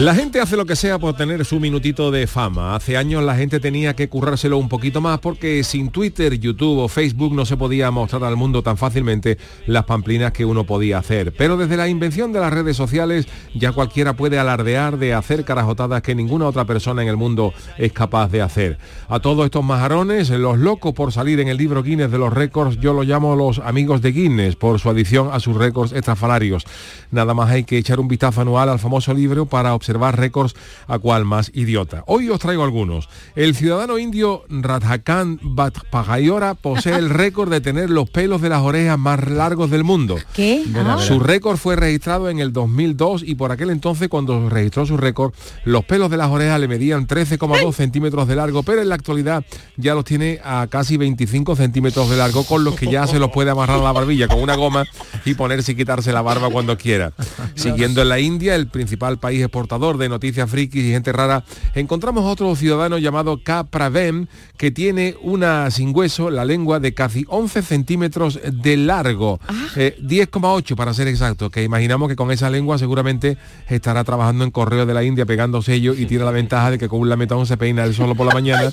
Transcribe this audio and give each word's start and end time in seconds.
La 0.00 0.14
gente 0.14 0.40
hace 0.40 0.56
lo 0.56 0.64
que 0.64 0.76
sea 0.76 0.98
por 0.98 1.14
tener 1.14 1.44
su 1.44 1.60
minutito 1.60 2.10
de 2.10 2.26
fama. 2.26 2.74
Hace 2.74 2.96
años 2.96 3.22
la 3.22 3.36
gente 3.36 3.60
tenía 3.60 3.94
que 3.94 4.08
currárselo 4.08 4.56
un 4.56 4.70
poquito 4.70 5.02
más 5.02 5.18
porque 5.18 5.62
sin 5.62 5.90
Twitter, 5.90 6.40
YouTube 6.40 6.78
o 6.78 6.88
Facebook 6.88 7.34
no 7.34 7.44
se 7.44 7.58
podía 7.58 7.90
mostrar 7.90 8.24
al 8.24 8.34
mundo 8.34 8.62
tan 8.62 8.78
fácilmente 8.78 9.36
las 9.66 9.84
pamplinas 9.84 10.32
que 10.32 10.46
uno 10.46 10.64
podía 10.64 10.96
hacer. 10.96 11.34
Pero 11.36 11.58
desde 11.58 11.76
la 11.76 11.86
invención 11.86 12.32
de 12.32 12.40
las 12.40 12.50
redes 12.50 12.78
sociales 12.78 13.26
ya 13.54 13.72
cualquiera 13.72 14.14
puede 14.14 14.38
alardear 14.38 14.96
de 14.96 15.12
hacer 15.12 15.44
carajotadas 15.44 16.00
que 16.00 16.14
ninguna 16.14 16.46
otra 16.46 16.64
persona 16.64 17.02
en 17.02 17.08
el 17.08 17.18
mundo 17.18 17.52
es 17.76 17.92
capaz 17.92 18.28
de 18.28 18.40
hacer. 18.40 18.78
A 19.06 19.20
todos 19.20 19.44
estos 19.44 19.62
majarones, 19.62 20.30
los 20.30 20.56
locos 20.56 20.94
por 20.94 21.12
salir 21.12 21.40
en 21.40 21.48
el 21.48 21.58
libro 21.58 21.82
Guinness 21.82 22.10
de 22.10 22.16
los 22.16 22.32
récords, 22.32 22.80
yo 22.80 22.94
lo 22.94 23.02
llamo 23.02 23.36
los 23.36 23.58
amigos 23.58 24.00
de 24.00 24.12
Guinness 24.12 24.56
por 24.56 24.80
su 24.80 24.88
adición 24.88 25.28
a 25.30 25.40
sus 25.40 25.58
récords 25.58 25.92
estrafalarios. 25.92 26.64
Nada 27.10 27.34
más 27.34 27.50
hay 27.50 27.64
que 27.64 27.76
echar 27.76 28.00
un 28.00 28.08
vistazo 28.08 28.40
anual 28.40 28.70
al 28.70 28.78
famoso 28.78 29.12
libro 29.12 29.44
para 29.44 29.74
observar 29.74 29.89
récords 29.94 30.54
a 30.86 30.98
cual 30.98 31.24
más 31.24 31.50
idiota. 31.54 32.04
Hoy 32.06 32.28
os 32.28 32.38
traigo 32.38 32.64
algunos. 32.64 33.08
El 33.34 33.54
ciudadano 33.54 33.98
indio 33.98 34.44
Radhakan 34.48 35.38
Bhatpagayora 35.42 36.54
posee 36.54 36.96
el 36.96 37.10
récord 37.10 37.50
de 37.50 37.60
tener 37.60 37.90
los 37.90 38.10
pelos 38.10 38.40
de 38.40 38.48
las 38.48 38.62
orejas 38.62 38.98
más 38.98 39.28
largos 39.28 39.70
del 39.70 39.84
mundo. 39.84 40.16
¿Qué? 40.34 40.64
Ah. 40.74 40.98
Su 41.00 41.20
récord 41.20 41.56
fue 41.56 41.76
registrado 41.76 42.28
en 42.28 42.38
el 42.38 42.52
2002 42.52 43.22
y 43.24 43.34
por 43.34 43.52
aquel 43.52 43.70
entonces 43.70 44.08
cuando 44.08 44.48
registró 44.48 44.86
su 44.86 44.96
récord 44.96 45.32
los 45.64 45.84
pelos 45.84 46.10
de 46.10 46.16
las 46.16 46.30
orejas 46.30 46.60
le 46.60 46.68
medían 46.68 47.06
13,2 47.06 47.72
centímetros 47.72 48.28
de 48.28 48.36
largo, 48.36 48.62
pero 48.62 48.82
en 48.82 48.88
la 48.88 48.94
actualidad 48.94 49.44
ya 49.76 49.94
los 49.94 50.04
tiene 50.04 50.40
a 50.44 50.66
casi 50.68 50.96
25 50.96 51.56
centímetros 51.56 52.10
de 52.10 52.16
largo 52.16 52.44
con 52.44 52.64
los 52.64 52.74
que 52.74 52.90
ya 52.90 53.06
se 53.06 53.18
los 53.18 53.30
puede 53.30 53.50
amarrar 53.50 53.80
a 53.80 53.82
la 53.82 53.92
barbilla 53.92 54.28
con 54.28 54.40
una 54.40 54.56
goma 54.56 54.84
y 55.24 55.34
ponerse 55.34 55.72
y 55.72 55.74
quitarse 55.76 56.12
la 56.12 56.22
barba 56.22 56.50
cuando 56.50 56.76
quiera. 56.76 57.12
Siguiendo 57.54 58.02
en 58.02 58.08
la 58.08 58.20
India, 58.20 58.54
el 58.54 58.68
principal 58.68 59.18
país 59.18 59.40
exportador 59.40 59.79
de 59.80 60.10
noticias 60.10 60.50
frikis 60.50 60.84
y 60.84 60.90
gente 60.90 61.10
rara, 61.10 61.42
encontramos 61.74 62.24
otro 62.26 62.54
ciudadano 62.54 62.98
llamado 62.98 63.42
K. 63.42 63.64
Pravem 63.64 64.26
que 64.60 64.70
tiene 64.70 65.16
una 65.22 65.70
sin 65.70 65.96
hueso, 65.96 66.28
la 66.28 66.44
lengua 66.44 66.80
de 66.80 66.92
casi 66.92 67.24
11 67.28 67.62
centímetros 67.62 68.38
de 68.44 68.76
largo, 68.76 69.40
Eh, 69.74 69.96
10,8 70.02 70.76
para 70.76 70.92
ser 70.92 71.08
exacto, 71.08 71.48
que 71.48 71.62
imaginamos 71.62 72.10
que 72.10 72.16
con 72.16 72.30
esa 72.30 72.50
lengua 72.50 72.76
seguramente 72.76 73.38
estará 73.70 74.04
trabajando 74.04 74.44
en 74.44 74.50
correo 74.50 74.84
de 74.84 74.92
la 74.92 75.02
India 75.02 75.24
pegando 75.24 75.62
sellos 75.62 75.98
y 75.98 76.04
tiene 76.04 76.24
la 76.24 76.30
ventaja 76.30 76.72
de 76.72 76.76
que 76.76 76.90
con 76.90 77.00
un 77.00 77.08
lametón 77.08 77.46
se 77.46 77.56
peina 77.56 77.84
el 77.84 77.94
solo 77.94 78.14
por 78.14 78.26
la 78.26 78.34
mañana 78.40 78.70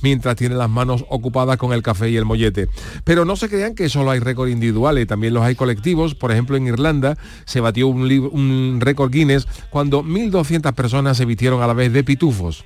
mientras 0.00 0.36
tiene 0.36 0.54
las 0.54 0.70
manos 0.70 1.04
ocupadas 1.10 1.58
con 1.58 1.74
el 1.74 1.82
café 1.82 2.08
y 2.08 2.16
el 2.16 2.24
mollete. 2.24 2.68
Pero 3.04 3.26
no 3.26 3.36
se 3.36 3.50
crean 3.50 3.74
que 3.74 3.90
solo 3.90 4.12
hay 4.12 4.20
récords 4.20 4.50
individuales, 4.50 5.06
también 5.06 5.34
los 5.34 5.42
hay 5.42 5.54
colectivos. 5.54 6.14
Por 6.14 6.32
ejemplo, 6.32 6.56
en 6.56 6.66
Irlanda 6.66 7.18
se 7.44 7.60
batió 7.60 7.88
un, 7.88 8.10
un 8.32 8.78
récord 8.80 9.12
Guinness 9.12 9.46
cuando 9.68 10.02
1.200 10.02 10.72
personas 10.72 11.18
se 11.18 11.26
vistieron 11.26 11.60
a 11.60 11.66
la 11.66 11.74
vez 11.74 11.92
de 11.92 12.04
pitufos. 12.04 12.64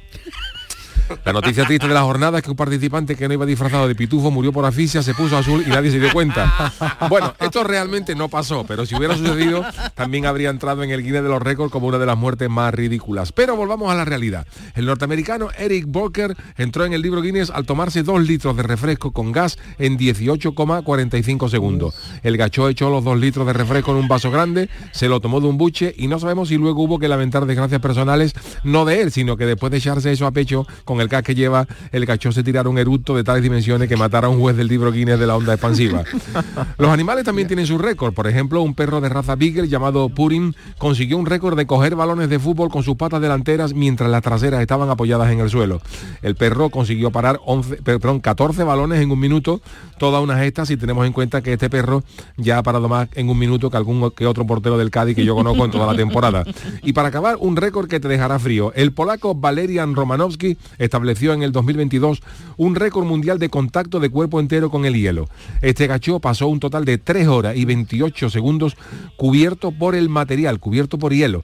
La 1.25 1.33
noticia 1.33 1.65
triste 1.65 1.89
de 1.89 1.95
la 1.95 2.03
jornada 2.03 2.39
es 2.39 2.45
que 2.45 2.51
un 2.51 2.57
participante 2.57 3.17
que 3.17 3.27
no 3.29 3.35
iba 3.35 3.47
disfrazado 3.47 3.89
de 3.89 3.95
pitufo 3.95 4.31
murió 4.31 4.53
por 4.53 4.65
asfixia, 4.65 5.03
se 5.03 5.15
puso 5.15 5.37
azul 5.37 5.65
y 5.67 5.71
nadie 5.71 5.91
se 5.91 5.99
dio 5.99 6.13
cuenta. 6.13 6.73
Bueno, 7.09 7.35
esto 7.39 7.65
realmente 7.65 8.15
no 8.15 8.29
pasó, 8.29 8.65
pero 8.65 8.87
si 8.87 8.95
hubiera 8.95 9.17
sucedido, 9.17 9.65
también 9.95 10.27
habría 10.27 10.51
entrado 10.51 10.83
en 10.83 10.91
el 10.91 11.03
Guinness 11.03 11.23
de 11.23 11.29
los 11.29 11.43
récords 11.43 11.73
como 11.73 11.87
una 11.87 11.99
de 11.99 12.07
las 12.07 12.17
muertes 12.17 12.49
más 12.49 12.73
ridículas. 12.73 13.33
Pero 13.33 13.57
volvamos 13.57 13.91
a 13.91 13.95
la 13.95 14.05
realidad. 14.05 14.47
El 14.75 14.87
norteamericano 14.87 15.49
Eric 15.59 15.87
Borker 15.89 16.37
entró 16.57 16.85
en 16.85 16.93
el 16.93 17.03
libro 17.03 17.23
Guinness 17.23 17.51
al 17.51 17.67
tomarse 17.67 18.03
dos 18.03 18.21
litros 18.23 18.57
de 18.57 18.63
refresco 18.63 19.13
con 19.13 19.33
gas 19.33 19.59
en 19.79 19.99
18,45 19.99 21.49
segundos. 21.49 21.95
El 22.23 22.37
gacho 22.37 22.69
echó 22.69 22.91
los 22.91 23.05
dos 23.05 23.19
litros 23.19 23.47
de 23.47 23.53
refresco 23.53 23.93
en 23.93 23.99
un 23.99 24.09
vaso 24.09 24.31
grande, 24.31 24.69
se 24.93 25.09
lo 25.09 25.21
tomó 25.21 25.41
de 25.41 25.49
un 25.49 25.59
buche 25.59 25.95
y 25.97 26.07
no 26.07 26.19
sabemos 26.19 26.49
si 26.49 26.57
luego 26.57 26.83
hubo 26.83 26.99
que 26.99 27.09
lamentar 27.09 27.47
desgracias 27.47 27.81
personales, 27.81 28.35
no 28.65 28.85
de 28.85 29.03
él, 29.03 29.13
sino 29.13 29.37
que 29.37 29.47
después 29.47 29.71
de 29.71 29.79
echarse 29.79 30.13
eso 30.13 30.27
a 30.27 30.31
pecho, 30.31 30.67
con 30.85 31.00
con 31.01 31.05
el 31.05 31.09
gas 31.09 31.23
que 31.23 31.35
lleva, 31.35 31.67
el 31.93 32.07
cachorro 32.07 32.33
se 32.33 32.43
tirara 32.43 32.69
un 32.69 32.79
eructo 32.79 33.17
de 33.17 33.25
tales 33.25 33.43
dimensiones 33.43 33.89
que 33.89 33.97
matara 33.97 34.27
a 34.27 34.31
un 34.31 34.39
juez 34.39 34.57
del 34.57 34.69
libro 34.69 34.93
Guinness 34.93 35.19
de 35.19 35.27
la 35.27 35.37
onda 35.37 35.55
expansiva. 35.55 36.05
Los 36.79 36.91
animales 36.91 37.25
también 37.25 37.49
tienen 37.49 37.67
su 37.67 37.79
récord. 37.79 38.13
Por 38.13 38.27
ejemplo, 38.27 38.61
un 38.61 38.75
perro 38.75 39.01
de 39.01 39.09
raza 39.09 39.35
Beagle 39.35 39.69
llamado 39.69 40.11
Purim 40.11 40.53
consiguió 40.79 41.17
un 41.17 41.25
récord 41.25 41.57
de 41.57 41.67
coger 41.67 41.97
balones 41.97 42.29
de 42.29 42.39
fútbol 42.39 42.69
con 42.69 42.83
sus 42.83 42.97
patas 42.97 43.23
delanteras 43.23 43.73
mientras 43.73 44.11
las 44.11 44.23
traseras 44.23 44.61
estaban 44.61 44.91
apoyadas 44.91 45.31
en 45.33 45.41
el 45.41 45.49
suelo. 45.49 45.81
El 46.21 46.35
perro 46.35 46.69
consiguió 46.69 47.11
parar 47.11 47.41
11, 47.47 47.77
perdón, 47.83 48.21
14 48.21 48.63
balones 48.65 49.01
en 49.01 49.11
un 49.11 49.19
minuto, 49.19 49.63
toda 49.99 50.21
una 50.21 50.37
gesta 50.37 50.67
si 50.67 50.77
tenemos 50.77 51.07
en 51.07 51.13
cuenta 51.13 51.41
que 51.41 51.55
este 51.55 51.71
perro 51.71 52.03
ya 52.37 52.59
ha 52.59 52.63
parado 52.63 52.89
más 52.89 53.09
en 53.15 53.31
un 53.31 53.39
minuto 53.39 53.71
que 53.71 53.77
algún 53.79 54.11
que 54.11 54.27
otro 54.27 54.47
portero 54.47 54.77
del 54.77 54.91
Cádiz 54.91 55.17
que 55.17 55.25
yo 55.25 55.35
conozco 55.35 55.65
en 55.65 55.71
toda 55.71 55.87
la 55.87 55.97
temporada. 55.97 56.45
Y 56.83 56.93
para 56.93 57.09
acabar, 57.09 57.37
un 57.41 57.57
récord 57.57 57.89
que 57.89 58.01
te 58.01 58.09
dejará 58.09 58.39
frío. 58.39 58.73
El 58.75 58.93
polaco 58.93 59.35
Valerian 59.35 59.95
Romanowski 59.95 60.57
estableció 60.91 61.33
en 61.33 61.45
el 61.45 61.53
2022 61.53 62.21
un 62.57 62.75
récord 62.75 63.07
mundial 63.07 63.39
de 63.39 63.49
contacto 63.49 64.01
de 64.01 64.11
cuerpo 64.11 64.41
entero 64.41 64.71
con 64.71 64.85
el 64.85 64.95
hielo. 64.95 65.29
Este 65.63 65.87
gacho 65.87 66.19
pasó 66.19 66.49
un 66.49 66.59
total 66.59 66.85
de 66.85 66.99
3 66.99 67.29
horas 67.29 67.57
y 67.57 67.65
28 67.65 68.29
segundos 68.29 68.77
cubierto 69.17 69.71
por 69.71 69.95
el 69.95 70.09
material, 70.09 70.59
cubierto 70.59 70.99
por 70.99 71.13
hielo. 71.13 71.43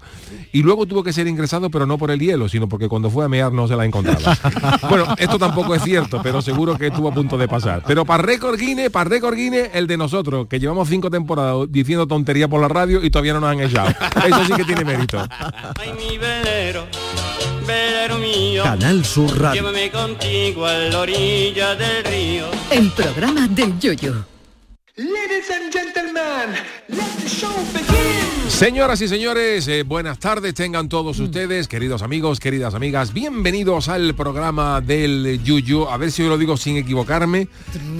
Y 0.52 0.62
luego 0.62 0.86
tuvo 0.86 1.04
que 1.04 1.12
ser 1.12 1.28
ingresado, 1.28 1.70
pero 1.70 1.86
no 1.86 1.96
por 1.96 2.10
el 2.10 2.18
hielo, 2.18 2.48
sino 2.48 2.68
porque 2.68 2.88
cuando 2.88 3.08
fue 3.08 3.24
a 3.24 3.28
mear 3.28 3.52
no 3.52 3.68
se 3.68 3.76
la 3.76 3.84
encontraba. 3.84 4.36
bueno, 4.90 5.14
esto 5.16 5.38
tampoco 5.38 5.74
es 5.74 5.82
cierto, 5.82 6.20
pero 6.22 6.42
seguro 6.42 6.76
que 6.76 6.88
estuvo 6.88 7.08
a 7.08 7.14
punto 7.14 7.38
de 7.38 7.46
pasar. 7.46 7.84
Pero 7.86 8.04
para 8.04 8.24
récord 8.24 8.58
Guinness, 8.58 8.90
para 8.90 9.08
récord 9.08 9.36
Guinness, 9.36 9.70
el 9.74 9.86
de 9.86 9.96
nosotros, 9.96 10.48
que 10.48 10.58
llevamos 10.58 10.88
cinco 10.88 11.08
temporadas 11.08 11.66
diciendo 11.70 12.06
tontería 12.06 12.48
por 12.48 12.60
la 12.60 12.68
radio 12.68 13.04
y 13.04 13.10
todavía 13.10 13.34
no 13.34 13.40
nos 13.40 13.50
han 13.50 13.60
echado. 13.60 13.88
Eso 14.26 14.44
sí 14.44 14.52
que 14.54 14.64
tiene 14.64 14.84
mérito. 14.84 15.24
Ay, 15.78 15.92
mi 15.96 16.18
velero, 16.18 16.86
velero 17.66 18.18
mío. 18.18 18.62
Canal 18.62 19.04
Sur 19.04 19.38
Radio. 19.38 19.62
Llévame 19.62 19.90
contigo 19.90 20.66
a 20.66 20.74
la 20.74 21.00
orilla 21.00 21.74
del 21.74 22.04
río. 22.04 22.46
El 22.70 22.90
programa 22.92 23.48
del 23.48 23.78
yoyo. 23.78 24.24
Ladies 24.96 25.50
and 25.50 25.72
gentlemen, 25.72 26.54
let 26.88 27.04
the 27.22 27.28
show 27.28 27.52
begin. 27.74 28.16
Señoras 28.48 29.02
y 29.02 29.08
señores, 29.08 29.68
eh, 29.68 29.82
buenas 29.82 30.18
tardes 30.18 30.54
tengan 30.54 30.88
todos 30.88 31.18
ustedes, 31.18 31.68
queridos 31.68 32.00
amigos, 32.00 32.40
queridas 32.40 32.72
amigas, 32.72 33.12
bienvenidos 33.12 33.90
al 33.90 34.14
programa 34.14 34.80
del 34.80 35.42
Yuyu, 35.42 35.86
a 35.88 35.98
ver 35.98 36.10
si 36.10 36.22
yo 36.22 36.30
lo 36.30 36.38
digo 36.38 36.56
sin 36.56 36.78
equivocarme, 36.78 37.48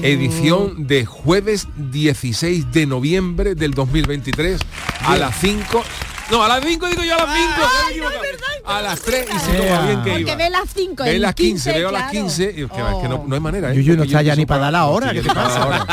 edición 0.01 0.87
de 0.87 1.05
jueves 1.05 1.69
16 1.77 2.73
de 2.73 2.87
noviembre 2.87 3.55
del 3.55 3.73
2023 3.73 4.59
a 5.01 5.17
las 5.19 5.39
5. 5.39 5.85
No, 6.31 6.43
a 6.43 6.49
las 6.49 6.65
5 6.65 6.89
digo 6.89 7.05
yo 7.05 7.15
a 7.15 7.19
las 7.25 7.37
5. 7.37 8.09
a 8.65 8.83
las 8.83 9.01
3 9.01 9.27
y 9.33 9.39
se 9.39 9.53
toma 9.59 9.87
bien 9.87 10.03
que 10.03 10.11
Porque 10.11 10.21
iba. 10.23 10.35
ve 10.35 10.51
las 10.51 10.69
5. 10.75 11.05
Ve 11.05 11.19
las 11.21 11.35
15, 11.37 11.73
veo 11.73 11.91
las 11.93 12.11
15, 12.11 12.43
y 12.43 12.47
es 12.47 12.53
que, 12.55 12.63
es 12.63 12.69
que 13.03 13.09
no, 13.09 13.25
no 13.29 13.35
hay 13.35 13.41
manera. 13.41 13.71
¿eh? 13.73 13.77
Yuyu 13.77 13.93
no 13.93 13.99
Porque 13.99 14.09
está 14.09 14.23
ya 14.23 14.35
ni 14.35 14.45
para 14.45 14.63
dar 14.63 14.73
la 14.73 14.87
hora, 14.87 15.13
¿qué 15.13 15.23
te 15.23 15.31
hora. 15.31 15.87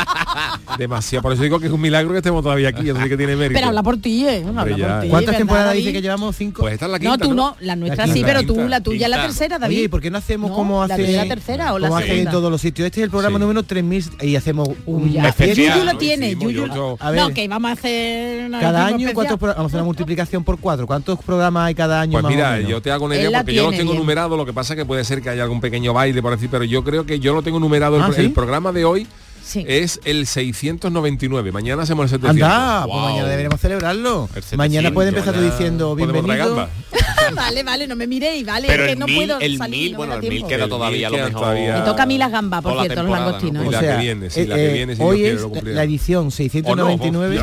Demasiado, 0.76 1.22
por 1.22 1.32
eso 1.32 1.42
digo 1.44 1.60
que 1.60 1.66
es 1.66 1.72
un 1.72 1.80
milagro 1.80 2.10
que 2.10 2.16
estemos 2.18 2.42
todavía 2.42 2.70
aquí, 2.70 2.88
eso 2.90 3.00
sí 3.00 3.08
que 3.08 3.16
tiene 3.16 3.36
mérito. 3.36 3.54
Pero 3.58 3.68
habla 3.68 3.82
por 3.84 3.96
ti, 3.98 4.26
¿eh? 4.26 4.42
Habla 4.44 4.64
por 4.64 4.74
ti, 4.74 4.80
¿Cuántas 4.82 5.10
¿verdad, 5.26 5.38
temporadas 5.38 5.74
dice 5.74 5.92
que 5.92 6.02
llevamos? 6.02 6.34
¿Cinco? 6.34 6.62
Pues 6.62 6.74
esta 6.74 6.86
es 6.86 6.90
la 6.92 6.98
No, 6.98 7.10
quinta, 7.12 7.24
tú 7.26 7.34
no, 7.34 7.56
la 7.60 7.76
nuestra 7.76 8.08
sí, 8.08 8.22
pero 8.24 8.42
tú, 8.42 8.56
la 8.68 8.80
tuya 8.80 9.06
es 9.06 9.10
la 9.10 9.22
tercera, 9.22 9.60
David. 9.60 9.76
Oye, 9.76 9.84
¿y 9.84 9.88
por 9.88 10.00
qué 10.00 10.10
no 10.10 10.18
hacemos 10.18 10.50
No, 10.50 10.56
como 10.56 10.82
hace, 10.82 11.12
la 11.12 11.26
tercera 11.26 11.74
o 11.74 11.78
la 11.78 11.86
como 11.86 11.98
hacen 11.98 12.10
en 12.10 12.16
segunda. 12.16 12.30
todos 12.32 12.50
los 12.50 12.60
sitios? 12.60 12.86
Este 12.86 13.00
es 13.00 13.04
el 13.04 13.10
programa 13.10 13.38
número 13.38 13.62
3000 13.62 14.04
y 14.22 14.34
hacemos 14.34 14.68
un. 14.86 15.12
Yuyu 15.12 15.84
lo 15.84 15.92
¿no? 15.92 15.98
tiene, 15.98 16.34
yo-. 16.34 16.66
No, 16.66 17.28
que 17.32 17.46
vamos 17.46 17.68
a 17.70 17.72
hacer 17.74 18.46
una 18.46 18.58
Cada 18.60 18.86
año. 18.86 19.10
¿cuántos 19.14 19.38
pro- 19.38 19.54
vamos 19.54 19.64
a 19.64 19.66
hacer 19.66 19.76
una 19.76 19.84
multiplicación 19.84 20.23
por 20.44 20.58
cuatro? 20.58 20.86
¿Cuántos 20.86 21.18
programas 21.22 21.66
hay 21.66 21.74
cada 21.74 22.00
año 22.00 22.12
Pues 22.12 22.22
más 22.24 22.32
o 22.32 22.34
mira, 22.36 22.50
menos? 22.52 22.70
yo 22.70 22.82
te 22.82 22.90
hago 22.90 23.04
una 23.06 23.16
idea 23.16 23.40
porque 23.40 23.54
yo 23.54 23.62
lo 23.62 23.68
tiene 23.70 23.78
tengo 23.82 23.92
bien. 23.92 24.02
numerado, 24.02 24.36
lo 24.36 24.44
que 24.46 24.52
pasa 24.52 24.74
que 24.76 24.84
puede 24.84 25.04
ser 25.04 25.22
que 25.22 25.30
haya 25.30 25.42
algún 25.42 25.60
pequeño 25.60 25.92
baile 25.92 26.20
por 26.22 26.32
decir, 26.32 26.48
pero 26.50 26.64
yo 26.64 26.82
creo 26.84 27.06
que 27.06 27.20
yo 27.20 27.34
lo 27.34 27.42
tengo 27.42 27.60
numerado. 27.60 28.02
Ah, 28.02 28.06
el, 28.08 28.14
¿sí? 28.14 28.20
el 28.22 28.32
programa 28.32 28.72
de 28.72 28.84
hoy 28.84 29.06
Sí. 29.44 29.62
es 29.68 30.00
el 30.06 30.26
699. 30.26 31.52
Mañana 31.52 31.82
hacemos 31.82 32.04
el 32.04 32.18
700. 32.18 32.42
Anda, 32.48 32.86
pues 32.86 33.02
mañana 33.02 33.28
deberíamos 33.28 33.60
celebrarlo. 33.60 34.28
El 34.34 34.42
Mañana 34.56 34.88
700, 34.88 34.92
puede 34.94 35.08
empezar 35.10 35.34
tú 35.34 35.40
diciendo 35.42 35.94
bienvenido. 35.94 36.66
vale, 37.36 37.62
vale, 37.62 37.86
no 37.86 37.94
me 37.94 38.06
miréis, 38.06 38.46
vale, 38.46 38.66
Pero 38.66 38.82
es 38.84 38.86
que 38.86 38.92
el 38.94 38.98
no 38.98 39.06
mil, 39.06 39.16
puedo 39.16 39.40
el 39.40 39.58
salir, 39.58 39.80
mil, 39.82 39.92
no 39.92 39.98
bueno, 39.98 40.14
el 40.14 40.20
mil 40.22 40.46
queda 40.46 40.64
El 40.64 40.70
todavía 40.70 41.08
a 41.08 41.10
lo 41.10 41.16
mejor. 41.18 41.32
todavía. 41.32 41.74
Me 41.78 41.80
toca 41.84 42.02
a 42.04 42.06
mí 42.06 42.16
las 42.16 42.30
gambas, 42.32 42.62
por 42.62 42.80
cierto, 42.80 43.02
los 43.02 43.10
¿no? 43.12 43.16
langostinos. 43.18 43.66
La 43.70 43.80
sea, 43.80 43.96
que 43.96 44.02
viene, 44.02 44.30
sí, 44.30 44.40
eh, 44.40 44.46
la 44.46 44.56
que 44.56 44.72
viene, 44.72 44.96
si 44.96 45.02
hoy 45.02 45.20
Dios 45.20 45.42
es 45.54 45.64
la 45.64 45.82
edición 45.84 46.20
O 46.20 46.24
no, 46.24 46.30
699. 46.30 47.40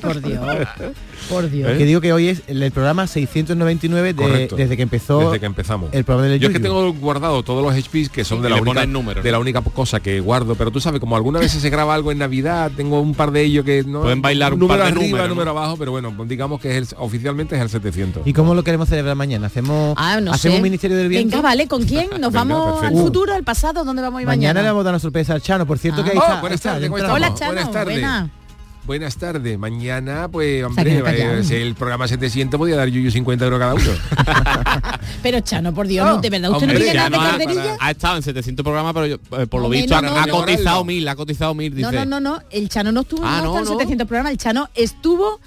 Por 0.00 0.20
Dios, 0.26 0.44
por 1.28 1.50
Dios. 1.50 1.72
Que 1.78 1.84
digo 1.84 2.00
que 2.00 2.12
hoy 2.12 2.28
es 2.28 2.42
el, 2.46 2.62
el 2.62 2.70
programa 2.72 3.06
699 3.06 4.12
de- 4.12 4.22
Correcto. 4.22 4.56
desde 4.56 4.76
que 4.76 4.82
empezó 4.82 5.20
Desde 5.20 5.40
que 5.40 5.46
empezamos. 5.46 5.90
el 5.92 6.04
programa 6.04 6.28
del 6.28 6.40
Yo 6.40 6.48
es 6.48 6.54
que 6.54 6.60
tengo 6.60 6.92
guardado 6.94 7.42
todos 7.42 7.62
los 7.62 7.74
HPs 7.74 8.08
que 8.10 8.24
son 8.24 8.38
Sí, 8.38 8.42
de 8.44 8.50
la 8.50 8.56
única 8.56 8.80
pones 8.80 8.88
números, 8.88 9.24
de 9.24 9.30
la 9.32 9.38
única 9.38 9.60
cosa 9.62 10.00
que 10.00 10.20
guardo, 10.20 10.54
pero 10.54 10.70
tú 10.70 10.80
sabes, 10.80 11.00
como 11.00 11.16
alguna 11.16 11.38
vez 11.40 11.52
se 11.52 11.70
graba 11.70 11.94
algo 11.94 12.12
en 12.12 12.18
Navidad, 12.18 12.70
tengo 12.76 13.00
un 13.00 13.14
par 13.14 13.30
de 13.30 13.42
ellos 13.42 13.64
que 13.64 13.84
no 13.84 14.02
Pueden 14.02 14.22
bailar 14.22 14.54
un 14.54 14.60
número 14.60 14.80
par 14.82 14.86
de 14.92 14.92
arriba, 14.98 15.06
números, 15.18 15.28
¿no? 15.28 15.34
número 15.34 15.50
abajo, 15.52 15.76
pero 15.78 15.90
bueno, 15.92 16.14
digamos 16.26 16.60
que 16.60 16.76
es 16.76 16.92
el- 16.92 16.98
oficialmente 16.98 17.56
es 17.56 17.62
el 17.62 17.68
700. 17.70 18.26
¿Y 18.26 18.32
cómo 18.32 18.54
lo 18.54 18.62
queremos 18.64 18.88
celebrar 18.88 19.16
mañana? 19.16 19.46
¿Hacemos, 19.46 19.94
Ah, 19.98 20.20
no 20.20 20.32
¿hacemos 20.32 20.54
sé. 20.54 20.56
un 20.56 20.62
ministerio 20.62 20.96
del 20.96 21.08
viento? 21.08 21.36
Venga, 21.36 21.42
vale, 21.48 21.66
¿con 21.68 21.84
quién? 21.84 22.08
¿Nos 22.10 22.32
Venga, 22.32 22.44
vamos 22.44 22.72
perfecto. 22.80 22.98
al 22.98 23.04
futuro, 23.04 23.34
al 23.34 23.44
pasado? 23.44 23.84
¿Dónde 23.84 24.02
vamos 24.02 24.18
a 24.18 24.22
ir 24.22 24.26
Mañana 24.26 24.54
mañana? 24.54 24.62
le 24.62 24.68
vamos 24.68 24.80
a 24.80 24.84
dar 24.84 24.92
una 24.94 24.98
sorpresa 25.00 25.34
al 25.34 25.42
Chano. 25.42 25.66
Por 25.66 25.78
cierto 25.78 26.00
Ah. 26.00 26.04
que 26.04 26.10
ahí 26.10 26.16
Oh, 26.18 26.20
está. 26.22 26.34
ahí 26.34 26.40
buenas 26.40 26.56
está, 26.56 26.68
tardes, 26.70 26.82
de 26.82 26.88
¿cómo 26.88 26.98
entrada. 26.98 27.14
Hola, 27.14 27.26
estamos? 27.28 27.40
Chano, 27.40 27.52
Buenas 27.52 27.72
tardes. 27.72 28.43
Buena. 28.86 29.04
Buenas 29.04 29.16
tardes. 29.16 29.58
Mañana, 29.58 30.28
pues, 30.28 30.62
hombre, 30.64 31.42
si 31.44 31.54
el 31.56 31.74
programa 31.74 32.06
700 32.08 32.56
podía 32.58 32.76
dar 32.76 32.88
Yuyu 32.88 33.10
50 33.10 33.44
euros 33.44 33.58
cada 33.60 33.74
uno. 33.74 33.84
Pero 35.22 35.40
Chano, 35.40 35.74
por 35.74 35.86
Dios, 35.86 36.20
¿de 36.22 36.30
verdad 36.30 36.50
usted 36.52 36.62
hombre, 36.68 36.78
no 36.78 36.84
pide 36.84 36.94
nada 36.94 37.10
de 37.10 37.16
no 37.16 37.22
ha- 37.22 37.28
carterilla? 37.30 37.76
Ha 37.80 37.90
estado 37.90 38.16
en 38.16 38.22
700 38.22 38.62
programas, 38.64 38.92
pero 38.94 39.06
yo, 39.06 39.16
eh, 39.38 39.46
por 39.46 39.60
lo 39.62 39.68
visto 39.68 39.92
no, 40.00 40.08
ha, 40.08 40.10
no, 40.10 40.16
ha 40.16 40.26
no. 40.26 40.34
cotizado 40.38 40.84
mil, 40.84 41.06
ha 41.08 41.16
cotizado 41.16 41.54
mil, 41.54 41.74
dice. 41.74 41.90
No, 41.90 42.04
no, 42.04 42.04
no, 42.04 42.20
no, 42.20 42.42
el 42.50 42.68
Chano 42.68 42.92
no 42.92 43.00
estuvo 43.02 43.22
Ah, 43.24 43.40
no, 43.42 43.58
el 43.58 43.64
no. 43.64 43.70
700 43.72 44.06
programas, 44.06 44.32
el 44.32 44.38
Chano 44.38 44.68
estuvo 44.74 45.40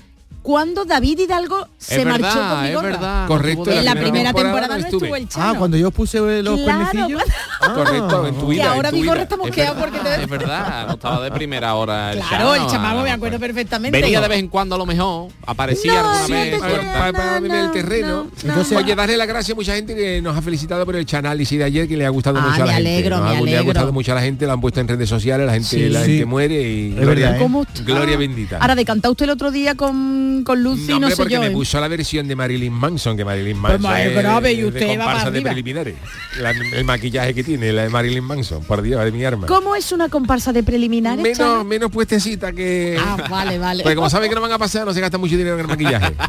cuando 0.48 0.86
David 0.86 1.20
Hidalgo 1.20 1.68
se 1.78 2.00
es 2.00 2.06
marchó 2.06 2.24
verdad, 2.24 2.56
con 2.56 2.66
es 2.66 2.82
verdad. 2.94 3.28
Correcto, 3.28 3.70
En 3.70 3.84
la 3.84 3.96
primera 3.96 4.32
temporada 4.32 4.44
temporada 4.48 4.68
no 4.68 4.80
no 4.80 4.86
estuve. 4.86 5.06
estuvo 5.08 5.16
el 5.18 5.28
Chano. 5.28 5.46
Ah, 5.46 5.56
cuando 5.58 5.76
yo 5.76 5.92
puse 5.92 6.20
los 6.42 6.62
Claro, 6.62 6.64
cuernecillos. 6.88 7.22
cuando- 7.60 7.84
Correcto, 7.84 8.28
en 8.28 8.36
tu 8.36 8.40
que 8.48 8.54
vida. 8.54 8.72
ahora 8.72 8.88
en 8.88 8.96
tu 8.96 9.02
mi 9.02 9.08
gorra 9.08 9.14
vida. 9.16 9.24
está 9.24 9.36
Es 9.36 9.40
mosqueado 9.42 9.76
verdad, 9.76 9.90
porque 9.92 10.10
te... 10.10 10.24
es 10.24 10.30
verdad, 10.30 10.88
no 10.88 10.94
estaba 10.94 11.22
de 11.22 11.32
primera 11.32 11.76
hora 11.76 12.14
el 12.14 12.20
Claro, 12.20 12.56
el 12.56 12.66
chamaco 12.68 13.02
me 13.02 13.12
acuerdo 13.12 13.40
perfectamente. 13.42 14.00
Venía 14.02 14.22
de 14.22 14.28
vez 14.30 14.40
en 14.40 14.48
cuando 14.48 14.76
a 14.76 14.78
lo 14.78 14.86
mejor, 14.86 15.28
aparecía 15.46 16.02
No, 16.02 16.12
alguna 16.12 16.28
vez. 16.40 16.60
Para, 16.62 16.78
para- 16.94 17.12
para 17.12 17.40
No, 17.42 17.46
el 17.54 17.66
no, 17.66 17.72
terreno. 17.72 18.08
no, 18.08 18.50
Entonces- 18.50 18.78
Oye, 18.78 18.96
darle 18.96 19.18
las 19.18 19.28
gracias 19.28 19.52
a 19.54 19.56
mucha 19.56 19.76
gente 19.76 19.96
que 19.96 20.22
nos 20.22 20.38
ha 20.38 20.42
felicitado 20.42 20.86
por 20.86 20.96
el 20.96 21.06
análisis 21.12 21.58
de 21.60 21.66
ayer, 21.66 21.90
que 21.90 21.98
le 21.98 22.06
ha 22.06 22.10
gustado 22.10 22.38
Ah, 22.40 22.44
mucho 22.44 22.56
a 22.56 22.60
la 22.60 22.66
me 22.68 22.74
gente. 22.76 22.90
alegro, 22.90 23.18
Nos 23.18 23.36
me 23.42 23.52
Le 23.52 23.58
ha 23.58 23.62
gustado 23.64 23.92
mucho 23.92 24.14
a 24.14 24.16
la 24.16 24.22
gente, 24.22 24.46
lo 24.46 24.54
han 24.54 24.62
puesto 24.62 24.80
en 24.80 24.88
redes 24.88 25.10
sociales, 25.10 25.46
la 25.46 25.52
gente, 25.56 25.90
la 25.90 26.00
gente 26.06 26.26
muere 26.26 26.62
y 26.62 26.88
Es 26.92 26.96
gloria, 27.02 27.26
verdad, 27.26 27.36
¿eh? 27.36 27.44
¿Cómo 27.44 27.64
está? 27.64 27.84
gloria 27.84 28.16
bendita. 28.16 28.60
Ahora, 28.62 28.76
decantó 28.76 29.12
usted 29.12 29.26
el 29.26 29.32
otro 29.32 29.52
día 29.52 29.76
con, 29.76 30.37
con 30.44 30.62
Lucy, 30.64 30.88
No, 30.88 31.00
no, 31.02 31.10
sé 31.10 31.16
porque 31.18 31.34
yo. 31.36 31.40
me 31.42 31.48
¿eh? 31.48 31.52
puso 31.52 31.80
la 31.80 31.88
versión 31.88 32.28
de 32.28 32.36
Marilyn 32.36 32.74
Manson, 32.74 33.16
que 33.18 33.24
Marilyn 33.26 33.58
Manson 33.58 33.82
más 33.82 34.00
es 34.02 34.14
grave, 34.16 34.54
y 34.54 34.62
de 34.62 34.66
usted 34.68 34.82
va 34.88 34.88
comparsa 34.96 35.14
para 35.20 35.32
de 35.32 35.38
arriba. 35.38 35.50
preliminares. 35.52 35.96
La- 36.40 36.52
el 36.52 36.84
maquillaje 36.86 37.34
que 37.34 37.44
tiene, 37.44 37.72
la 37.74 37.84
de 37.84 37.90
Marilyn 37.90 38.24
Manson, 38.24 38.64
por 38.64 38.82
Dios, 38.82 39.04
de 39.04 39.12
mi 39.12 39.24
arma. 39.26 39.48
¿Cómo 39.48 39.76
es 39.76 39.92
una 39.92 40.10
comparsa 40.10 40.52
de 40.54 40.64
preliminares, 40.64 41.22
Menos, 41.24 41.66
menos 41.66 41.92
puestecita 41.92 42.52
que... 42.54 42.98
Ah, 43.00 43.18
vale, 43.30 43.58
vale. 43.60 43.84
Porque 43.84 43.96
como 43.96 44.10
saben 44.10 44.30
que 44.30 44.36
no 44.36 44.42
van 44.42 44.52
a 44.52 44.58
pasar, 44.58 44.86
no 44.86 44.94
se 44.94 45.02
gasta 45.02 45.18
mucho 45.18 45.36
dinero 45.38 45.56
en 45.56 45.62
el 45.62 45.68
maquillaje. 45.68 46.14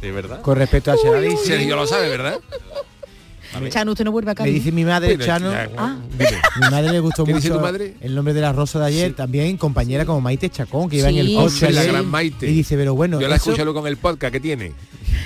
Sí, 0.00 0.10
¿verdad? 0.10 0.42
Con 0.42 0.58
respecto 0.58 0.92
a 0.92 0.96
Chano. 0.98 1.16
Sergio 1.42 1.76
lo 1.76 1.86
sabe, 1.86 2.10
¿verdad? 2.10 2.38
Chano, 3.70 3.92
usted 3.92 4.04
no 4.04 4.12
vuelve 4.12 4.30
a 4.30 4.34
Me 4.34 4.50
dice 4.50 4.72
mi 4.72 4.84
madre, 4.84 5.08
Bueno, 5.16 5.24
Chano. 5.24 5.50
ya, 5.52 5.68
Ah. 5.76 5.96
Mi 6.60 6.70
madre 6.70 6.92
le 6.92 7.00
gustó 7.00 7.24
¿Qué 7.24 7.32
mucho 7.32 7.42
dice 7.42 7.54
tu 7.54 7.60
madre? 7.60 7.94
el 8.00 8.14
nombre 8.14 8.34
de 8.34 8.40
la 8.40 8.52
rosa 8.52 8.78
de 8.80 8.86
ayer, 8.86 9.14
también 9.14 9.56
compañera 9.56 10.04
como 10.04 10.20
Maite 10.20 10.50
Chacón, 10.50 10.88
que 10.88 10.96
iba 10.98 11.08
en 11.08 11.16
el 11.18 11.26
Sí, 11.28 11.34
coche 11.34 11.66
sí, 11.68 11.72
la 11.72 11.84
gran 11.84 12.06
Maite. 12.06 12.48
y 12.50 12.54
dice, 12.54 12.76
pero 12.76 12.94
bueno, 12.94 13.20
Yo 13.20 13.28
la 13.28 13.38
luego 13.64 13.80
con 13.80 13.88
el 13.88 13.96
podcast 13.96 14.32
que 14.32 14.40
tiene. 14.40 14.72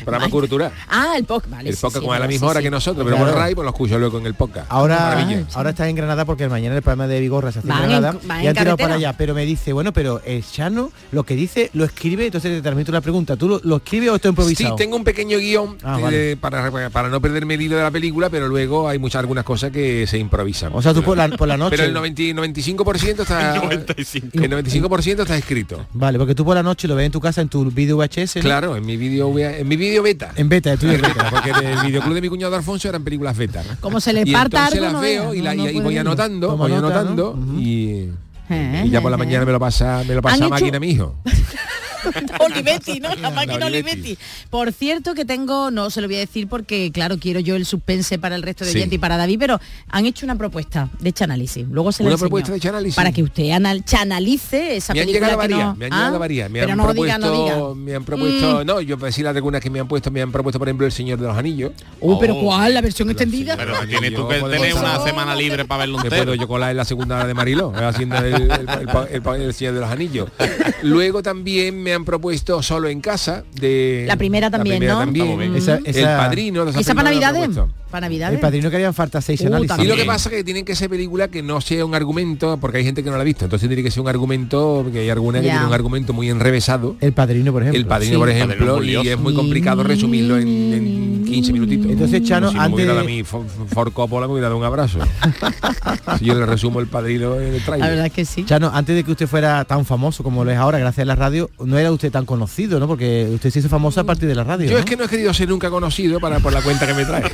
Programa 0.05 0.29
cultural. 0.31 0.73
Ah, 0.89 1.15
el 1.17 1.25
podcast, 1.25 1.51
vale. 1.53 1.71
El 1.71 1.77
sí, 1.77 1.81
podcast 1.81 1.97
sí, 1.97 2.01
como 2.07 2.13
a 2.13 2.19
la 2.19 2.27
sí, 2.27 2.33
misma 2.33 2.47
hora 2.49 2.61
sí. 2.61 2.65
que 2.65 2.71
nosotros, 2.71 3.05
pero 3.05 3.17
Claro. 3.17 3.33
por 3.33 3.41
RAI 3.41 3.55
pues 3.55 3.65
lo 3.65 3.71
escucho 3.71 3.99
luego 3.99 4.19
en 4.19 4.27
el 4.27 4.35
podcast. 4.35 4.67
Ahora, 4.71 4.97
Maravilla. 4.99 5.45
ahora 5.55 5.71
está 5.71 5.89
en 5.89 5.97
Granada 5.97 6.25
porque 6.25 6.49
mañana 6.49 6.77
el 6.77 6.83
programa 6.83 7.07
de 7.07 7.21
Vigorra 7.21 7.53
se 7.53 7.61
hace 7.61 7.69
en 7.69 7.75
Van 7.75 7.83
en- 7.85 7.89
Granada 7.91 8.19
van 8.25 8.39
y 8.39 8.43
en 8.43 8.49
han 8.49 8.55
tirado 8.57 8.77
para 8.77 8.95
allá. 8.95 9.13
Pero 9.17 9.35
me 9.35 9.45
dice, 9.45 9.73
bueno, 9.73 9.93
pero 9.93 10.21
el 10.25 10.45
Chano 10.45 10.91
lo 11.13 11.25
que 11.25 11.35
dice 11.37 11.71
lo 11.75 11.85
escribe, 11.85 12.27
entonces 12.27 12.53
te 12.57 12.63
transmito 12.63 12.91
una 12.93 13.01
pregunta. 13.01 13.37
¿Tú 13.37 13.49
lo, 13.49 13.61
lo 13.65 13.77
escribes 13.77 14.11
o 14.11 14.15
esto 14.17 14.29
Sí, 14.29 14.31
improvisado? 14.31 14.77
tengo 14.77 14.97
un 14.97 15.05
pequeño 15.05 15.39
guion 15.39 15.77
Ah, 15.83 15.99
eh, 15.99 16.03
vale. 16.03 16.37
para, 16.37 16.91
para 16.91 17.09
no 17.09 17.21
perderme 17.21 17.55
el 17.55 17.63
hilo 17.63 17.77
de 17.77 17.83
la 17.83 17.91
película, 17.91 18.31
pero 18.31 18.49
luego 18.49 18.89
hay 18.89 18.99
muchas 18.99 19.21
algunas 19.21 19.45
cosas 19.45 19.71
que 19.71 20.07
se 20.07 20.19
improvisan. 20.19 20.71
O 20.75 20.83
sea, 20.83 20.93
tú 20.95 21.03
por 21.03 21.17
la, 21.17 21.29
por 21.29 21.49
la 21.49 21.57
noche. 21.57 21.77
pero 21.77 21.85
el 21.89 21.93
90 21.95 22.23
y 22.23 22.33
95% 22.35 23.21
está 23.23 23.55
El 23.57 23.63
95. 23.63 24.29
el 24.35 24.51
95% 24.83 25.21
está 25.23 25.37
escrito. 25.37 25.87
Vale, 25.93 26.19
porque 26.19 26.35
tú 26.35 26.45
por 26.45 26.55
la 26.55 26.63
noche 26.63 26.87
lo 26.89 26.95
ves 26.95 27.07
en 27.07 27.13
tu 27.13 27.21
casa 27.21 27.41
en 27.41 27.49
tu 27.49 27.65
vídeo 27.71 27.97
VHS. 27.97 28.37
¿no? 28.37 28.43
Claro, 28.43 28.77
en 28.77 28.85
mi 28.87 28.97
vídeo 28.97 29.37
en 29.39 29.67
mi 29.69 29.77
vídeo 29.79 30.03
beta. 30.03 30.33
En 30.37 30.49
beta, 30.49 30.77
tú 30.77 30.87
En 30.87 31.01
beta, 31.01 31.29
porque 31.31 31.51
en 31.51 31.57
el 31.67 31.87
videoclub 31.87 32.15
de 32.15 32.21
mi 32.21 32.29
cuñado 32.29 32.55
Alfonso 32.57 32.89
eran 32.89 33.03
películas 33.05 33.37
beta. 33.37 33.63
Como 33.81 34.01
se 34.01 34.13
le 34.13 34.23
y 34.25 34.33
parta 34.33 34.67
algo, 34.67 34.81
las 34.81 34.93
no 34.93 35.01
veo 35.01 35.35
y, 35.35 35.41
la- 35.41 35.55
no- 35.55 35.63
y- 35.63 35.65
no 35.65 35.71
y 35.71 35.73
puede 35.75 35.85
voy 35.85 35.99
anotando, 35.99 36.57
voy 36.57 36.71
nota, 36.73 37.01
anotando 37.01 37.39
y, 37.59 38.09
Eh, 38.51 38.85
y 38.87 38.91
ya 38.91 39.01
por 39.03 39.11
la 39.11 39.17
eh, 39.17 39.19
mañana 39.19 39.43
eh. 39.43 39.47
me 39.47 39.53
lo 39.53 39.61
pasa 39.61 40.03
me 40.09 40.15
lo 40.15 40.23
pasa 40.23 40.37
¿Han 40.37 40.43
hecho- 40.45 40.51
máquina 40.51 40.81
mi 40.81 40.91
hijo. 40.91 41.15
Olivetti, 42.41 43.01
¿no? 43.01 43.15
La 43.17 43.31
máquina 43.31 43.67
Olivetti. 43.67 43.99
Olivetti. 44.01 44.19
Por 44.51 44.73
cierto 44.73 45.15
que 45.15 45.25
tengo, 45.25 45.71
no 45.71 45.91
se 45.91 46.01
lo 46.01 46.09
voy 46.09 46.17
a 46.17 46.21
decir 46.21 46.49
porque, 46.49 46.91
claro, 46.93 47.19
quiero 47.19 47.41
yo 47.41 47.57
el 47.57 47.67
suspense 47.67 48.19
para 48.19 48.37
el 48.37 48.43
resto 48.43 48.65
de 48.65 48.71
Sí. 48.73 48.79
oyentes 48.79 48.97
y 48.97 48.99
para 48.99 49.17
David, 49.17 49.39
pero 49.39 49.61
han 49.91 50.07
hecho 50.07 50.25
una 50.27 50.37
propuesta 50.37 50.89
de 51.01 51.15
análisis. 51.21 51.67
Luego 51.71 51.91
se 51.91 52.03
la 52.03 52.09
¿Una 52.09 52.15
enseño. 52.15 52.29
propuesta 52.29 52.53
de 52.53 52.61
Chanálisis? 52.61 52.95
Para 52.95 53.11
que 53.13 53.23
usted 53.23 53.51
anal 53.51 53.85
chanalice 53.85 54.77
esa 54.77 54.95
me 54.95 55.01
han 55.01 55.07
película 55.07 55.27
llegado 55.29 55.43
que 55.43 55.49
varias, 55.55 55.67
no- 55.69 55.75
me 55.77 55.87
han 55.87 55.93
Ah, 55.93 55.97
llegado 55.97 56.19
varias, 56.19 56.51
me 56.51 56.61
pero 56.61 56.73
han 56.73 56.79
no 56.79 56.85
propuesto, 56.85 57.17
diga, 57.19 57.19
no 57.19 57.45
diga. 57.45 57.75
me 57.75 57.95
han 57.97 58.05
propuesto, 58.05 58.61
Mm. 58.63 58.67
no, 58.67 58.81
yo 58.81 58.97
voy 58.97 59.05
a 59.05 59.07
decir 59.07 59.27
algunas 59.27 59.61
que 59.61 59.71
me 59.71 59.81
han 59.81 59.89
puesto, 59.89 60.11
me 60.11 60.23
han 60.23 60.31
propuesto, 60.31 60.59
por 60.59 60.69
ejemplo, 60.69 60.87
El 60.87 60.93
Señor 60.93 61.19
de 61.19 61.27
los 61.27 61.37
Anillos. 61.37 61.73
Uh, 62.01 62.19
pero 62.21 62.39
¿cuál? 62.41 62.75
¿La 62.75 62.81
versión 62.81 63.11
extendida? 63.11 63.57
Pero 63.57 63.75
tienes 63.89 64.15
tú 64.15 64.29
que 64.29 64.37
tener 64.41 64.75
una 64.75 65.01
semana 65.01 65.35
libre 65.35 65.65
para 65.65 65.81
verlo 65.81 65.97
entero. 66.03 66.17
puedo 66.25 66.35
yo 66.35 66.47
colar 66.47 66.71
en 66.71 66.77
la 66.77 66.85
segunda 66.85 67.17
hora 67.17 67.27
de 67.27 67.35
Mariló, 67.35 67.73
eh, 67.79 67.85
haciendo 67.85 68.17
el, 68.19 68.35
el- 68.35 68.51
el- 68.51 69.27
el- 69.27 69.43
el 69.43 69.55
Señor 69.55 69.75
de 69.75 69.81
los 69.81 69.91
Anillos. 69.91 70.29
Luego 70.83 71.23
también 71.23 71.83
me 71.89 71.95
han 71.95 72.05
propuesto 72.05 72.63
Solo 72.63 72.89
en 72.89 73.01
casa 73.01 73.45
de 73.61 74.05
La 74.07 74.17
primera 74.17 74.51
también, 74.51 74.77
primera 74.79 74.95
¿no? 74.95 75.01
también. 75.01 75.39
Bien. 75.39 75.57
Esa- 75.57 75.77
el 75.77 75.87
esa- 75.87 76.17
Padrino. 76.19 76.65
de 76.65 76.73
¿Y 76.77 76.81
esa 76.81 76.95
para 76.95 77.11
Navidades? 77.11 77.49
Para 77.91 78.07
El 78.07 78.11
Navidades. 78.13 78.41
padrino 78.41 78.69
que 78.69 78.77
harían 78.77 78.93
falta 78.93 79.21
seis 79.23 79.41
Uh, 79.41 79.47
análisis. 79.47 79.79
Y 79.79 79.87
lo 79.87 79.97
que 79.97 80.05
pasa 80.05 80.29
es 80.29 80.37
que 80.37 80.45
tienen 80.45 80.65
que 80.67 80.75
ser 80.77 80.91
películas 80.91 81.29
que 81.29 81.43
no 81.43 81.61
sea 81.63 81.85
un 81.87 81.95
argumento, 81.95 82.59
porque 82.61 82.79
hay 82.79 82.85
gente 82.85 83.03
que 83.03 83.09
no 83.11 83.17
la 83.17 83.23
ha 83.23 83.25
visto, 83.25 83.45
entonces 83.47 83.67
tiene 83.69 83.83
que 83.83 83.91
ser 83.91 84.03
un 84.03 84.09
argumento, 84.09 84.87
que 84.93 84.99
hay 85.01 85.09
alguna 85.11 85.41
que 85.41 85.49
tiene 85.49 85.67
un 85.67 85.73
argumento 85.73 86.13
muy 86.13 86.29
enrevesado. 86.29 86.97
El 87.01 87.13
padrino, 87.15 87.51
por 87.53 87.63
ejemplo. 87.63 87.81
El 87.81 87.87
padrino, 87.87 88.13
Sí. 88.13 88.19
por 88.19 88.29
ejemplo, 88.29 88.83
y 88.85 89.09
es 89.09 89.19
muy 89.19 89.33
complicado 89.35 89.83
resumirlo 89.83 90.37
en, 90.39 90.49
en 90.49 91.08
15 91.31 91.53
minutitos. 91.53 91.91
Entonces, 91.91 92.23
Chano, 92.23 92.49
si 92.51 92.55
no 92.55 92.61
me 92.61 92.65
antes 92.67 92.75
hubiera 92.77 92.95
dado 92.95 93.07
de- 93.07 93.13
a 93.13 93.17
mí 93.17 93.25
For, 93.25 93.43
For 93.73 93.93
Coppola 93.93 94.27
me 94.27 94.33
hubiera 94.35 94.49
dado 94.49 94.59
un 94.59 94.65
abrazo. 94.65 94.99
si 96.19 96.25
yo 96.25 96.35
le 96.35 96.47
resumo 96.47 96.81
el 96.81 96.87
padrino 96.87 97.37
en 97.37 97.55
el 97.55 97.59
La 97.59 97.65
trailer. 97.65 97.91
verdad 97.91 98.07
es 98.07 98.13
que 98.13 98.25
sí. 98.25 98.45
Chano, 98.45 98.71
antes 98.73 98.95
de 98.97 99.05
que 99.05 99.11
usted 99.13 99.27
fuera 99.27 99.65
tan 99.65 99.85
famoso 99.85 100.23
como 100.23 100.45
lo 100.45 100.51
es 100.51 100.57
ahora, 100.59 100.79
gracias 100.79 101.03
a 101.03 101.07
la 101.07 101.17
radio, 101.17 101.51
no 101.65 101.79
era 101.79 101.93
usted 101.93 102.11
tan 102.11 102.25
conocido, 102.27 102.79
¿no? 102.81 102.87
Porque 102.87 103.29
usted 103.35 103.51
se 103.51 103.59
hizo 103.61 103.69
famoso 103.69 104.01
a 104.01 104.05
partir 104.05 104.29
de 104.29 104.35
la 104.35 104.45
radio. 104.45 104.67
Yo 104.67 104.73
¿no? 104.75 104.79
es 104.79 104.85
que 104.85 104.97
no 104.97 105.05
he 105.05 105.09
querido 105.09 105.33
ser 105.35 105.49
nunca 105.49 105.71
conocido 105.71 106.21
para 106.21 106.41
por 106.41 106.53
la 106.53 106.63
cuenta 106.63 106.87
que 106.87 106.95
me 106.95 107.05
trae. 107.05 107.25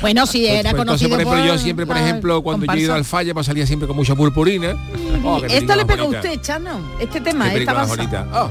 Bueno, 0.00 0.26
si 0.26 0.40
Pues- 0.40 0.50
era 0.50 0.70
pues 0.70 0.80
entonces, 0.82 1.08
conocido 1.08 1.10
por 1.10 1.20
ejemplo, 1.20 1.44
yo 1.44 1.52
por- 1.52 1.60
siempre, 1.60 1.86
por 1.86 1.96
ejemplo, 1.96 2.42
cuando 2.42 2.66
yo 2.66 2.72
he 2.72 2.76
ido 2.80 2.88
comparsa. 2.88 2.98
al 2.98 3.04
falla, 3.04 3.34
pues 3.34 3.46
salía 3.46 3.66
siempre 3.66 3.86
con 3.86 3.96
mucha 3.96 4.14
purpurina. 4.16 4.74
Oh, 5.24 5.40
qué 5.40 5.58
Esto 5.58 5.76
le 5.76 5.86
pega 5.86 6.02
a 6.02 6.06
usted, 6.06 6.40
Chano. 6.40 6.80
Este 6.98 7.20
tema, 7.20 7.44
esta 7.46 7.54
película 7.54 7.78
más 7.78 7.88
bonita. 7.88 8.26
Oh, 8.32 8.48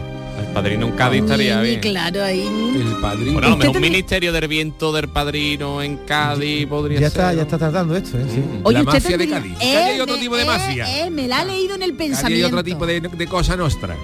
padrino 0.54 0.88
en 0.88 0.92
Cádiz 0.94 1.22
estaría 1.24 1.62
bien. 1.62 1.80
claro, 1.80 2.24
ahí. 2.24 2.42
el 2.76 3.02
padrino. 3.02 3.34
Bueno, 3.34 3.48
a 3.48 3.52
lo 3.52 3.58
mejor 3.58 3.76
un 3.78 3.82
ministerio 3.82 4.32
del 4.34 4.48
viento 4.48 4.92
del 4.92 5.08
padrino 5.10 5.82
en 5.82 5.98
Cádiz 5.98 6.68
podría 6.68 7.00
ya 7.00 7.10
ser. 7.10 7.22
está, 7.22 7.34
ya 7.34 7.42
está 7.44 7.58
tardando 7.58 7.96
esto, 7.96 8.18
¿eh? 8.18 8.26
Sí. 8.30 8.44
Oye, 8.64 8.78
la 8.80 8.84
mafia 8.84 9.18
de 9.18 9.30
Cádiz. 9.30 9.58
Hay 9.60 9.98
Eh, 9.98 10.02
otro 10.02 10.16
me- 10.16 10.22
tipo 10.22 10.36
de 10.36 10.44
eh, 10.44 10.46
mafia. 10.46 11.06
eh, 11.06 11.10
me 11.10 11.28
la 11.28 11.40
ha 11.42 11.46
leído 11.46 11.76
en 11.76 11.84
el 11.84 11.94
pensamiento. 11.94 12.36
hay 12.48 12.52
otro 12.52 12.64
tipo 12.64 12.86
de, 12.86 13.00
de 13.02 13.28
cosa 13.28 13.56
nostra. 13.56 13.96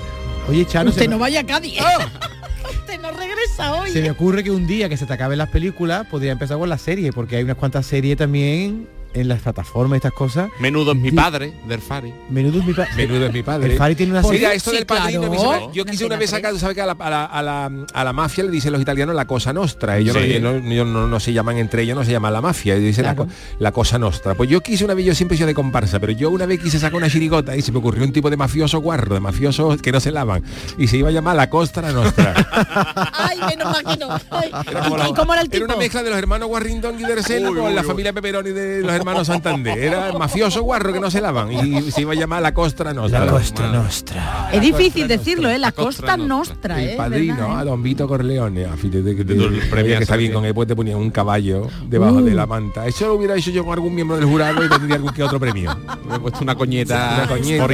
Oye, 0.49 0.65
Chano, 0.65 0.89
Usted 0.89 1.03
se, 1.03 1.07
no 1.07 1.19
vaya 1.19 1.41
a 1.41 1.45
Cádiz. 1.45 1.79
Oh. 1.81 2.67
Usted 2.79 2.99
no 3.01 3.11
regresa 3.11 3.73
hoy. 3.75 3.91
se 3.91 4.01
me 4.01 4.11
ocurre 4.11 4.43
que 4.43 4.51
un 4.51 4.65
día 4.67 4.87
que 4.89 4.97
se 4.97 5.05
te 5.05 5.13
acaben 5.13 5.37
las 5.37 5.49
películas, 5.49 6.07
podría 6.07 6.31
empezar 6.31 6.57
con 6.57 6.69
la 6.69 6.77
serie, 6.77 7.11
porque 7.13 7.35
hay 7.37 7.43
unas 7.43 7.57
cuantas 7.57 7.85
series 7.85 8.17
también 8.17 8.87
en 9.21 9.27
las 9.27 9.41
plataformas 9.41 9.95
y 9.95 9.97
estas 9.97 10.13
cosas. 10.13 10.49
Menudo 10.59 10.91
es 10.93 10.97
mi 10.97 11.11
padre, 11.11 11.53
del 11.67 11.81
Fari. 11.81 12.13
Menudo 12.29 12.59
es 12.59 12.65
mi 12.65 12.73
pa- 12.73 12.87
Menudo 12.95 13.25
es 13.27 13.33
mi 13.33 13.43
padre. 13.43 13.71
El 13.73 13.77
Fari 13.77 13.95
tiene 13.95 14.11
una 14.13 14.21
Mira, 14.21 14.33
serie. 14.33 14.55
esto 14.55 14.69
Sí, 14.71 14.75
del 14.77 14.85
padrino, 14.85 15.29
claro. 15.31 15.71
yo 15.73 15.85
quise 15.85 16.05
una 16.05 16.15
vez 16.17 16.33
acá, 16.33 16.51
tú 16.51 16.59
sabes 16.59 16.75
que 16.75 16.81
a 16.81 16.85
la, 16.85 16.93
a 16.99 17.09
la- 17.09 17.25
a 17.25 17.41
la- 17.41 17.71
a 17.93 18.03
la 18.03 18.13
mafia 18.13 18.43
le 18.43 18.51
dicen 18.51 18.71
los 18.71 18.81
italianos 18.81 19.15
la 19.15 19.25
cosa 19.25 19.53
nostra. 19.53 19.97
Ellos, 19.97 20.15
Sí. 20.15 20.39
no, 20.41 20.53
no- 20.59 20.71
ellos 20.71 20.87
no- 20.87 21.07
no 21.07 21.19
se 21.19 21.33
llaman 21.33 21.57
entre 21.57 21.83
ellos, 21.83 21.95
no 21.97 22.03
se 22.03 22.11
llaman 22.11 22.33
la 22.33 22.41
mafia, 22.41 22.73
ellos 22.75 22.85
dicen 22.87 23.05
la 23.05 23.15
Claro. 23.15 23.29
co- 23.29 23.35
la, 23.59 23.71
cosa 23.71 23.99
nostra. 23.99 24.33
Pues 24.35 24.49
yo 24.49 24.61
quise 24.61 24.85
una 24.85 24.93
vez, 24.93 25.05
yo 25.05 25.13
siempre 25.15 25.35
he 25.35 25.37
sido 25.37 25.47
de 25.47 25.53
comparsa, 25.53 25.99
pero 25.99 26.11
yo 26.13 26.29
una 26.29 26.45
vez 26.45 26.59
quise 26.59 26.79
sacar 26.79 26.95
una 26.97 27.09
chirigota 27.09 27.55
y 27.55 27.61
se 27.61 27.71
me 27.71 27.79
ocurrió 27.79 28.03
un 28.03 28.11
tipo 28.13 28.29
de 28.29 28.37
mafioso 28.37 28.79
guarro, 28.79 29.13
de 29.15 29.19
mafiosos 29.19 29.81
que 29.81 29.91
no 29.91 29.99
se 29.99 30.11
lavan. 30.11 30.43
Y 30.77 30.87
se 30.87 30.97
iba 30.97 31.09
a 31.09 31.11
llamar 31.11 31.35
la 31.35 31.49
Costra 31.49 31.91
Nostra. 31.91 32.33
Ay, 33.13 33.37
menos 33.49 33.71
mal 33.71 33.83
que 33.83 33.97
no. 33.97 34.09
Ay, 34.31 34.51
Era 34.67 34.79
¿y- 34.79 34.83
como 34.83 34.97
la- 34.97 35.09
¿Y 35.09 35.13
cómo 35.13 35.33
era 35.33 35.41
el 35.41 35.49
tipo? 35.49 35.65
Era 35.65 35.73
una 35.73 35.77
mezcla 35.77 36.03
de 36.03 36.09
los 36.09 36.19
hermanos 36.19 36.47
Guarrindón 36.49 36.99
y 36.99 37.03
Dercena 37.03 37.49
con 37.49 37.73
la 37.75 37.83
familia 37.83 38.13
Peperoni 38.13 38.49
de 38.51 38.81
los 38.81 38.91
hermanos 38.91 39.06
Santander. 39.25 39.77
Era 39.77 40.11
mafioso 40.13 40.61
guarro 40.63 40.93
que 40.93 40.99
no 40.99 41.09
se 41.11 41.21
lavan 41.21 41.51
y 41.51 41.91
se 41.91 42.01
iba 42.01 42.13
a 42.13 42.15
llamar 42.15 42.41
la 42.41 42.53
Costra 42.53 42.93
Nostra. 42.93 43.25
La 43.25 43.31
Costa 43.31 43.67
Nostra. 43.71 44.49
Es 44.51 44.61
difícil 44.61 45.07
decirlo, 45.07 45.49
¿eh? 45.49 45.57
La 45.57 45.71
Costa 45.71 46.17
Nostra. 46.17 46.27
Nostra, 46.27 46.81
El 46.81 46.89
¿eh? 46.89 46.95
padrino, 46.97 47.35
¿Verdad, 47.35 47.59
a 47.59 47.61
eh? 47.61 47.65
Don 47.65 47.83
Vito 47.83 48.07
Corleone. 48.07 48.67
Del 48.67 49.41
oye, 49.41 49.61
premio 49.69 49.97
que 49.97 50.03
está 50.03 50.15
bien 50.15 50.33
con 50.33 50.45
él, 50.45 50.53
pues 50.53 50.67
te 50.67 50.75
ponía 50.75 50.95
un 50.97 51.09
caballo 51.09 51.67
debajo 51.87 52.21
de 52.21 52.33
la 52.33 52.45
manta. 52.45 52.85
Eso 52.87 53.07
lo 53.07 53.15
hubiera 53.15 53.35
hecho 53.35 53.51
yo 53.51 53.63
con 53.63 53.73
algún 53.73 53.93
miembro 53.95 54.17
del 54.17 54.25
jurado 54.25 54.63
y 54.63 54.69
tendría 54.69 54.95
algún 54.95 55.11
que 55.13 55.23
otro 55.23 55.39
premio. 55.39 55.75
Me 56.07 56.15
he 56.15 56.19
puesto 56.19 56.39
una 56.41 56.55
coñeta. 56.55 57.13
Una 57.17 57.27
coñeta. 57.27 57.67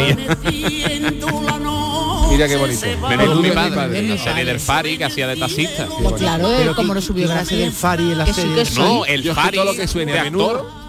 Mira 2.30 2.48
qué 2.48 2.56
bonito. 2.58 2.86
Menudo 3.10 3.34
es 3.34 3.40
mi 3.42 3.52
padre. 3.52 4.02
La 4.08 4.18
serie 4.18 4.46
del 4.46 4.60
Fari 4.60 4.98
que 4.98 5.06
hacía 5.06 5.28
de 5.28 5.36
taxista. 5.36 5.88
Pues 6.02 6.16
claro, 6.16 6.48
Pero 6.58 6.72
eh, 6.72 6.75
como 6.75 6.88
¿quién- 6.88 6.96
no 6.96 7.02
subió 7.02 7.28
gracias 7.28 7.48
hace 7.48 7.63
el 7.63 7.72
Fari 7.72 8.12
en 8.12 8.18
la 8.18 8.25
serie? 8.34 8.63
No, 8.78 9.06
el 9.06 9.24
Fari. 9.34 9.58
todo 9.58 9.66
lo 9.66 9.74
que 9.75 9.88
suene 9.88 10.13
de 10.13 10.20
a 10.20 10.24
actor. 10.24 10.83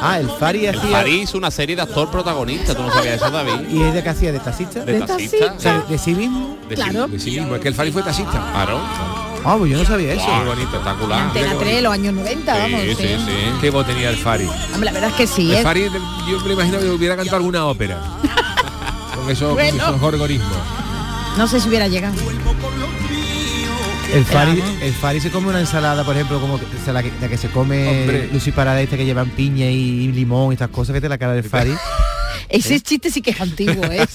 Ah, 0.00 0.18
el 0.20 0.28
Fari 0.30 0.66
El 0.66 0.78
hacía... 0.78 0.90
Fari 0.90 1.20
hizo 1.22 1.36
una 1.38 1.50
serie 1.50 1.74
de 1.76 1.82
actor 1.82 2.10
protagonista. 2.10 2.74
¿Tú 2.74 2.82
no 2.82 2.92
sabías 2.92 3.16
eso, 3.16 3.30
David? 3.30 3.68
¿Y 3.70 3.82
es 3.82 3.94
de 3.94 4.02
qué 4.02 4.08
hacía? 4.08 4.32
¿De 4.32 4.38
taxista? 4.40 4.84
De 4.84 4.92
de 4.92 5.00
taxista. 5.00 5.54
¿De, 5.80 5.86
de 5.88 5.98
sí 5.98 6.14
mismo? 6.14 6.56
De 6.68 6.74
Claro. 6.76 7.08
De 7.08 7.18
sí 7.18 7.32
mismo, 7.32 7.54
es 7.56 7.60
que 7.60 7.68
el 7.68 7.74
Fari 7.74 7.90
fue 7.90 8.02
taxista. 8.02 8.50
Claro. 8.52 8.78
Ah, 9.44 9.56
pues 9.58 9.70
yo 9.72 9.78
no 9.78 9.84
sabía 9.84 10.14
eso. 10.14 10.24
Qué 10.26 10.48
bonito, 10.48 10.68
espectacular. 10.68 11.20
Antena 11.22 11.54
3, 11.58 11.82
los 11.82 11.92
años 11.92 12.14
90, 12.14 12.54
vamos. 12.58 12.80
Sí, 12.80 12.94
sí, 12.94 12.96
sí. 12.96 13.16
sí. 13.26 13.32
Qué 13.60 13.70
voz 13.70 13.86
tenía 13.86 14.10
el 14.10 14.16
Fari. 14.16 14.46
Hombre, 14.72 14.84
la 14.86 14.92
verdad 14.92 15.10
es 15.10 15.16
que 15.16 15.26
sí, 15.26 15.50
El 15.52 15.58
¿eh? 15.58 15.62
Fari, 15.62 15.84
yo 16.30 16.40
me 16.46 16.52
imagino 16.52 16.78
que 16.78 16.90
hubiera 16.90 17.16
cantado 17.16 17.36
alguna 17.38 17.66
ópera. 17.66 18.00
Con 19.16 19.30
esos, 19.30 19.54
Bueno. 19.54 19.70
con 19.78 19.88
esos 19.88 20.00
gorgorismos. 20.00 20.48
No 21.36 21.46
sé 21.48 21.60
si 21.60 21.68
hubiera 21.68 21.88
llegado. 21.88 22.14
El 24.12 24.24
Fari, 24.24 24.62
el 24.82 24.92
Fari 24.94 25.20
se 25.20 25.30
come 25.30 25.48
una 25.48 25.60
ensalada, 25.60 26.02
por 26.04 26.14
ejemplo, 26.14 26.40
como 26.40 26.58
que, 26.58 26.64
o 26.64 26.84
sea, 26.84 26.92
la, 26.94 27.02
que, 27.02 27.12
la 27.20 27.28
que 27.28 27.36
se 27.36 27.48
come 27.48 27.86
Hombre. 28.02 28.28
Lucy 28.32 28.52
Parada, 28.52 28.80
esta 28.80 28.96
que 28.96 29.04
llevan 29.04 29.28
piña 29.30 29.66
y 29.66 30.10
limón 30.12 30.50
y 30.50 30.54
estas 30.54 30.68
cosas, 30.70 30.94
que 30.94 31.00
te 31.00 31.08
la 31.08 31.18
cara 31.18 31.34
del 31.34 31.44
Fari. 31.44 31.72
Ese 32.48 32.80
chiste 32.80 33.10
sí 33.10 33.20
que 33.20 33.32
es 33.32 33.40
antiguo, 33.42 33.84
¿eh? 33.84 34.06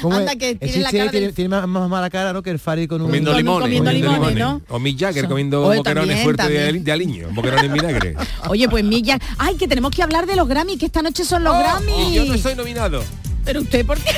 ¿Cómo 0.00 0.14
Anda 0.16 0.32
es? 0.32 0.38
que 0.38 0.54
tiene 0.54 0.82
la 0.82 0.90
tiene, 0.90 1.04
cara 1.06 1.10
tiene, 1.10 1.26
del... 1.26 1.34
tiene 1.34 1.48
más, 1.48 1.66
más 1.66 1.88
mala 1.88 2.08
cara, 2.08 2.32
¿no? 2.32 2.42
Que 2.42 2.50
el 2.50 2.60
Fari 2.60 2.86
con 2.86 3.00
un... 3.00 3.08
Comiendo 3.08 3.36
limones. 3.36 3.62
comiendo 3.62 3.90
Comiendo 3.90 4.12
limones, 4.12 4.34
limones. 4.36 4.62
¿no? 4.68 4.74
O 4.76 4.78
Mick 4.78 4.96
Jagger 5.00 5.26
comiendo 5.26 5.66
Oye, 5.66 5.78
boquerones 5.78 6.08
también, 6.08 6.24
fuertes 6.24 6.48
de, 6.48 6.54
también. 6.64 6.84
de 6.84 6.92
aliño, 6.92 7.28
boquerones 7.32 7.64
en 7.64 7.72
vinagre. 7.72 8.16
Oye, 8.48 8.68
pues 8.68 8.84
Milla... 8.84 9.18
Ay, 9.38 9.56
que 9.56 9.66
tenemos 9.66 9.90
que 9.90 10.02
hablar 10.04 10.26
de 10.26 10.36
los 10.36 10.46
Grammy, 10.46 10.78
que 10.78 10.86
esta 10.86 11.02
noche 11.02 11.24
son 11.24 11.42
los 11.42 11.52
Oh, 11.54 11.58
Grammy. 11.58 12.14
yo 12.14 12.24
no 12.24 12.34
estoy 12.34 12.54
nominado. 12.54 13.02
Pero 13.44 13.62
usted, 13.62 13.84
¿por 13.84 13.98
qué? 13.98 14.12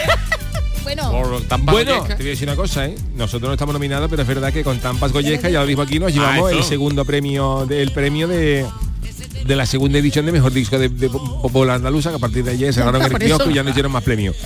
Bueno, 0.83 1.11
Por 1.11 1.29
Bueno, 1.29 1.93
pasoyesca. 1.93 2.17
te 2.17 2.23
voy 2.23 2.27
a 2.27 2.31
decir 2.31 2.49
una 2.49 2.57
cosa, 2.57 2.87
¿eh? 2.87 2.95
Nosotros 3.17 3.49
no 3.49 3.55
estamos 3.55 3.73
nominados, 3.73 4.09
pero 4.11 4.23
es 4.23 4.29
verdad 4.29 4.53
que 4.53 4.65
con 4.65 4.79
Tampas 4.79 5.13
Golleja, 5.13 5.49
ya 5.49 5.61
lo 5.61 5.67
dijo 5.67 5.83
aquí, 5.83 5.99
nos 5.99 6.13
llevamos 6.13 6.51
eso. 6.51 6.59
el 6.59 6.65
segundo 6.65 7.05
premio 7.05 7.67
del 7.67 7.91
premio 7.93 8.29
de 8.29 8.67
de 9.45 9.57
la 9.57 9.67
segunda 9.67 9.99
edición 9.99 10.27
de 10.27 10.33
mejor 10.33 10.53
disco 10.53 10.79
de, 10.79 10.89
de 10.89 11.09
Popular 11.09 11.77
Andaluza, 11.77 12.11
que 12.11 12.17
a 12.17 12.19
partir 12.19 12.45
de 12.45 12.53
ayer 12.53 12.73
cerraron 12.73 13.03
el 13.03 13.11
por 13.11 13.21
kiosco 13.21 13.51
y 13.51 13.55
ya 13.55 13.63
no 13.63 13.71
hicieron 13.71 13.93
más 13.93 14.03
premios. 14.03 14.37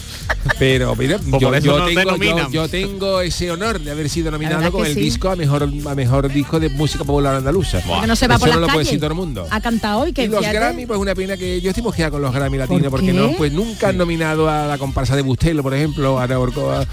Pero 0.59 0.95
mira, 0.97 1.19
yo, 1.41 1.51
no 1.51 1.87
tengo, 1.87 2.51
yo, 2.51 2.69
tengo 2.69 3.21
ese 3.21 3.51
honor 3.51 3.81
de 3.81 3.91
haber 3.91 4.09
sido 4.09 4.31
nominado 4.31 4.71
con 4.73 4.87
el 4.87 4.95
sí. 4.95 5.01
disco 5.01 5.29
a 5.31 5.37
mejor 5.37 5.63
a 5.65 5.95
mejor 5.95 6.33
disco 6.33 6.61
de 6.61 6.69
música 6.69 7.05
popular 7.05 7.35
andaluza. 7.35 7.81
porque 7.87 8.07
no 8.07 8.17
se 8.17 8.27
va 8.29 8.37
Eso 8.37 8.45
por 8.47 8.55
no 8.55 8.61
las 8.61 8.69
lo 8.69 8.73
puede 8.75 8.85
decir 8.85 8.99
todo 9.01 9.11
el 9.11 9.17
mundo. 9.17 9.47
Ha 9.51 9.61
cantado 9.61 10.01
hoy, 10.01 10.13
que 10.13 10.25
Y 10.25 10.29
los 10.29 10.39
fíjate. 10.39 10.57
Grammy, 10.57 10.87
pues 10.87 10.99
una 10.99 11.15
pena 11.15 11.37
que 11.37 11.61
yo 11.61 11.71
estoy 11.71 11.83
mosqueada 11.83 12.11
con 12.11 12.23
los 12.23 12.33
Grammy 12.33 12.59
latinos, 12.59 12.83
¿Por 12.85 13.01
porque 13.01 13.13
no, 13.13 13.33
pues 13.33 13.53
nunca 13.53 13.89
han 13.89 13.97
nominado 13.99 14.49
a 14.49 14.67
la 14.67 14.79
comparsa 14.79 15.17
de 15.17 15.23
Bustelo, 15.23 15.63
por 15.63 15.75
ejemplo, 15.75 16.19
a 16.19 16.27
la 16.27 16.39
Orcoa- 16.39 16.87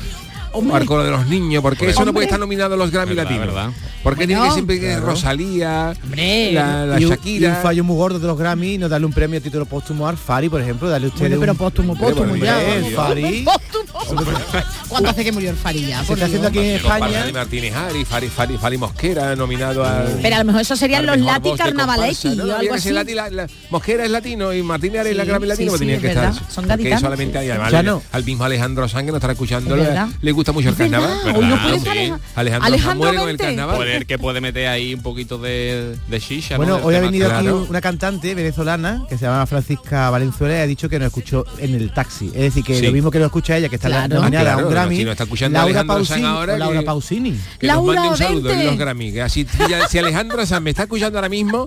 Hombre. 0.53 0.77
Arcoro 0.77 1.03
de 1.03 1.11
los 1.11 1.27
niños, 1.27 1.61
porque 1.61 1.89
eso 1.89 2.05
no 2.05 2.13
puede 2.13 2.25
estar 2.25 2.39
nominado 2.39 2.75
a 2.75 2.77
los 2.77 2.91
Grammy 2.91 3.15
Verdad, 3.15 3.23
latinos. 3.31 3.47
verdad. 3.47 3.69
Porque 4.03 4.27
tiene 4.27 4.41
que 4.43 4.51
siempre 4.51 4.79
que 4.79 4.87
claro. 4.87 5.05
Rosalía, 5.07 5.93
Hombre. 6.03 6.51
la, 6.53 6.85
la 6.85 6.99
y, 6.99 7.05
un, 7.05 7.09
y 7.09 7.11
un 7.13 7.17
Shakira. 7.17 7.55
fallo 7.61 7.83
muy 7.83 7.95
gordo 7.95 8.19
de 8.19 8.27
los 8.27 8.37
Grammy 8.37 8.77
no 8.77 8.89
darle 8.89 9.05
un 9.07 9.13
premio 9.13 9.39
a 9.39 9.41
título 9.41 9.65
póstumo 9.65 10.07
al 10.07 10.17
Fari, 10.17 10.49
por 10.49 10.61
ejemplo, 10.61 10.89
darle 10.89 11.07
usted 11.07 11.21
Bueno, 11.21 11.39
pero 11.39 11.55
póstumo, 11.55 11.95
ya. 12.35 12.59
Fari. 12.95 13.45
¿Cuánto 14.87 15.09
hace 15.09 15.23
que 15.23 15.31
murió 15.31 15.49
el 15.49 15.55
Fari 15.55 15.85
ya? 15.87 16.03
Se 16.03 16.13
está 16.13 16.25
haciendo 16.25 16.47
aquí 16.47 16.59
en 16.59 16.75
España. 16.75 17.25
Martínez 17.33 17.75
Ari, 17.75 18.05
Fari, 18.05 18.27
Fari, 18.29 18.57
Fari 18.57 18.77
Mosquera, 18.77 19.35
nominado 19.35 19.83
al. 19.85 20.19
Pero 20.21 20.35
a 20.35 20.39
lo 20.39 20.45
mejor 20.45 20.61
eso 20.61 20.75
serían 20.75 21.05
los 21.05 21.17
Lati 21.17 21.51
Carnavaletti 21.53 22.39
o 22.39 22.55
algo 22.55 22.73
así. 22.73 22.93
Mosquera 23.69 24.05
es 24.05 24.11
latino 24.11 24.53
y 24.53 24.61
Martínez 24.63 25.01
Ari 25.01 25.09
es 25.11 25.17
la 25.17 25.25
Grammy 25.25 25.47
latino, 25.47 25.71
sí, 25.71 25.77
sí, 25.77 25.79
tenía 25.79 25.95
es 25.95 26.01
que 26.01 26.07
estar. 26.09 26.33
Son 26.51 26.67
gaditanos, 26.67 27.01
solamente 27.01 27.37
hay 27.37 27.49
además 27.49 28.01
al 28.11 28.23
mismo 28.23 28.43
Alejandro 28.43 28.87
Sanz 28.87 29.05
que 29.05 29.11
nos 29.11 29.17
estará 29.17 29.33
escuchando, 29.33 29.75
Es 29.75 29.89
le, 30.21 30.31
gusta 30.31 30.51
mucho 30.51 30.69
el 30.69 30.75
carnaval. 30.75 31.17
Aleja- 32.35 32.57
Alejandro, 32.61 32.95
muere 32.95 33.17
con 33.17 33.29
el 33.29 33.37
carnaval. 33.37 33.75
Poder 33.77 34.05
que 34.05 34.17
puede 34.17 34.41
meter 34.41 34.67
ahí 34.67 34.93
un 34.93 35.01
poquito 35.01 35.37
de, 35.37 35.95
de 36.07 36.19
shisha. 36.19 36.57
Bueno, 36.57 36.79
hoy 36.83 36.95
ha 36.95 36.99
venido 36.99 37.31
aquí 37.33 37.47
una 37.47 37.81
cantante 37.81 38.35
venezolana 38.35 39.05
que 39.09 39.17
se 39.17 39.25
llama 39.25 39.45
Francisca 39.45 40.09
Valenzuela 40.09 40.57
y 40.57 40.59
ha 40.61 40.67
dicho 40.67 40.89
que 40.89 40.99
nos 40.99 41.07
escuchó 41.07 41.45
en 41.57 41.75
el 41.75 41.91
taxi. 41.93 42.27
Es 42.27 42.41
decir, 42.53 42.63
que 42.63 42.81
lo 42.81 42.91
mismo 42.91 43.11
que 43.11 43.19
lo 43.19 43.25
escucha 43.25 43.57
ella, 43.57 43.69
que 43.69 43.75
está 43.75 43.89
Claro. 43.93 44.15
nominada 44.21 44.53
Ah, 44.53 44.57
un 44.57 44.71
claro, 44.71 44.89
si 44.91 45.03
nos 45.03 45.11
está 45.11 45.23
escuchando 45.23 45.57
Laura 45.57 45.69
Alejandro 45.81 45.95
Pausini, 45.95 46.25
ahora 46.27 46.57
Laura 46.57 46.79
que- 46.79 46.85
Pausini. 46.85 47.31
Que 47.59 47.67
nos 47.67 47.75
Laura, 47.75 47.93
mande 48.01 48.09
un 48.09 48.17
saludo 48.17 48.43
vente. 48.49 48.61
en 48.61 48.67
los 48.67 48.77
Grammy. 48.77 49.11
Que 49.13 49.21
así, 49.21 49.45
si, 49.49 49.57
si 49.89 49.97
Alejandro 49.99 50.45
Sanz 50.45 50.61
me 50.63 50.69
está 50.71 50.83
escuchando 50.83 51.17
ahora 51.17 51.29
mismo, 51.29 51.65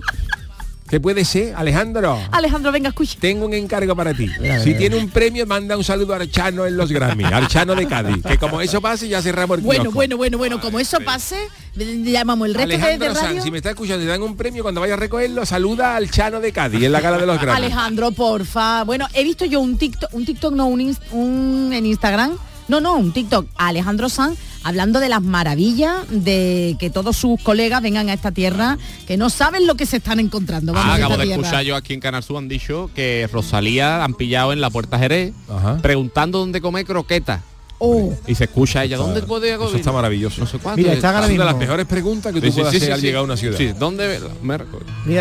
¿Qué 0.89 1.01
puede 1.01 1.25
ser, 1.25 1.53
Alejandro? 1.55 2.17
Alejandro, 2.31 2.71
venga, 2.71 2.89
escucha. 2.89 3.17
Tengo 3.19 3.45
un 3.45 3.53
encargo 3.53 3.93
para 3.95 4.13
ti. 4.13 4.29
Mira, 4.39 4.59
Si 4.61 4.67
mira. 4.67 4.79
tiene 4.79 4.95
un 4.95 5.09
premio, 5.09 5.45
manda 5.45 5.75
un 5.75 5.83
saludo 5.83 6.13
a 6.13 6.17
Archano 6.17 6.65
en 6.65 6.77
los 6.77 6.91
Grammy. 6.91 7.25
Archano 7.25 7.75
de 7.75 7.85
Cádiz. 7.87 8.23
Que 8.23 8.37
como 8.37 8.61
eso 8.61 8.79
pase, 8.79 9.07
ya 9.09 9.21
cerramos 9.21 9.57
el 9.57 9.63
Bueno, 9.65 9.83
kiosco. 9.83 9.95
bueno, 9.95 10.15
bueno, 10.17 10.37
bueno, 10.37 10.61
como 10.61 10.79
eso 10.79 10.99
pase, 11.01 11.35
llamamos 11.75 12.47
el 12.47 12.53
resto 12.53 12.69
de, 12.69 12.75
Alejandro 12.75 13.09
de 13.09 13.15
Sanz, 13.15 13.27
radio. 13.27 13.43
si 13.43 13.51
me 13.51 13.57
está 13.57 13.71
escuchando 13.71 14.01
y 14.03 14.05
te 14.05 14.11
dan 14.11 14.21
un 14.21 14.37
premio, 14.37 14.63
cuando 14.63 14.79
vaya 14.79 14.93
a 14.93 14.97
recogerlo, 14.97 15.45
saluda 15.45 15.95
al 15.97 16.09
Chano 16.09 16.39
de 16.39 16.53
Cádiz 16.53 16.81
en 16.81 16.91
la 16.93 17.01
gala 17.01 17.17
de 17.17 17.25
los 17.25 17.41
Grammy. 17.41 17.57
Alejandro, 17.65 18.11
porfa. 18.11 18.83
Bueno, 18.85 19.07
he 19.13 19.23
visto 19.25 19.43
yo 19.43 19.59
un 19.59 19.77
TikTok, 19.77 20.13
un 20.13 20.25
TikTok 20.25 20.53
no, 20.53 20.67
un, 20.67 20.95
un 21.11 21.73
en 21.73 21.85
Instagram. 21.85 22.31
No, 22.67 22.79
no, 22.81 22.95
un 22.95 23.11
TikTok. 23.13 23.47
a 23.57 23.67
Alejandro 23.67 24.09
Sanz 24.09 24.37
hablando 24.63 24.99
de 24.99 25.07
las 25.09 25.21
maravillas 25.21 25.95
de 26.09 26.75
que 26.79 26.89
todos 26.89 27.15
sus 27.15 27.41
colegas 27.41 27.81
vengan 27.81 28.09
a 28.09 28.13
esta 28.13 28.31
tierra, 28.31 28.77
que 29.07 29.15
no 29.15 29.29
saben 29.29 29.65
lo 29.67 29.75
que 29.75 29.85
se 29.85 29.97
están 29.97 30.19
encontrando. 30.19 30.73
Vamos, 30.73 30.91
Ah, 30.91 30.95
acabo 30.95 31.15
de 31.17 31.23
tierra. 31.23 31.41
escuchar 31.41 31.63
yo 31.63 31.75
aquí 31.77 31.93
en 31.93 31.99
Canal 32.01 32.23
Sur 32.23 32.37
han 32.37 32.49
dicho 32.49 32.89
que 32.93 33.29
Rosalía 33.31 34.03
han 34.03 34.13
pillado 34.13 34.51
en 34.51 34.59
la 34.59 34.69
puerta 34.69 34.99
Jerez 34.99 35.33
Ajá. 35.49 35.77
preguntando 35.81 36.39
dónde 36.39 36.59
comer 36.59 36.85
croquetas. 36.85 37.41
Oh, 37.79 38.11
Y 38.25 38.33
se 38.35 38.45
escucha 38.45 38.83
ella, 38.83 38.97
¿dónde 38.97 39.21
puede 39.21 39.53
Eso 39.53 39.75
está 39.75 39.91
maravilloso. 39.91 40.41
No 40.41 40.47
sé 40.47 40.57
cuánto. 40.57 40.81
Mira, 40.81 40.93
ahora 40.95 41.19
Es 41.19 41.25
una 41.25 41.27
de 41.27 41.37
las 41.37 41.47
mismo. 41.47 41.59
mejores 41.59 41.85
preguntas 41.85 42.33
que 42.33 42.41
tú 42.41 42.47
Sí, 42.47 42.51
sí, 42.53 42.61
hacer 42.61 42.81
sí, 42.81 42.91
al 42.91 42.99
sí. 42.99 43.05
llegar 43.05 43.21
a 43.21 43.23
una 43.23 43.37
ciudad. 43.37 43.57
Sí, 43.57 43.71
¿dónde? 43.77 44.19
Mira, 44.41 44.65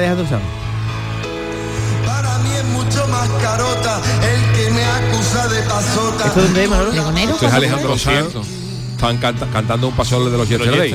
Alejandro 0.01 0.27
Sanz. 0.27 0.43
Mucho 2.97 3.09
más 3.09 3.29
carota 3.43 4.01
el 4.23 4.53
que 4.57 4.71
me 4.71 4.83
acusa 4.83 5.49
de 5.49 5.61
pasota. 5.65 6.27
¿Esto 6.29 6.41
dónde 6.41 6.65
es, 6.65 6.71
Manolo? 6.71 6.93
Esto 6.93 7.35
es 7.35 7.39
¿cómo 7.41 7.55
Alejandro 7.55 7.99
Sanz. 7.99 8.35
Están 8.93 9.19
canta- 9.19 9.47
cantando 9.53 9.89
un 9.89 9.95
paso 9.97 10.31
de 10.31 10.39
los 10.39 10.49
Yesterday. 10.49 10.95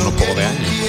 Unos 0.00 0.12
pocos 0.14 0.36
de 0.36 0.44
años. 0.46 0.81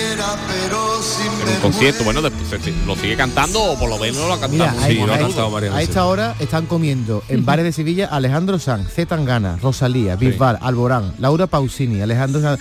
Un 1.45 1.61
concierto, 1.61 2.03
bueno, 2.03 2.21
después 2.21 2.61
se- 2.61 2.73
lo 2.85 2.95
sigue 2.95 3.15
cantando 3.15 3.61
o 3.61 3.77
por 3.77 3.89
lo 3.89 3.97
menos 3.97 4.17
lo 4.17 4.33
ha 4.33 4.47
Mira, 4.47 4.65
cantado. 4.65 4.83
ahí- 4.85 4.95
Sí, 4.97 5.03
lo 5.05 5.13
ha 5.13 5.17
cantado 5.17 5.51
varias 5.51 5.73
a 5.73 5.77
veces. 5.77 5.89
esta 5.89 6.05
hora 6.05 6.35
están 6.39 6.65
comiendo 6.65 7.23
en 7.29 7.45
bares 7.45 7.65
de 7.65 7.71
Sevilla 7.71 8.07
Alejandro 8.07 8.59
Sanz, 8.59 8.89
Z 8.93 9.05
Tangana, 9.07 9.57
Rosalía, 9.61 10.15
Bisbal, 10.15 10.57
Alborán, 10.61 11.13
Laura 11.19 11.47
Pausini, 11.47 12.01
Alejandro 12.01 12.41
Sanz. 12.41 12.59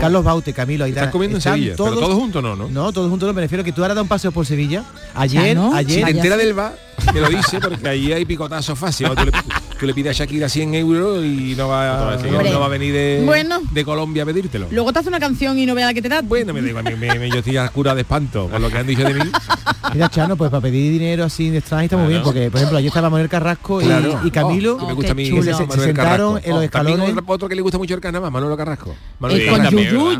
Carlos 0.00 0.24
Baute, 0.24 0.52
Camilo 0.52 0.84
Aitana. 0.84 1.02
Están 1.02 1.12
comiendo 1.12 1.36
en 1.36 1.38
Están 1.38 1.54
Sevilla. 1.54 1.74
Pero 1.76 1.94
todos 1.98 2.14
juntos 2.14 2.42
no, 2.42 2.56
¿no? 2.56 2.68
No, 2.68 2.92
todos 2.92 3.10
juntos 3.10 3.26
no, 3.26 3.32
me 3.32 3.40
refiero 3.40 3.64
que 3.64 3.72
tú 3.72 3.82
ahora 3.82 3.94
das 3.94 4.02
un 4.02 4.08
paseo 4.08 4.32
por 4.32 4.46
Sevilla. 4.46 4.84
Ayer, 5.14 5.56
¿no? 5.56 5.74
ayer, 5.74 5.98
Si 6.00 6.04
te 6.04 6.10
entera 6.10 6.36
del 6.36 6.54
bar, 6.54 6.76
me 7.12 7.20
lo 7.20 7.28
dice, 7.28 7.60
porque 7.60 7.88
ahí 7.88 8.12
hay 8.12 8.24
picotazos 8.24 8.78
fácil. 8.78 9.08
Tú 9.82 9.86
le, 9.88 9.94
pides 9.94 10.10
a 10.10 10.22
Shakira 10.24 10.48
100 10.48 10.74
euros 10.76 11.24
y 11.24 11.54
no 11.56 11.66
va, 11.66 12.16
no, 12.22 12.60
va 12.60 12.66
a 12.66 12.68
venir 12.68 12.92
de, 12.92 13.22
Bueno. 13.26 13.60
de 13.72 13.84
Colombia 13.84 14.22
a 14.22 14.26
pedírtelo. 14.26 14.68
Luego 14.70 14.92
te 14.92 15.00
hace 15.00 15.08
una 15.08 15.18
canción 15.18 15.58
y 15.58 15.66
no 15.66 15.74
vea 15.74 15.86
la 15.86 15.94
que 15.94 16.00
te 16.00 16.08
da. 16.08 16.22
Bueno, 16.22 16.52
me 16.52 16.62
digo, 16.62 16.80
me, 16.84 16.94
me- 16.96 17.28
yo 17.28 17.38
estoy 17.38 17.56
a 17.56 17.68
cura 17.68 17.92
de 17.94 18.02
espanto 18.02 18.46
por 18.48 18.60
lo 18.60 18.70
que 18.70 18.78
han 18.78 18.86
dicho 18.86 19.02
de 19.02 19.12
mí. 19.14 19.20
Mira, 19.92 20.08
Chano, 20.08 20.36
pues 20.36 20.50
para 20.52 20.60
pedir 20.60 20.92
dinero 20.92 21.24
así 21.24 21.50
de 21.50 21.58
extraño 21.58 21.84
está 21.84 21.96
muy 21.96 22.08
bien, 22.10 22.22
porque 22.22 22.48
por 22.48 22.58
ejemplo 22.58 22.78
ayer 22.78 22.86
estaba 22.88 23.10
Manuel 23.10 23.28
Carrasco 23.28 23.82
y- 23.82 23.86
Claro. 23.86 24.20
y, 24.24 24.30
Camilo, 24.30 24.74
Oh, 24.74 24.78
que 24.78 24.84
me 24.86 24.92
Oh, 24.92 24.94
gusta 24.94 25.12
a 25.12 25.14
mí 25.16 25.24
se, 25.26 25.30
se 25.30 25.34
Manuel 25.52 25.80
sentaron 25.80 25.94
Carrasco. 25.94 26.38
en 26.44 26.50
los 26.50 26.58
Oh, 26.60 26.62
escalones. 26.62 27.10
otro, 27.10 27.24
otro 27.26 27.48
que 27.48 27.54
le 27.56 27.62
gusta 27.62 27.78
mucho 27.78 27.94
el 27.94 28.00
carnaval, 28.00 28.30
Manolo 28.30 28.56
Carrasco. 28.56 28.94
Eh, 29.28 29.50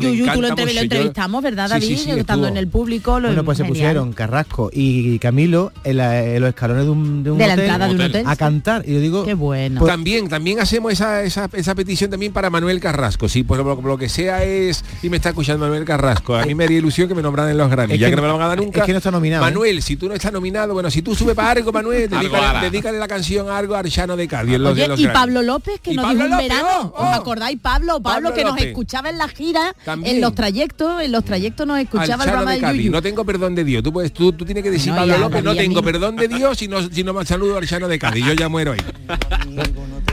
Yuyu, 0.01 0.25
tú 0.33 0.41
lo, 0.41 0.47
entrevistamos, 0.49 1.41
¿verdad, 1.41 1.69
David? 1.69 1.87
sí, 1.87 1.97
sí, 1.97 2.11
Estando 2.11 2.47
en 2.49 2.57
el 2.57 2.67
público. 2.67 3.19
Lo, 3.19 3.29
Bueno, 3.29 3.43
pues 3.45 3.57
se 3.57 3.63
pusieron 3.65 4.11
Carrasco 4.13 4.69
y 4.73 5.19
Camilo 5.19 5.71
en, 5.85 5.97
la- 5.97 6.21
en 6.23 6.41
los 6.41 6.49
escalones 6.49 6.83
de 6.83 6.89
un, 6.91 7.23
de 7.23 7.31
un 7.31 7.37
De 7.37 7.47
la 7.47 7.53
hotel 7.53 7.65
entrada 7.65 7.87
de 7.87 7.95
un 7.95 8.01
hotel. 8.01 8.11
hotel. 8.11 8.27
a 8.27 8.35
cantar. 8.35 8.83
Y 8.87 8.93
yo 8.93 8.99
digo, 8.99 9.23
Qué 9.25 9.35
bueno. 9.53 9.79
Pues- 9.79 9.91
También, 9.91 10.27
también 10.29 10.59
hacemos 10.59 10.91
esa, 10.91 11.23
esa, 11.23 11.47
esa 11.53 11.75
petición 11.75 12.09
también 12.09 12.33
para 12.33 12.49
Manuel 12.49 12.79
Carrasco. 12.79 13.29
Si 13.29 13.43
por 13.43 13.59
lo 13.85 13.97
que 13.97 14.09
sea 14.09 14.43
es 14.43 14.83
y 15.03 15.09
me 15.09 15.17
está 15.17 15.29
escuchando 15.29 15.63
Manuel 15.65 15.85
Carrasco, 15.85 16.35
a 16.35 16.45
mí 16.45 16.55
me 16.55 16.63
haría 16.63 16.79
ilusión 16.79 17.07
que 17.07 17.15
me 17.15 17.21
nombraran 17.21 17.51
en 17.51 17.57
los 17.57 17.69
Grammy, 17.69 17.97
ya 17.97 18.07
que 18.07 18.11
que, 18.11 18.15
no 18.15 18.21
me 18.23 18.27
lo 18.27 18.33
van 18.37 18.45
a 18.45 18.47
dar 18.49 18.57
nunca. 18.57 18.79
es 18.81 18.85
que 18.85 18.91
no 18.91 18.97
está 18.97 19.11
nominado, 19.11 19.43
¿eh? 19.43 19.47
Manuel, 19.47 19.81
si 19.83 19.95
tú 19.95 20.07
no 20.07 20.15
estás 20.15 20.31
nominado, 20.33 20.73
bueno, 20.73 20.89
si 20.89 21.01
tú 21.01 21.15
subes 21.15 21.35
para 21.35 21.51
algo, 21.51 21.71
Manuel, 21.71 22.03
Algo 22.13 22.35
dedícale, 22.35 22.69
dedícale 22.69 22.97
la 22.99 23.07
canción 23.07 23.49
a 23.49 23.57
algo 23.57 23.75
Archano 23.75 24.15
de 24.15 24.27
Cádiz. 24.27 24.55
en 24.55 24.63
los- 24.63 24.73
Oye, 24.73 24.83
en 24.85 24.89
los 24.91 24.99
y. 24.99 25.07
Pablo 25.07 25.41
López, 25.41 25.79
que 25.81 25.93
nos 25.93 26.05
Pablo 26.05 26.23
dijo 26.25 26.39
en 26.39 26.47
verano. 26.49 26.93
oh, 26.95 27.03
¿Os 27.03 27.07
oh. 27.17 27.21
acordáis, 27.21 27.59
Pablo? 27.61 28.01
Pablo, 28.01 28.03
Pablo 28.03 28.33
que 28.33 28.43
nos 28.43 28.51
López. 28.53 28.67
escuchaba 28.67 29.09
en 29.09 29.17
la 29.17 29.27
gira, 29.27 29.75
También. 29.85 30.15
en 30.15 30.21
los 30.21 30.33
trayectos, 30.33 31.01
en 31.01 31.11
los 31.11 31.23
trayectos 31.23 31.67
nos 31.67 31.79
escuchaba 31.79 32.23
el 32.23 32.29
programa 32.29 32.51
de 32.51 32.57
de 32.57 32.61
Cádiz. 32.61 32.79
Yuyu. 32.81 32.91
No 32.91 33.01
tengo 33.01 33.25
perdón 33.25 33.55
de 33.55 33.63
Dios. 33.63 33.83
Tú 33.83 33.93
puedes, 33.93 34.11
tú, 34.13 34.31
tú 34.33 34.45
tienes 34.45 34.63
que 34.63 34.71
decir 34.71 34.89
No, 34.91 34.97
Pablo 34.97 35.13
ya, 35.13 35.19
López, 35.19 35.43
no 35.43 35.51
a 35.51 35.55
tengo 35.55 35.81
perdón 35.83 36.15
de 36.15 36.27
Dios 36.27 36.57
si 36.57 36.67
no, 36.67 36.81
si 36.89 37.03
no 37.03 37.13
me 37.13 37.25
saludo 37.25 37.55
a 37.55 37.57
Archano 37.59 37.87
de 37.87 37.99
Cádiz. 37.99 38.25
Yo 38.25 38.33
ya 38.33 38.49
muero 38.49 38.73
ahí. 38.73 38.79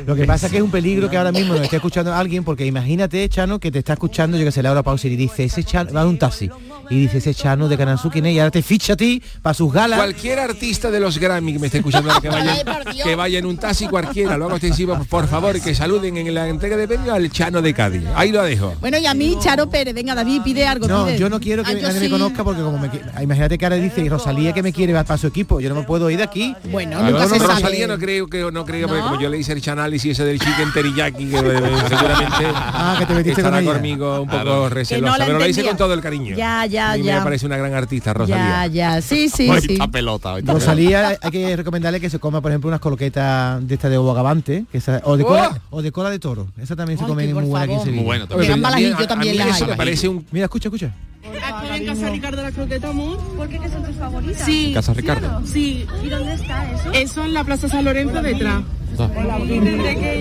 Lo 0.06 0.16
que 0.16 0.24
pasa 0.24 0.46
es 0.46 0.52
que 0.52 0.58
es 0.58 0.64
un 0.64 0.70
peligro 0.70 1.08
que 1.08 1.16
ahora 1.16 1.32
mismo 1.32 1.54
nos 1.54 1.62
esté 1.62 1.76
escuchando 1.76 2.12
alguien, 2.12 2.42
porque 2.42 2.66
imagínate, 2.66 3.28
Chano, 3.28 3.60
que 3.60 3.70
te 3.70 3.78
está 3.78 3.92
escuchando, 3.92 4.36
yo 4.36 4.44
que 4.44 4.52
sé, 4.52 4.62
Laura 4.62 4.82
Pausini, 4.82 5.14
y 5.14 5.16
dice, 5.16 5.44
ese 5.44 5.62
Chano, 5.62 5.92
va 5.92 6.02
en 6.02 6.08
un 6.08 6.18
taxi, 6.18 6.50
y 6.90 6.96
dice, 7.02 7.18
ese 7.18 7.32
Chano 7.34 7.68
de 7.68 7.78
Canal 7.78 7.98
Sur, 7.98 8.10
¿quién 8.10 8.26
es? 8.26 8.34
Y 8.34 8.38
ahora 8.40 8.50
te 8.50 8.62
ficha 8.62 8.94
a 8.94 8.96
ti 8.96 9.22
para 9.42 9.54
sus 9.54 9.72
galas. 9.72 9.96
Cualquier 9.98 10.40
artista 10.40 10.90
de 10.90 10.98
los 11.00 11.18
Grammy 11.18 11.52
que 11.54 11.58
me 11.60 11.66
esté 11.68 11.78
escuchando 11.78 12.10
que 12.20 12.28
vaya, 12.28 12.62
que 13.04 13.14
vaya 13.14 13.38
en 13.38 13.46
un 13.46 13.56
taxi 13.56 13.86
cualquiera, 13.86 14.36
lo 14.36 14.46
hago 14.46 14.56
extensivo, 14.56 14.98
por 15.08 15.28
favor, 15.28 15.60
que 15.60 15.74
saluden 15.74 16.16
en 16.16 16.34
la 16.34 16.48
entrega 16.48 16.76
de 16.76 16.88
premio 16.88 17.14
al 17.14 17.30
Chano 17.30 17.62
de 17.62 17.72
Cádiz. 17.72 18.02
Ahí 18.16 18.32
lo 18.32 18.42
dejo. 18.42 18.74
Bueno, 18.80 18.98
y 18.98 19.06
a 19.06 19.14
mí, 19.14 19.36
Charo 19.40 19.70
Pérez, 19.70 19.94
venga, 19.94 20.14
David, 20.14 20.42
pide 20.42 20.66
algo. 20.66 20.88
No, 20.88 21.06
pide. 21.06 21.18
yo 21.18 21.30
no 21.30 21.38
quiero 21.38 21.62
que 21.62 21.70
Ah, 21.70 21.78
nadie 21.80 22.00
me 22.00 22.10
conozca 22.10 22.42
porque 22.42 22.60
como 22.62 22.76
me 22.78 22.90
qui- 22.90 23.22
imagínate 23.22 23.56
que 23.56 23.64
ahora 23.64 23.76
dice 23.76 24.00
y 24.00 24.08
Rosalía 24.08 24.52
que 24.52 24.62
me 24.62 24.72
quiere 24.72 24.92
va 24.92 25.04
para 25.04 25.18
su 25.18 25.28
equipo, 25.28 25.60
yo 25.60 25.68
no 25.68 25.76
me 25.76 25.82
puedo 25.84 26.10
ir 26.10 26.16
de 26.18 26.24
aquí. 26.24 26.54
Bueno, 26.70 26.96
Ah, 26.98 27.02
nunca 27.10 27.22
no, 27.24 27.28
se 27.28 27.38
no, 27.38 27.46
sabe. 27.46 27.54
Rosalía 27.62 27.86
no 27.86 27.98
creo 27.98 28.26
que 28.26 28.50
no 28.50 28.64
creo 28.64 28.88
porque 28.88 29.00
¿No? 29.02 29.08
como 29.10 29.20
yo 29.20 29.28
le 29.28 29.38
hice 29.38 29.52
el 29.52 29.70
análisis 29.70 30.12
ese 30.12 30.24
del 30.24 30.40
chicken 30.40 30.72
teriyaki 30.72 31.26
que 31.26 31.36
eh, 31.38 31.42
seguramente 31.88 32.44
Ah, 32.52 32.96
que 32.98 33.06
te 33.06 33.14
metiste 33.14 33.40
estará 33.42 33.62
con 33.62 33.74
conmigo 33.74 34.22
un 34.22 34.28
poco 34.28 34.42
Claro. 34.42 34.68
recelosa, 34.70 35.24
pero 35.24 35.38
lo 35.38 35.46
hice 35.46 35.64
con 35.64 35.76
todo 35.76 35.94
el 35.94 36.00
cariño. 36.00 36.34
Ya, 36.36 36.66
ya, 36.66 36.79
a 36.80 36.96
mí 36.96 37.02
ya. 37.04 37.18
me 37.18 37.24
parece 37.24 37.46
una 37.46 37.56
gran 37.56 37.74
artista 37.74 38.10
Ya, 38.10 38.14
Rosalía. 38.14 38.66
ya, 38.68 39.00
sí, 39.02 39.28
sí, 39.28 39.48
Hoy 39.48 39.60
sí. 39.60 39.72
está 39.74 39.88
pelota. 39.88 40.32
hoy 40.34 40.40
está 40.40 40.52
pelota. 40.52 40.64
Rosalía 40.66 41.18
hay 41.20 41.30
que 41.30 41.56
recomendarle 41.56 42.00
que 42.00 42.10
se 42.10 42.18
coma, 42.18 42.40
por 42.40 42.50
ejemplo, 42.50 42.68
unas 42.68 42.80
coloquetas 42.80 43.66
de 43.66 43.74
esta 43.74 43.88
de 43.88 43.98
bogavante, 43.98 44.64
que 44.72 44.78
esa- 44.78 45.00
o 45.04 45.16
de 45.16 45.24
cola, 45.24 45.60
o 45.70 45.82
de 45.82 45.92
cola 45.92 46.10
de 46.10 46.18
toro. 46.18 46.48
Esa 46.60 46.76
también 46.76 46.98
se 46.98 47.04
Ay, 47.04 47.10
come 47.10 47.26
que 47.26 47.34
por 47.34 47.42
muy 47.42 47.50
buena 47.50 47.64
aquí 47.64 47.74
en. 47.74 47.80
Sevilla. 47.80 47.96
Muy 47.96 48.04
bueno 48.04 48.26
también. 48.28 48.58
yo 48.96 49.04
a 49.04 49.06
también 49.06 49.36
las 49.38 49.48
eso 49.56 49.64
hay. 49.64 49.70
me 49.70 49.76
parece 49.76 50.08
un 50.08 50.26
Mira, 50.30 50.44
escucha, 50.46 50.68
escucha. 50.68 50.94
Aquí 51.22 51.68
en 51.82 51.86
Casa 51.86 52.08
Ricardo 52.10 52.42
la 52.42 52.50
croqueta 52.52 52.88
amor. 52.88 53.18
¿Por 53.36 53.48
qué 53.48 53.58
que 53.58 53.68
son 53.68 53.82
tus 53.84 53.96
favoritas? 53.96 54.42
Sí. 54.44 54.70
Casa 54.74 54.94
Ricardo. 54.94 55.42
Sí. 55.46 55.86
¿Y 56.02 56.08
dónde 56.08 56.32
está 56.34 56.70
eso? 56.72 56.92
Eso 56.92 57.24
en 57.24 57.34
la 57.34 57.44
Plaza 57.44 57.68
San 57.68 57.84
Lorenzo 57.84 58.22
detrás. 58.22 58.62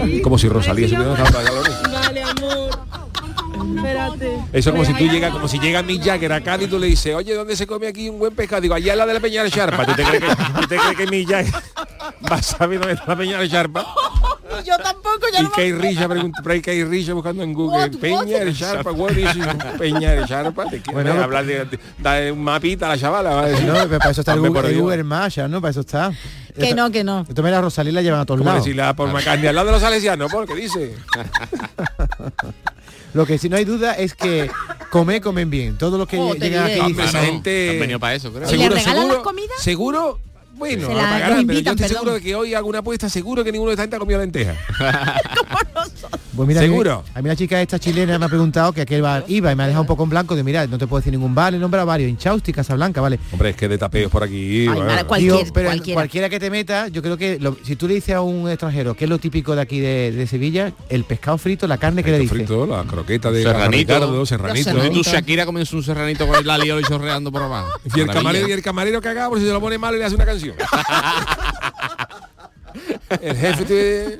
Y 0.07 0.21
como 0.21 0.37
si 0.37 0.47
Rosalía 0.49 0.87
se 0.87 0.95
hubiera 0.95 1.13
dado. 1.13 1.63
Vale, 1.91 2.23
amor. 2.23 2.79
Espérate. 3.75 4.39
Eso 4.53 4.71
como 4.71 4.85
si 4.85 4.93
tú 4.93 5.03
llegas, 5.05 5.31
como 5.31 5.47
si 5.47 5.59
llega 5.59 5.81
Mick 5.83 6.03
Jagger 6.03 6.33
a 6.33 6.41
Cádiz 6.41 6.67
y 6.67 6.69
tú 6.71 6.79
le 6.79 6.87
dices, 6.87 7.15
oye, 7.15 7.33
¿dónde 7.33 7.55
se 7.55 7.65
come 7.67 7.87
aquí 7.87 8.09
un 8.09 8.19
buen 8.19 8.33
pescado? 8.35 8.61
Digo, 8.61 8.73
allá 8.75 8.93
en 8.93 8.99
la 8.99 9.05
de 9.05 9.13
la 9.13 9.19
Peña 9.19 9.43
de 9.43 9.51
Charpa. 9.51 9.85
¿Tú 9.85 9.93
te 9.93 10.03
crees 10.03 10.23
que, 10.23 10.35
tú 10.61 10.67
te 10.67 10.77
crees 10.77 10.97
que 10.97 11.07
Mick 11.07 11.29
Jagger 11.29 11.53
va 12.31 12.35
a 12.35 12.41
saber 12.41 12.79
dónde 12.79 12.93
está 12.95 13.05
la 13.07 13.15
Peña 13.17 13.39
de 13.39 13.49
Charpa? 13.49 13.85
Yo 14.65 14.75
tampoco, 14.77 15.27
ya 15.31 15.41
Y 15.41 15.43
no 15.43 15.51
Kay 15.51 15.73
Risha, 15.73 16.09
pregunta, 16.09 16.41
por 16.41 16.51
ahí 16.51 16.59
Kay 16.61 16.83
Risha 16.83 17.13
buscando 17.13 17.43
en 17.43 17.53
Google, 17.53 17.77
What, 17.83 17.91
Peña 18.01 18.39
de 18.39 18.53
Charpa, 18.53 18.91
what 18.91 19.11
is 19.11 19.29
Peña 19.77 20.11
de 20.11 20.25
Charpa? 20.25 20.63
Te 20.65 20.81
quiero 20.81 20.93
Bueno, 21.01 21.21
hablar 21.23 21.45
de, 21.45 21.65
de- 21.65 21.79
dar 21.99 22.31
un 22.31 22.43
mapita 22.43 22.87
a 22.87 22.89
la 22.89 22.97
chavala. 22.97 23.29
va 23.29 23.41
a 23.43 23.45
decir. 23.47 23.65
No, 23.65 23.73
pero 23.75 23.99
para 23.99 24.09
eso 24.09 24.21
está 24.21 24.33
el 24.33 24.39
Google, 24.39 24.53
por 24.61 24.65
el. 24.65 24.77
Google 24.79 25.03
Maps, 25.03 25.35
ya, 25.35 25.47
¿no? 25.47 25.61
Para 25.61 25.69
eso 25.71 25.81
está. 25.81 26.11
Que 26.59 26.73
no, 26.73 26.89
que 26.91 27.03
no. 27.03 27.19
Entonces 27.29 27.53
a 27.53 27.61
Rosalía 27.61 27.93
la 27.93 28.01
llevan 28.01 28.19
a 28.21 28.25
todos 28.25 28.43
lados. 28.43 28.63
decirle 28.63 28.81
a 28.81 28.93
Paul 28.95 29.13
McCartney, 29.13 29.47
al 29.47 29.55
lado 29.55 29.67
de 29.67 29.71
los 29.73 29.81
salesianos, 29.81 30.31
¿por 30.31 30.45
qué 30.47 30.55
dice? 30.55 30.95
Lo 33.13 33.25
que 33.25 33.37
sí 33.37 33.49
no 33.49 33.57
hay 33.57 33.65
duda 33.65 33.93
es 33.93 34.13
que 34.13 34.49
comer, 34.91 35.21
comen 35.21 35.49
bien. 35.49 35.77
Todos 35.77 35.97
los 35.97 36.07
que 36.07 36.17
Oh, 36.17 36.33
llegan 36.35 36.65
aquí 36.65 36.79
dicen, 36.87 37.05
esa 37.05 37.19
no, 37.21 37.25
gente... 37.25 37.69
han 37.71 37.79
venido 37.79 37.99
para 37.99 38.15
eso, 38.15 38.31
creo. 38.31 38.49
¿Y 38.53 38.57
le 38.57 38.69
regalan 38.69 39.07
las 39.07 39.17
comidas? 39.17 39.59
Seguro, 39.59 40.19
bueno, 40.53 40.89
la- 40.89 40.93
lo 40.93 40.99
pagarán, 41.01 41.47
pero 41.47 41.59
yo 41.59 41.71
estoy 41.71 41.75
perdón. 41.75 41.87
seguro 41.97 42.13
de 42.13 42.21
que 42.21 42.35
hoy 42.35 42.53
hago 42.53 42.67
una 42.67 42.79
apuesta, 42.79 43.09
seguro 43.09 43.43
que 43.43 43.51
ninguno 43.51 43.69
de 43.69 43.73
esta 43.75 43.83
gente 43.83 43.95
ha 43.95 43.99
comido 43.99 44.19
lentejas. 44.19 44.57
Pues 46.35 46.47
mira, 46.47 46.61
¿Seguro? 46.61 47.03
A 47.15 47.21
mí 47.21 47.27
la 47.27 47.35
chica 47.35 47.59
esta 47.61 47.79
chilena 47.79 48.19
me 48.19 48.25
ha 48.25 48.29
preguntado 48.29 48.71
que 48.71 48.81
a 48.81 48.85
qué 48.85 49.01
bar 49.01 49.25
iba 49.27 49.51
y 49.51 49.55
me 49.55 49.63
ha 49.63 49.67
dejado 49.67 49.81
un 49.81 49.87
poco 49.87 50.03
en 50.03 50.09
blanco 50.11 50.35
de 50.35 50.43
mira, 50.43 50.67
no 50.67 50.77
te 50.77 50.85
puedo 50.87 50.99
decir 51.01 51.11
ningún 51.11 51.33
bar, 51.33 51.53
he 51.55 51.57
nombrado 51.57 51.87
varios, 51.87 52.09
Inchausti, 52.09 52.53
Casablanca, 52.53 53.01
vale. 53.01 53.19
Hombre, 53.31 53.49
es 53.49 53.55
que 53.55 53.67
de 53.67 53.77
tapeos 53.77 54.11
por 54.11 54.23
aquí... 54.23 54.67
bueno. 54.67 54.85
mara, 54.85 55.03
Cualquier- 55.05 55.37
Digo, 55.37 55.53
pero 55.53 55.69
cualquiera. 55.69 55.95
cualquiera. 55.95 56.29
que 56.29 56.39
te 56.39 56.49
meta, 56.51 56.87
yo 56.89 57.01
creo 57.01 57.17
que 57.17 57.39
lo- 57.39 57.57
si 57.63 57.75
tú 57.75 57.87
le 57.87 57.95
dices 57.95 58.15
a 58.15 58.21
un 58.21 58.47
extranjero 58.49 58.93
qué 58.95 59.05
es 59.05 59.09
lo 59.09 59.17
típico 59.17 59.55
de 59.55 59.61
aquí 59.61 59.79
de, 59.79 60.11
de 60.11 60.27
Sevilla, 60.27 60.71
el 60.89 61.03
pescado 61.03 61.37
frito, 61.37 61.67
la 61.67 61.77
carne 61.77 62.03
que 62.03 62.11
le 62.11 62.17
Frito 62.19 62.33
dice. 62.35 62.45
frito, 62.47 62.65
la 62.67 62.83
croqueta 62.83 63.31
de 63.31 63.43
Serranito. 63.43 63.93
Ricardo, 63.93 64.25
serranito. 64.25 64.85
Y 64.85 64.89
tú, 64.91 65.01
Shakira, 65.01 65.45
comienza 65.45 65.75
un 65.75 65.83
serranito 65.83 66.27
con 66.27 66.35
el 66.37 66.49
alioli 66.49 66.83
chorreando 66.83 67.31
por 67.31 67.41
abajo. 67.41 67.69
Y 67.95 67.99
el 68.01 68.07
camarero, 68.07 68.47
y 68.47 68.51
el 68.51 68.61
camarero 68.61 69.01
cagado 69.01 69.31
por 69.31 69.39
si 69.39 69.45
se 69.45 69.51
lo 69.51 69.59
pone 69.59 69.77
malo 69.77 69.95
y 69.95 69.99
le 69.99 70.05
hace 70.05 70.15
una 70.15 70.25
canción. 70.25 70.55
el 73.21 73.35
jefe 73.37 73.65
te... 73.65 74.19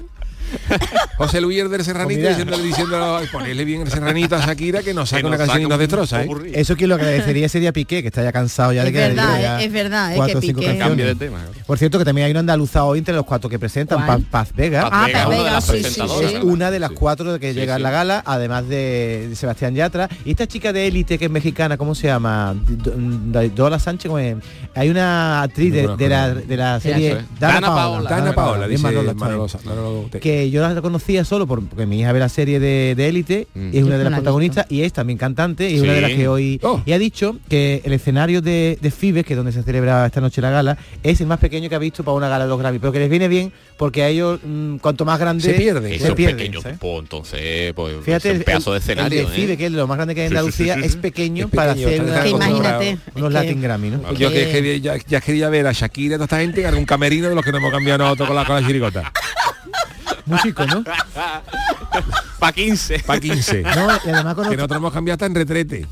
José 1.18 1.42
Luis 1.42 1.70
del 1.70 1.84
Serranito 1.84 2.22
Pues 2.22 2.38
diciéndole, 2.38 2.64
diciendo, 2.64 3.20
ponerle 3.32 3.66
bien 3.66 3.82
el 3.82 3.90
serranito 3.92 4.36
a 4.36 4.46
Shakira 4.46 4.82
que 4.84 4.94
nos 4.94 5.10
saca 5.10 5.22
Que 5.22 5.28
una 5.28 5.38
canción 5.38 5.62
y 5.62 5.64
nos 5.66 5.74
un 5.74 5.80
destroza, 5.80 6.24
¿eh? 6.24 6.30
Eso 6.54 6.76
que 6.76 6.88
lo 6.88 6.96
agradecería 6.96 7.50
sería 7.50 7.74
Piqué, 7.74 8.02
que 8.02 8.08
está 8.08 8.24
ya 8.24 8.32
cansado 8.32 8.72
ya 8.74 8.84
de 8.84 8.92
que 8.92 8.98
verdad, 9.00 9.62
es- 9.62 9.72
verdad, 9.72 10.12
es 10.12 10.18
cuatro 10.18 10.34
que 10.34 10.38
o 10.38 10.42
cinco 10.42 10.60
Piqué- 10.62 10.66
canciones. 10.68 10.88
Cambio 10.90 11.06
de 11.08 11.16
tema. 11.16 11.40
Por 11.66 11.78
cierto, 11.78 12.00
que 12.00 12.06
también 12.06 12.26
hay 12.26 12.32
una 12.32 12.40
andaluza 12.42 12.84
hoy 12.86 13.00
entre 13.00 13.14
los 13.14 13.26
cuatro 13.26 13.50
que 13.50 13.60
presentan. 13.60 14.06
Paz, 14.06 14.22
Paz 14.30 14.54
Vega. 14.56 14.82
Paz 14.84 14.92
Ah, 14.94 15.06
Vega, 15.08 15.18
Paz 15.20 15.28
una 15.28 15.36
de 15.36 15.42
Vega, 15.44 15.52
las 15.54 15.64
sí, 15.66 15.72
sí, 15.76 15.82
presentadoras, 15.82 16.20
sí. 16.20 16.26
es 16.26 16.34
¿verdad? 16.34 16.54
una 16.54 16.72
de 16.72 16.80
las 16.80 16.90
Sí. 16.90 16.96
cuatro 16.96 17.40
que 17.40 17.54
Sí, 17.54 17.60
llega 17.60 17.76
a 17.76 17.80
la 17.80 17.92
gala, 17.92 18.24
además 18.26 18.68
de 18.68 19.32
Sebastián 19.36 19.76
Yatra. 19.76 20.10
Y 20.26 20.32
esta 20.32 20.48
chica 20.48 20.74
de 20.74 20.88
élite 20.88 21.18
que 21.18 21.26
es 21.26 21.32
mexicana, 21.32 21.78
¿cómo 21.78 21.96
se 21.96 22.08
llama? 22.08 22.56
Do- 22.68 22.94
Do- 22.96 23.50
Dola 23.50 23.80
Sánchez, 23.80 24.08
¿cómo 24.10 24.20
es? 24.20 24.36
Hay 24.76 24.90
una 24.90 25.42
actriz 25.42 25.74
de, 25.74 26.10
la, 26.10 26.34
de 26.34 26.58
la 26.58 26.80
serie. 26.80 27.18
Dana 27.40 27.68
Paola. 27.68 28.10
Dana 28.10 28.34
Paola, 28.34 28.68
dice 28.68 28.84
Manolo, 28.84 29.14
Manolo, 29.16 29.48
yo 30.50 30.62
la 30.68 30.82
conocía 30.82 31.26
solo 31.26 31.46
por- 31.48 31.64
porque 31.68 31.86
mi 31.86 32.00
hija 32.00 32.12
ve 32.12 32.20
la 32.20 32.30
serie 32.30 32.60
de 32.60 32.94
de 32.96 33.08
élite 33.10 33.48
Mm. 33.54 33.70
y 33.74 33.78
es 33.80 33.84
una 33.84 33.98
de 33.98 34.04
las 34.04 34.14
protagonistas 34.14 34.66
y 34.70 34.82
es 34.82 34.94
también 34.94 35.18
cantante 35.18 35.70
y 35.70 35.76
es 35.76 35.82
una 35.82 35.94
de 35.94 36.02
las 36.02 36.12
que 36.12 36.28
hoy 36.28 36.60
Oh. 36.64 36.82
y 36.86 36.92
ha 36.94 37.00
dicho 37.00 37.38
que 37.50 37.82
el 37.84 37.94
escenario 37.94 38.42
de, 38.42 38.78
de 38.82 38.92
Fibes 38.92 39.26
que 39.26 39.34
es 39.34 39.38
donde 39.38 39.52
se 39.52 39.64
celebra 39.64 40.06
esta 40.06 40.22
noche 40.22 40.42
la 40.42 40.50
gala 40.52 40.78
es 41.04 41.20
el 41.22 41.28
más 41.28 41.40
pequeño 41.40 41.68
que 41.70 41.76
ha 41.76 41.80
visto 41.80 42.04
para 42.04 42.16
una 42.16 42.30
gala 42.30 42.46
de 42.46 42.50
los 42.50 42.60
Grammy 42.60 42.80
pero 42.80 42.92
que 42.92 43.00
les 43.00 43.10
viene 43.10 43.28
bien 43.28 43.52
porque 43.78 44.04
a 44.04 44.10
ellos 44.10 44.40
mm, 44.44 44.78
cuanto 44.78 45.06
más 45.06 45.20
grande 45.20 45.44
Se 45.44 45.54
pierde. 45.54 45.96
Eso 45.96 46.04
se 46.06 46.10
es 46.10 46.16
pierden, 46.16 46.38
pequeño, 46.38 46.62
pues, 46.62 47.00
entonces, 47.00 47.74
pues, 47.74 47.96
Fíjate, 48.04 48.30
es 48.30 48.34
el, 48.36 48.38
un 48.40 48.44
pedazo 48.44 48.74
de 48.74 48.80
escenario, 48.80 49.22
el 49.22 49.26
de 49.28 49.32
Fibe, 49.34 49.54
¿eh? 49.54 49.58
que 49.58 49.66
es 49.68 49.72
lo 49.72 49.88
más 49.88 49.98
grande 49.98 50.14
que 50.16 50.22
hay 50.22 50.28
en 50.28 50.32
Sí, 50.32 50.36
sí, 50.36 50.38
Andalucía, 50.38 50.76
sí, 50.76 50.82
sí, 50.82 50.88
es 50.88 50.96
pequeño 50.98 51.46
Es 51.46 51.52
para 51.52 51.74
pequeño, 51.74 51.88
hacer 51.88 52.02
está 52.08 52.20
una- 52.36 52.48
imagínate. 52.50 52.98
unos 53.16 53.34
Latin 53.34 53.62
Grammy, 53.62 53.90
¿no? 53.92 54.14
Yo 54.14 54.30
que 54.32 54.46
que- 54.46 54.52
quería, 54.52 54.78
ya, 54.78 54.98
ya 55.08 55.22
quería 55.22 55.50
ver 55.50 55.66
a 55.68 55.72
Shakira 55.72 56.12
y 56.12 56.16
a 56.16 56.18
toda 56.18 56.26
esta 56.26 56.40
gente 56.40 56.62
en 56.62 56.68
algún 56.68 56.86
camerino 56.86 57.30
de 57.30 57.36
los 57.36 57.44
que 57.46 57.52
no 57.52 57.58
hemos 57.60 57.72
cambiado 57.72 58.00
nosotros 58.00 58.28
con 58.28 58.36
la, 58.36 58.46
con 58.46 58.56
la 58.62 58.68
chirigota. 58.68 59.12
Músico, 60.30 60.66
¿no? 60.66 60.84
Pa' 62.40 62.52
15. 62.54 63.00
Para 63.00 63.20
15. 63.20 63.62
No, 63.64 63.88
y 64.06 64.10
además 64.10 64.36
con 64.36 64.50
que 64.50 64.56
nosotros 64.56 64.78
hemos 64.78 64.94
cambiado 64.94 65.16
hasta 65.16 65.26
en 65.26 65.36
retrete. 65.36 65.88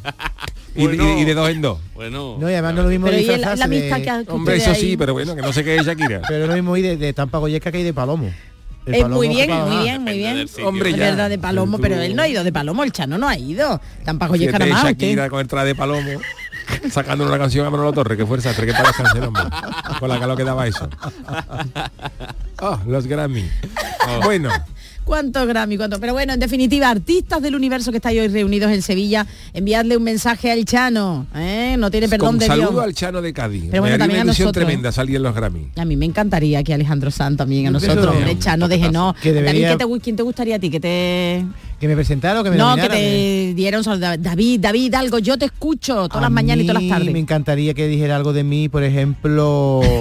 Y, 0.76 0.84
Bueno. 0.86 1.18
y- 1.18 1.22
y 1.22 1.26
de 1.26 1.34
dos 1.34 1.50
en 1.50 1.62
dos. 1.62 1.80
Bueno. 1.96 2.38
no, 2.40 2.50
y 2.50 2.54
además 2.54 2.76
no 2.76 2.84
lo 2.84 2.90
mismo 2.90 3.08
Pero 3.08 3.18
y 3.18 3.22
el- 3.22 3.28
disfrazarse 3.28 3.60
la 3.60 3.66
amistad 3.66 3.98
de- 3.98 4.04
que 4.04 4.10
ha- 4.12 4.24
que 4.24 4.32
Hombre, 4.32 4.56
eso 4.58 4.76
sí, 4.76 4.96
pero 4.96 5.14
bueno, 5.14 5.36
que 5.36 5.42
no 5.42 5.52
sé 5.52 5.64
qué 5.64 5.76
es 5.76 5.86
Shakira. 5.86 6.22
Pero 6.28 6.44
es 6.44 6.50
lo 6.50 6.56
mismo 6.56 6.78
ir 6.78 6.86
de, 6.86 6.98
de 6.98 7.14
Tampa 7.14 7.40
Goyesca 7.40 7.72
que 7.72 7.80
hay 7.80 7.84
de 7.84 7.94
Palomo. 7.94 8.32
Palomo 8.86 9.16
muy 9.16 9.28
bien, 9.28 9.50
muy 9.52 9.78
bien, 9.84 10.02
muy 10.04 10.18
bien. 10.18 10.48
Hombre, 10.64 10.92
ya. 10.92 10.98
verdad 10.98 11.30
de 11.30 11.38
Palomo, 11.40 11.76
Tú- 11.78 11.82
pero 11.82 12.00
él 12.00 12.16
no 12.16 12.22
ha 12.22 12.28
ido 12.28 12.44
de 12.44 12.54
Palomo, 12.54 12.84
el 12.84 12.92
Chano 12.94 13.18
no 13.18 13.28
ha 13.28 13.38
ido. 13.38 13.82
Tampoco 14.06 14.36
llega 14.36 14.58
nada 14.60 14.72
más. 14.72 14.84
Shakira 14.84 15.30
con 15.30 15.40
el 15.42 15.48
traje 15.48 15.68
de 15.68 15.76
palomo 15.76 16.22
sacando 16.92 17.26
una 17.26 17.38
canción 17.38 17.66
a 17.66 17.70
Manolo 17.70 17.92
Torre, 17.92 18.16
que 18.16 18.26
fuerza, 18.26 18.54
que 18.56 18.72
para 18.72 18.92
hombre. 19.28 19.44
Con 20.00 20.10
la 20.10 20.20
calor 20.20 20.38
que 20.38 20.44
daba 20.44 20.68
eso. 20.68 20.88
Oh, 22.60 22.80
los 22.88 23.06
Grammy. 23.06 23.48
Bueno, 24.24 24.50
¿Cuántos 25.04 25.48
Grammy? 25.48 25.78
¿Cuántos? 25.78 26.00
Pero 26.02 26.12
bueno, 26.12 26.34
en 26.34 26.40
definitiva, 26.42 26.90
artistas 26.90 27.42
del 27.42 27.56
universo 27.56 27.92
que 27.92 27.98
estáis 27.98 28.20
hoy 28.20 28.28
reunidos 28.28 28.70
en 28.74 28.82
Sevilla, 28.82 29.26
enviadle 29.54 29.96
un 29.96 30.04
mensaje 30.04 30.52
al 30.52 30.66
Chano. 30.66 31.28
¿eh? 31.34 31.78
No 31.80 31.90
tiene 31.90 32.10
perdón 32.10 32.28
con 32.32 32.40
de 32.40 32.48
saludo 32.48 32.72
Dios. 32.72 32.84
al 32.84 32.94
Chano 32.94 33.22
de 33.22 33.32
Cádiz. 33.32 33.68
Pero 33.72 33.82
bueno, 33.84 33.84
Me 33.84 33.88
haría 33.94 33.98
también 34.00 34.18
una 34.24 34.26
ilusión 34.32 34.48
nosotros. 34.48 34.66
tremenda 34.66 34.92
salir 34.92 35.16
en 35.16 35.24
los 35.24 35.34
Grammy. 35.34 35.68
A 35.78 35.86
mí 35.86 35.96
me 35.96 36.06
encantaría 36.06 36.62
que 36.62 36.74
Alejandro 36.74 37.10
Sanz 37.10 37.38
también 37.38 37.68
a 37.68 37.72
nosotros, 37.72 38.06
hombre, 38.06 38.38
Chano 38.38 38.68
de 38.68 38.80
Genó. 38.80 39.16
Que 39.22 39.32
debería- 39.32 39.70
David, 39.70 39.78
¿qué 39.86 39.94
te, 39.96 40.02
¿quién 40.04 40.16
te 40.18 40.24
gustaría 40.24 40.58
a 40.58 40.60
ti? 40.60 40.70
Que 40.70 40.80
te... 40.82 41.46
Que 41.80 41.88
me 41.88 41.94
presentara 41.96 42.42
o 42.42 42.44
que 42.44 42.50
me 42.50 42.58
No, 42.58 42.74
que 42.76 42.82
nominara, 42.82 42.96
te 42.96 43.54
diera 43.56 43.78
un 43.78 43.84
saludo. 43.84 44.18
David, 44.18 44.60
David, 44.62 44.96
algo, 44.96 45.20
yo 45.20 45.38
te 45.38 45.46
escucho 45.46 46.08
todas 46.08 46.18
A 46.18 46.22
las 46.22 46.32
mañanas 46.32 46.64
y 46.64 46.68
todas 46.68 46.82
las 46.82 46.90
tardes. 46.92 47.14
Me 47.14 47.20
encantaría 47.20 47.76
que 47.76 47.88
dijera 47.88 48.16
algo 48.16 48.34
de 48.34 48.44
mí, 48.44 48.68
por 48.68 48.84
ejemplo. 48.84 49.82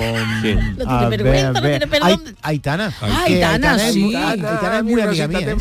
No 0.76 0.86
tiene 0.86 1.08
vergüenza, 1.08 1.52
no 1.52 1.60
tiene 1.60 1.86
perdón. 1.86 2.22
Ai- 2.26 2.34
Aitana. 2.42 2.92
Que 3.26 3.44
Aitana, 3.44 3.76
es 3.88 3.92
sí. 3.94 4.00
muy- 4.00 4.14
Aitana 4.14 4.78
es 4.78 4.84
muy 4.84 5.00
amiga 5.00 5.28
mía. 5.28 5.56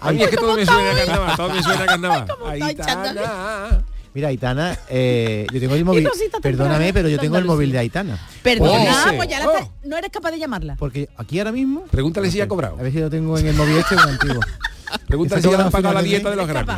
A 0.00 0.12
mí 0.12 0.22
es 0.22 0.28
que 0.28 0.36
todo 0.36 0.54
me 0.54 0.64
suena 0.66 0.90
a 0.90 0.94
carnaval, 0.94 1.36
todo 1.36 1.48
me 1.50 1.62
suena 1.62 1.82
a 1.82 1.86
carnaval. 1.86 2.26
Aitana. 2.62 3.82
Mira, 4.18 4.30
Aitana, 4.30 4.76
eh, 4.88 5.46
yo 5.52 5.60
tengo 5.60 5.76
el 5.76 5.84
móvil. 5.84 6.08
Perdóname, 6.42 6.86
temprana, 6.86 6.92
pero 6.92 7.08
yo 7.08 7.20
tengo 7.20 7.38
el 7.38 7.44
móvil 7.44 7.70
de 7.70 7.78
Aitana. 7.78 8.18
Perdona, 8.42 9.06
Oh, 9.12 9.16
pues 9.16 9.28
ya 9.28 9.38
la 9.38 9.46
oh. 9.46 9.72
no 9.84 9.96
eres 9.96 10.10
capaz 10.10 10.32
de 10.32 10.40
llamarla. 10.40 10.74
Porque 10.74 11.08
aquí 11.16 11.38
ahora 11.38 11.52
mismo. 11.52 11.84
Pregúntale 11.88 12.28
si 12.28 12.38
ya 12.38 12.44
ha 12.44 12.48
cobrado. 12.48 12.76
A 12.80 12.82
ver 12.82 12.90
si 12.90 12.98
lo 12.98 13.08
tengo 13.08 13.38
en 13.38 13.46
el 13.46 13.54
móvil 13.54 13.76
este 13.76 13.94
o 13.94 14.00
antiguo. 14.00 14.40
Pregúntale 15.06 15.40
Esa 15.40 15.48
si 15.48 15.52
ya 15.52 15.58
le 15.58 15.64
han 15.64 15.70
pagado 15.70 15.94
la 15.94 16.02
dieta 16.02 16.30
de 16.30 16.36
los 16.36 16.46
Grammy. 16.46 16.72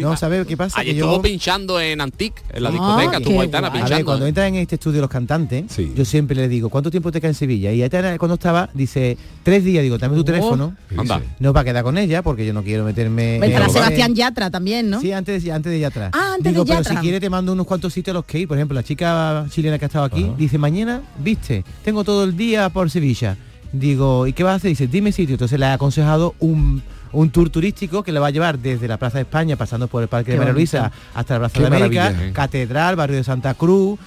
No, 0.00 0.16
¿sabes 0.16 0.46
qué 0.46 0.56
pasa? 0.56 0.80
Ayer 0.80 0.94
estuvo 0.96 1.16
yo, 1.16 1.22
pinchando 1.22 1.80
en 1.80 2.00
Antique, 2.00 2.42
en 2.52 2.62
la 2.62 2.68
Ah, 2.70 2.72
discoteca, 2.72 3.18
qué 3.18 3.24
tuvo 3.24 3.40
Aitana 3.42 3.68
guay. 3.68 3.68
a 3.68 3.72
pinchando. 3.82 3.96
ver, 3.96 4.04
cuando 4.04 4.26
entran 4.26 4.54
en 4.54 4.60
este 4.60 4.74
estudio 4.76 5.00
los 5.00 5.10
cantantes, 5.10 5.64
Sí. 5.68 5.92
yo 5.94 6.04
siempre 6.04 6.36
les 6.36 6.48
digo, 6.50 6.68
¿cuánto 6.70 6.90
tiempo 6.90 7.12
te 7.12 7.20
queda 7.20 7.28
en 7.28 7.34
Sevilla? 7.34 7.72
Y 7.72 7.88
cuando 8.18 8.34
estaba, 8.34 8.70
dice, 8.74 9.16
tres 9.42 9.64
días, 9.64 9.82
digo, 9.82 9.98
dame 9.98 10.14
tu 10.14 10.22
Oh. 10.22 10.24
teléfono. 10.24 10.74
Anda. 10.96 11.22
No 11.38 11.52
para 11.52 11.64
quedar 11.64 11.84
con 11.84 11.98
ella, 11.98 12.22
porque 12.22 12.46
yo 12.46 12.52
no 12.52 12.62
quiero 12.62 12.84
meterme... 12.84 13.38
Para 13.40 13.68
Sebastián 13.68 14.14
Yatra 14.14 14.50
también, 14.50 14.88
¿no? 14.90 15.00
Sí, 15.00 15.12
antes, 15.12 15.44
de- 15.44 15.52
antes 15.52 15.70
de 15.70 15.78
ella 15.78 15.88
atrás. 15.88 16.10
Ah, 16.14 16.32
antes 16.36 16.52
Digo, 16.52 16.64
de 16.64 16.68
pero 16.70 16.82
Yatra. 16.82 16.94
si 16.96 17.00
quiere 17.02 17.20
te 17.20 17.30
mando 17.30 17.52
unos 17.52 17.66
cuantos 17.66 17.92
sitios 17.92 18.14
a 18.14 18.18
los 18.18 18.24
que 18.24 18.40
ir. 18.40 18.48
Por 18.48 18.56
ejemplo, 18.56 18.74
la 18.74 18.82
chica 18.82 19.46
chilena 19.50 19.78
que 19.78 19.84
ha 19.84 19.88
estado 19.88 20.04
aquí 20.04 20.30
dice, 20.38 20.58
mañana, 20.58 21.02
viste, 21.18 21.64
tengo 21.84 22.02
todo 22.04 22.24
el 22.24 22.36
día 22.36 22.68
por 22.70 22.90
Sevilla. 22.90 23.36
Digo, 23.72 24.26
¿y 24.26 24.32
qué 24.32 24.42
vas 24.44 24.52
a 24.52 24.56
hacer? 24.56 24.70
Dice, 24.70 24.86
dime 24.86 25.10
sitio. 25.12 25.34
Entonces 25.34 25.58
le 25.58 25.66
ha 25.66 25.72
aconsejado 25.74 26.34
un, 26.38 26.82
un 27.14 27.30
tour 27.30 27.48
turístico 27.50 28.02
que 28.02 28.12
le 28.12 28.20
va 28.20 28.26
a 28.28 28.30
llevar 28.30 28.58
desde 28.58 28.86
la 28.88 28.96
Plaza 28.98 29.18
de 29.18 29.22
España, 29.22 29.56
pasando 29.56 29.88
por 29.88 30.02
el 30.02 30.08
Parque 30.08 30.26
Qué 30.26 30.32
de 30.32 30.38
María. 30.38 30.52
Luisa, 30.52 30.92
hasta 31.14 31.34
la 31.34 31.40
Plaza 31.40 31.54
Qué 31.54 31.60
de 31.60 31.66
América, 31.66 32.10
¿eh? 32.10 32.32
Catedral, 32.32 32.96
Barrio 32.96 33.16
de 33.16 33.24
Santa 33.24 33.54
Cruz. 33.54 33.98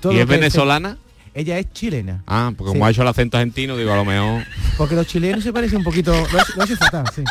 todo 0.00 0.12
¿Y 0.12 0.18
es 0.18 0.26
venezolana? 0.26 0.98
Ella 1.34 1.58
es 1.58 1.72
chilena. 1.72 2.22
Ah, 2.26 2.52
porque 2.56 2.70
Sí. 2.70 2.74
como 2.74 2.86
ha 2.86 2.90
hecho 2.90 3.02
el 3.02 3.08
acento 3.08 3.36
argentino, 3.36 3.76
digo, 3.76 3.92
a 3.92 3.96
lo 3.96 4.04
mejor... 4.04 4.44
Porque 4.78 4.94
los 4.94 5.06
chilenos 5.06 5.42
se 5.42 5.52
parecen 5.52 5.78
un 5.78 5.84
poquito. 5.84 6.12
Lo 6.12 6.64
lo 6.66 6.76
fatal, 6.76 7.04
sí. 7.14 7.24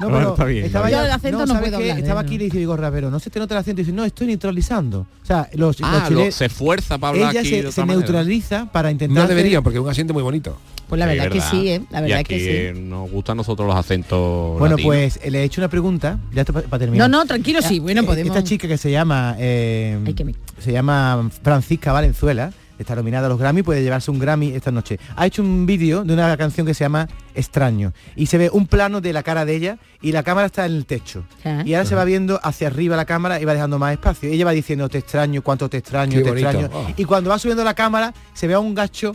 No, 0.00 0.08
pero 0.08 0.30
está 0.30 0.44
bien, 0.44 0.64
estaba 0.64 0.88
está 0.88 0.98
Yo 1.00 1.06
el 1.06 1.12
acento 1.12 1.38
no 1.38 1.46
¿sabes 1.46 1.62
puedo 1.62 1.76
hablar, 1.76 1.98
Estaba 1.98 2.20
¿eh? 2.20 2.24
aquí 2.24 2.34
y 2.34 2.38
le 2.38 2.44
dice 2.46 2.56
Diego 2.58 2.76
Rapero, 2.76 3.10
no 3.10 3.20
se 3.20 3.30
te 3.30 3.38
nota 3.38 3.54
el 3.54 3.60
acento 3.60 3.80
y 3.80 3.84
dice, 3.84 3.94
no, 3.96 4.04
estoy 4.04 4.26
neutralizando. 4.26 5.00
O 5.22 5.26
sea, 5.26 5.48
los, 5.54 5.78
los 5.80 5.88
Ah, 5.90 6.08
lo- 6.10 6.30
se 6.32 6.46
esfuerza 6.46 6.98
para 6.98 7.10
hablar 7.14 7.30
ella 7.30 7.40
aquí 7.40 7.48
se, 7.70 7.80
de 7.80 7.86
neutraliza 7.86 8.66
para 8.72 8.90
intentar. 8.90 9.22
No 9.22 9.28
deberían, 9.28 9.62
porque 9.62 9.78
es 9.78 9.84
un 9.84 9.90
asiento 9.90 10.12
muy 10.12 10.22
bonito. 10.22 10.56
Pues 10.88 10.98
la 10.98 11.10
Sí, 11.10 11.16
verdad, 11.18 11.32
que 11.32 11.40
sí, 11.40 11.68
¿eh? 11.68 11.80
La 11.90 12.00
Y 12.00 12.02
verdad 12.02 12.18
aquí 12.18 12.34
que 12.36 12.72
sí. 12.74 12.80
nos 12.80 13.10
gustan 13.10 13.34
a 13.34 13.38
nosotros 13.38 13.66
los 13.66 13.76
acentos 13.76 14.58
Bueno, 14.58 14.76
latinos. 14.76 14.84
pues 14.94 15.20
eh, 15.22 15.30
le 15.30 15.40
he 15.40 15.44
hecho 15.44 15.60
una 15.60 15.68
pregunta, 15.68 16.18
ya 16.34 16.44
para 16.44 16.78
terminar. 16.78 17.08
No, 17.08 17.18
no, 17.18 17.24
tranquilo, 17.24 17.62
sí, 17.62 17.78
bueno, 17.78 18.02
Eh, 18.02 18.04
podemos... 18.04 18.36
Esta 18.36 18.46
chica 18.46 18.68
que 18.68 18.76
se 18.76 18.90
llama 18.90 19.34
eh, 19.38 19.98
Ay, 20.06 20.12
que 20.14 20.24
me- 20.24 20.34
se 20.58 20.72
llama 20.72 21.30
Francisca 21.42 21.92
Valenzuela, 21.92 22.52
está 22.78 22.94
nominada 22.96 23.26
a 23.26 23.28
los 23.28 23.38
Grammy, 23.38 23.62
puede 23.62 23.82
llevarse 23.82 24.10
un 24.10 24.18
Grammy 24.18 24.48
esta 24.52 24.70
noche. 24.70 24.98
Ha 25.16 25.26
hecho 25.26 25.42
un 25.42 25.66
vídeo 25.66 26.04
de 26.04 26.12
una 26.14 26.36
canción 26.36 26.66
que 26.66 26.74
se 26.74 26.84
llama 26.84 27.08
Extraño 27.34 27.92
y 28.16 28.26
se 28.26 28.38
ve 28.38 28.50
un 28.52 28.66
plano 28.66 29.00
de 29.00 29.12
la 29.12 29.22
cara 29.22 29.44
de 29.44 29.54
ella 29.56 29.78
y 30.02 30.12
la 30.12 30.22
cámara 30.22 30.46
está 30.46 30.66
en 30.66 30.72
el 30.72 30.86
techo. 30.86 31.24
Ah. 31.44 31.62
Y 31.64 31.74
ahora 31.74 31.86
se 31.86 31.94
va 31.94 32.04
viendo 32.04 32.40
hacia 32.42 32.66
arriba 32.68 32.96
la 32.96 33.04
cámara 33.04 33.40
y 33.40 33.44
va 33.44 33.54
dejando 33.54 33.78
más 33.78 33.92
espacio. 33.92 34.28
Y 34.28 34.34
ella 34.34 34.44
va 34.44 34.52
diciendo 34.52 34.88
te 34.88 34.98
extraño, 34.98 35.42
cuánto 35.42 35.68
te 35.68 35.78
extraño, 35.78 36.12
Qué 36.18 36.22
te 36.22 36.28
bonito. 36.30 36.48
extraño. 36.50 36.70
Oh. 36.72 36.86
Y 36.96 37.04
cuando 37.04 37.30
va 37.30 37.38
subiendo 37.38 37.64
la 37.64 37.74
cámara 37.74 38.12
se 38.32 38.46
ve 38.46 38.54
a 38.54 38.58
un 38.60 38.74
gacho 38.74 39.14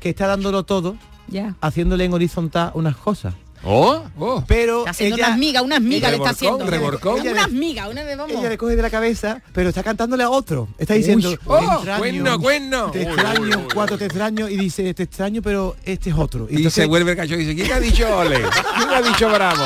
que 0.00 0.10
está 0.10 0.26
dándolo 0.26 0.64
todo, 0.64 0.96
Ya. 1.28 1.54
haciéndole 1.60 2.04
en 2.04 2.12
horizontal 2.12 2.70
unas 2.74 2.96
cosas. 2.96 3.34
¿Oh? 3.68 4.04
Oh, 4.18 4.44
Pero 4.46 4.78
Está 4.80 4.90
haciendo 4.92 5.16
ella, 5.16 5.26
unas 5.26 5.38
migas, 5.38 5.62
unas 5.64 5.80
migas 5.80 6.10
le 6.12 6.16
está 6.18 6.30
haciendo. 6.30 6.64
reborcón. 6.66 7.20
Unas 7.26 7.50
migas, 7.50 7.88
una 7.90 8.04
de 8.04 8.14
vamos. 8.14 8.36
ella 8.36 8.48
le 8.48 8.56
coge 8.56 8.76
de 8.76 8.82
la 8.82 8.90
cabeza, 8.90 9.42
pero 9.52 9.70
está 9.70 9.82
cantándole 9.82 10.22
a 10.22 10.30
otro. 10.30 10.68
Está 10.78 10.94
diciendo, 10.94 11.30
Uy, 11.30 11.36
"Te 11.36 11.42
oh, 11.46 11.58
extraño, 11.74 11.98
cuerno, 11.98 12.40
cuerno. 12.40 12.90
Te 12.92 13.02
extraño, 13.02 13.40
uy, 13.42 13.48
uy, 13.48 13.56
uy. 13.56 13.68
cuatro 13.74 13.98
te 13.98 14.04
extraño, 14.06 14.48
y 14.48 14.56
dice, 14.56 14.94
te 14.94 15.02
extraño, 15.02 15.42
pero 15.42 15.74
este 15.84 16.10
es 16.10 16.16
otro. 16.16 16.46
y 16.48 16.70
se 16.70 16.86
vuelve 16.86 17.10
el 17.10 17.16
cacho 17.16 17.34
y 17.34 17.38
dice, 17.44 17.54
¿quién 17.56 17.72
ha 17.72 17.80
dicho 17.80 18.16
ole? 18.16 18.40
¿Quién 18.76 18.88
ha 18.90 19.02
dicho 19.02 19.28
bravo? 19.28 19.64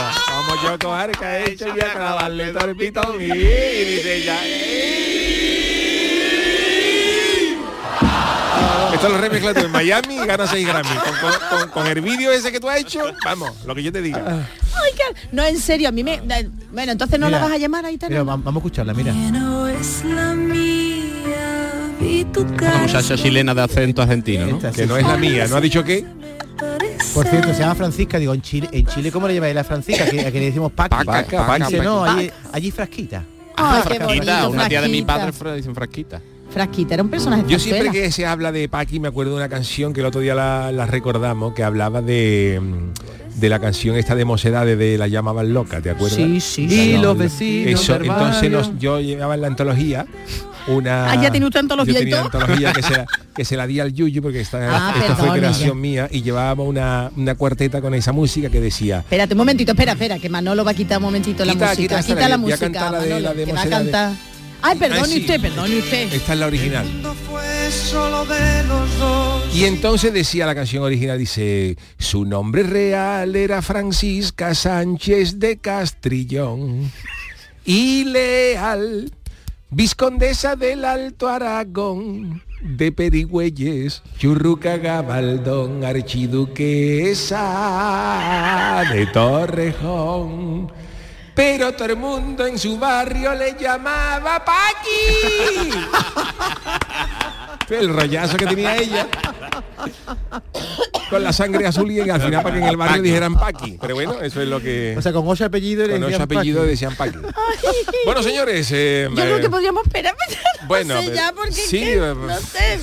Como 0.48 0.62
yo 0.62 0.78
coger 0.78 1.10
que 1.12 1.24
he 1.24 1.50
hecho 1.50 1.66
y 1.68 1.80
a 1.80 1.92
clavarle 1.92 2.74
pitón 2.74 3.20
y, 3.20 3.26
dice 3.26 4.16
ella. 4.16 5.29
Esto 9.00 9.08
lo 9.12 9.18
remezclas 9.18 9.54
tú 9.54 9.60
en 9.64 9.70
Miami 9.72 10.14
y 10.22 10.26
ganas 10.26 10.50
6 10.50 10.66
Grammy. 10.66 10.88
Con, 10.90 11.30
con- 11.30 11.58
con- 11.58 11.68
con 11.70 11.86
el 11.86 12.00
vídeo 12.02 12.30
ese 12.32 12.52
que 12.52 12.60
tú 12.60 12.68
has 12.68 12.78
hecho, 12.80 13.00
vamos, 13.24 13.50
lo 13.66 13.74
que 13.74 13.82
yo 13.82 13.90
te 13.92 14.02
diga. 14.02 14.22
Ay, 14.26 14.92
que- 14.94 15.28
No, 15.32 15.42
en 15.44 15.58
serio, 15.58 15.88
a 15.88 15.92
mí 15.92 16.04
me... 16.04 16.20
Bueno, 16.72 16.92
entonces 16.92 17.18
no 17.18 17.26
Mira, 17.26 17.38
la 17.38 17.44
vas 17.46 17.54
a 17.54 17.58
llamar 17.58 17.86
ahí 17.86 17.96
va- 17.96 18.22
vamos 18.24 18.54
a 18.54 18.58
escucharla, 18.58 18.92
mira. 18.92 19.12
Una 22.00 22.78
muchacha 22.82 23.16
chilena 23.16 23.54
de 23.54 23.62
acento 23.62 24.02
argentino, 24.02 24.46
¿no? 24.46 24.56
Esta, 24.56 24.70
Que 24.70 24.82
sí. 24.82 24.88
no 24.88 24.96
es 24.96 25.06
la 25.06 25.16
mía, 25.16 25.46
¿no 25.48 25.56
ha 25.56 25.60
dicho 25.60 25.82
qué? 25.84 26.04
Por 27.14 27.26
cierto, 27.26 27.52
se 27.54 27.60
llama 27.60 27.74
Francisca, 27.74 28.18
digo, 28.18 28.34
en 28.34 28.42
Chile, 28.42 28.68
en 28.72 28.86
Chile 28.86 29.10
¿cómo 29.10 29.26
le 29.26 29.34
llamáis 29.34 29.54
la 29.54 29.64
Francisca? 29.64 30.04
Que, 30.08 30.20
a 30.20 30.30
que 30.30 30.38
le 30.38 30.46
decimos. 30.46 30.70
Paca, 30.72 31.02
Paca, 31.04 31.46
paca, 31.46 31.64
Dice, 31.66 31.78
paca. 31.78 31.88
no, 31.88 32.04
allí, 32.04 32.30
allí 32.52 32.70
frasquita. 32.70 33.24
Ay, 33.56 33.82
qué 33.88 33.94
Frasquita, 33.96 34.06
bonito, 34.44 34.50
una 34.50 34.68
tía 34.68 34.80
de 34.82 34.88
mi 34.88 35.02
Frasquita. 35.02 35.32
padre 35.32 35.56
dicen 35.56 35.74
frasquita. 35.74 36.20
Frasquita, 36.50 36.94
era 36.94 37.02
un 37.02 37.10
personaje 37.10 37.44
Yo 37.46 37.58
siempre 37.58 37.90
que 37.90 38.10
se 38.10 38.26
habla 38.26 38.50
de 38.52 38.68
Paqui 38.68 38.98
me 39.00 39.08
acuerdo 39.08 39.32
de 39.32 39.36
una 39.38 39.48
canción 39.48 39.92
que 39.92 40.00
el 40.00 40.06
otro 40.06 40.20
día 40.20 40.34
la, 40.34 40.72
la 40.72 40.86
recordamos 40.86 41.54
que 41.54 41.62
hablaba 41.62 42.02
de, 42.02 42.60
mm, 42.60 43.38
de 43.40 43.48
la 43.48 43.58
canción 43.60 43.96
esta 43.96 44.14
de 44.14 44.24
Mocedades 44.24 44.76
de 44.78 44.98
La 44.98 45.06
llamaban 45.08 45.52
loca, 45.54 45.80
¿te 45.80 45.90
acuerdas? 45.90 46.16
Sí, 46.16 46.40
sí, 46.40 46.64
Y 46.64 46.68
sí. 46.70 46.98
los 46.98 47.16
vecinos 47.16 47.80
Eso, 47.80 47.92
del 47.94 48.02
entonces 48.06 48.50
nos- 48.50 48.78
yo 48.78 49.00
llevaba 49.00 49.34
en 49.36 49.40
la 49.42 49.46
antología 49.46 50.06
una... 50.66 51.10
Ah, 51.10 51.22
¿ya 51.22 51.30
tiene 51.30 51.46
usted 51.46 51.60
antología 51.60 51.94
yo 51.94 52.00
y 52.00 52.02
tenía 52.02 52.16
todo? 52.22 52.40
antología 52.40 52.72
que 52.72 52.82
se, 52.82 52.92
la, 52.92 53.06
que 53.34 53.44
se 53.44 53.56
la 53.56 53.66
di 53.66 53.80
al 53.80 53.92
Yuyu 53.94 54.20
porque 54.20 54.40
esta, 54.40 54.58
Ah, 54.70 54.94
esta 55.00 55.16
fue 55.16 55.38
creación 55.38 55.68
ya. 55.70 55.74
mía 55.74 56.08
y 56.10 56.22
llevábamos 56.22 56.68
una, 56.68 57.10
una 57.16 57.34
cuarteta 57.34 57.80
con 57.80 57.94
esa 57.94 58.12
música 58.12 58.50
que 58.50 58.60
decía 58.60 58.98
Espérate 58.98 59.34
un 59.34 59.38
momentito, 59.38 59.72
espera, 59.72 59.92
espera, 59.92 60.18
que 60.18 60.28
Manolo 60.28 60.64
va 60.64 60.72
a 60.72 60.74
quitar 60.74 60.98
un 60.98 61.04
momentito 61.04 61.44
la 61.44 61.54
música. 61.54 62.02
quita, 62.02 62.28
la 62.28 62.36
música, 62.38 62.58
cantar 62.58 62.92
la 62.92 62.98
de- 63.00 63.08
Manolo, 63.08 63.28
la 63.28 63.34
de 63.34 63.44
que 63.44 63.52
va 63.52 63.62
a 63.62 63.66
cantar. 63.68 64.12
Ay, 64.62 64.78
perdone 64.78 65.02
Ay, 65.02 65.12
sí. 65.12 65.20
usted, 65.20 65.40
perdone 65.40 65.78
usted. 65.78 66.12
Esta 66.12 66.32
es 66.34 66.38
la 66.38 66.46
original. 66.46 66.86
Y 69.54 69.64
entonces 69.64 70.12
decía 70.12 70.46
la 70.46 70.54
canción 70.54 70.82
original, 70.82 71.18
dice, 71.18 71.76
su 71.98 72.24
nombre 72.24 72.62
real 72.62 73.34
era 73.36 73.62
Francisca 73.62 74.54
Sánchez 74.54 75.38
de 75.38 75.56
Castrillón 75.56 76.90
y 77.64 78.04
leal, 78.04 79.10
viscondesa 79.70 80.56
del 80.56 80.84
Alto 80.84 81.28
Aragón, 81.28 82.42
de 82.60 82.92
Perigüeyes, 82.92 84.02
Churruca 84.18 84.76
Gabaldón, 84.76 85.84
archiduquesa 85.84 87.40
de 88.92 89.06
Torrejón. 89.06 90.70
Pero 91.34 91.72
todo 91.72 91.86
el 91.86 91.96
mundo 91.96 92.46
en 92.46 92.58
su 92.58 92.78
barrio 92.78 93.34
le 93.34 93.54
llamaba 93.58 94.44
Paqui. 94.44 95.70
el 97.70 97.88
rollazo 97.94 98.36
que 98.36 98.46
tenía 98.46 98.76
ella 98.76 99.06
con 101.08 101.22
la 101.22 101.32
sangre 101.32 101.66
azul 101.66 101.90
y 101.90 102.00
al 102.00 102.20
final 102.20 102.42
para 102.42 102.54
que 102.56 102.60
en 102.62 102.66
el 102.68 102.76
barrio 102.76 103.02
dijeran 103.02 103.34
Paqui. 103.38 103.78
Pero 103.80 103.94
bueno, 103.94 104.20
eso 104.20 104.40
es 104.42 104.48
lo 104.48 104.60
que... 104.60 104.94
O 104.98 105.02
sea, 105.02 105.12
con 105.12 105.26
ocho 105.28 105.44
apellidos 105.44 105.86
le 105.88 105.94
con 105.94 106.02
ocho 106.04 106.10
decían 106.10 106.22
apellidos 106.22 106.60
Paqui. 106.62 106.70
decían 106.70 106.96
Paqui. 106.96 107.18
Bueno, 108.04 108.22
señores, 108.22 108.68
eh, 108.72 109.06
Yo 109.08 109.14
creo 109.14 109.36
eh, 109.38 109.40
que 109.40 109.50
podríamos 109.50 109.84
esperar. 109.86 110.16
bueno, 110.66 110.94
no 110.94 111.00
sé 111.02 111.14
ya, 111.14 111.26
pero- 111.30 111.36
porque 111.36 111.52
sí, 111.52 111.82
eh, 111.84 111.96
no 112.16 112.38
sé. 112.40 112.80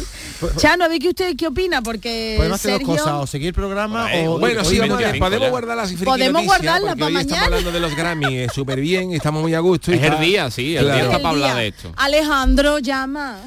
Chano, 0.58 0.86
a 0.86 0.88
ver 0.88 1.00
qué 1.00 1.10
usted 1.10 1.36
qué 1.36 1.48
opina, 1.48 1.82
porque 1.82 2.36
Podemos 2.38 2.56
hacer 2.60 2.72
Sergio... 2.72 2.88
dos 2.88 2.98
cosas, 3.02 3.14
o 3.24 3.28
seguir 3.28 3.48
el 3.50 3.54
programa 3.54 4.08
o... 4.26 4.40
bueno, 4.40 4.62
o 4.62 4.66
sí, 4.66 4.80
vamos, 4.80 5.02
podemos 5.20 5.50
guardar 5.50 5.78
las 5.78 5.88
friki 5.90 6.06
Podemos 6.06 6.44
noticias, 6.44 6.46
guardarla 6.64 6.88
porque 6.90 7.00
para 7.00 7.08
hoy 7.08 7.16
estamos 7.22 7.30
mañana. 7.32 7.46
hablando 7.46 7.72
de 7.72 7.80
los 7.80 7.96
Grammy 7.96 8.38
eh, 8.38 8.48
súper 8.54 8.80
bien, 8.80 9.14
estamos 9.14 9.42
muy 9.42 9.54
a 9.54 9.60
gusto. 9.60 9.92
y 9.92 9.96
Es 9.96 10.02
el 10.02 10.08
está- 10.08 10.22
día, 10.22 10.52
sí, 10.52 10.76
el 10.76 10.86
día 10.86 10.96
está 11.04 11.20
para 11.20 11.20
El 11.20 11.26
hablar 11.44 11.56
de 11.58 11.68
esto. 11.68 11.92
Alejandro 11.96 12.80
llama. 12.80 13.38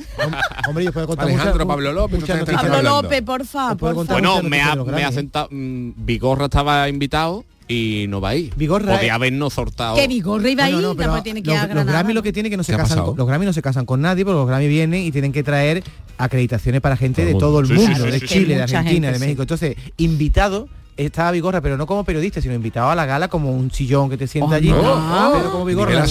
Hombre, 0.68 0.84
yo 0.84 0.92
puedo 0.92 1.06
contar 1.06 1.26
Alejandro, 1.28 1.66
Pablo 1.66 1.92
López. 1.92 2.24
Pablo. 2.24 2.82
López, 2.82 3.22
porfa. 3.22 3.76
contar 3.76 4.20
Bueno, 4.20 4.42
me 4.42 4.60
ha, 4.62 5.12
sentado... 5.12 5.48
mm, 5.50 5.92
Vigorra 5.96 6.46
estaba 6.46 6.88
invitado 6.88 7.44
y 7.70 8.06
no 8.08 8.20
va 8.20 8.30
a 8.30 8.34
ir. 8.36 8.52
Vigorra, 8.56 8.96
Podía 8.96 9.08
eh. 9.08 9.10
habernos 9.12 9.54
sortado. 9.54 9.94
Que 9.94 10.08
Vigorra 10.08 10.50
iba 10.50 10.64
a 10.64 10.68
ir, 10.68 10.74
Bueno, 10.74 10.88
no, 10.88 10.94
pero 10.96 11.12
después 11.12 11.22
tiene 11.22 11.42
que 11.42 11.50
los, 11.50 11.74
los. 11.74 11.86
Grammy 11.86 12.12
lo 12.12 12.22
que 12.22 12.32
tiene 12.32 12.50
que 12.50 12.56
no 12.56 12.64
se 12.64 12.72
¿Qué 12.72 12.76
ha 12.76 12.82
casan 12.82 13.04
con, 13.04 13.16
los 13.16 13.26
Grammy 13.26 13.46
no 13.46 13.52
se 13.52 13.62
casan 13.62 13.86
con 13.86 14.00
nadie 14.00 14.24
porque 14.24 14.38
los 14.38 14.48
Grammy 14.48 14.66
vienen 14.66 15.02
y 15.02 15.12
tienen 15.12 15.32
que 15.32 15.44
traer 15.44 15.84
acreditaciones 16.18 16.80
para 16.80 16.96
gente 16.96 17.24
de 17.24 17.34
Todo 17.34 17.60
el 17.60 17.68
todo 17.68 17.74
el 17.76 17.78
mundo. 17.80 17.90
mundo, 17.92 18.06
Sí, 18.06 18.12
sí, 18.12 18.20
de. 18.20 18.26
Chile, 18.26 18.56
de 18.56 18.62
Argentina, 18.64 18.90
gente, 18.90 19.06
de 19.12 19.14
sí. 19.14 19.24
México. 19.24 19.42
Entonces, 19.42 19.76
invitado 19.98 20.68
estaba 21.06 21.30
Vigorra, 21.30 21.60
pero 21.60 21.76
no 21.76 21.86
como 21.86 22.04
periodista, 22.04 22.40
sino 22.40 22.54
invitado 22.54 22.90
a 22.90 22.94
la 22.94 23.06
gala 23.06 23.28
como 23.28 23.52
un 23.52 23.70
sillón 23.70 24.10
que 24.10 24.16
te 24.16 24.26
sienta 24.26 24.50
Oh, 24.52 24.54
allí. 24.54 24.70
no. 24.70 25.32
Pero 25.36 25.52
como 25.52 25.64
Vigorra. 25.64 26.04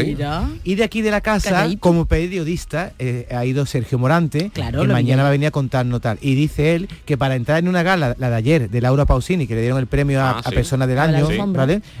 ¿eh? 0.00 0.16
Y 0.64 0.74
de 0.74 0.84
aquí 0.84 1.02
de 1.02 1.10
la 1.10 1.20
casa, 1.20 1.50
Calladito. 1.50 1.80
como 1.80 2.06
periodista, 2.06 2.92
eh, 2.98 3.26
ha 3.34 3.44
ido 3.44 3.66
Sergio 3.66 3.98
Morante, 3.98 4.50
Claro, 4.52 4.82
que 4.82 4.88
mañana 4.88 5.22
va 5.22 5.28
a 5.28 5.32
venir 5.32 5.48
a 5.48 5.50
contarnos 5.50 6.00
tal. 6.00 6.18
Y 6.20 6.34
dice 6.34 6.74
él 6.74 6.88
que 7.04 7.16
para 7.16 7.34
entrar 7.36 7.58
en 7.58 7.68
una 7.68 7.82
gala, 7.82 8.14
la 8.18 8.30
de 8.30 8.36
ayer, 8.36 8.70
de 8.70 8.80
Laura 8.80 9.04
Pausini, 9.06 9.46
que 9.46 9.54
le 9.54 9.60
dieron 9.62 9.78
el 9.78 9.86
premio 9.86 10.20
a, 10.20 10.30
Ah, 10.30 10.38
a 10.44 10.48
sí. 10.48 10.54
persona 10.54 10.86
del 10.86 10.98
A 10.98 11.04
año. 11.04 11.28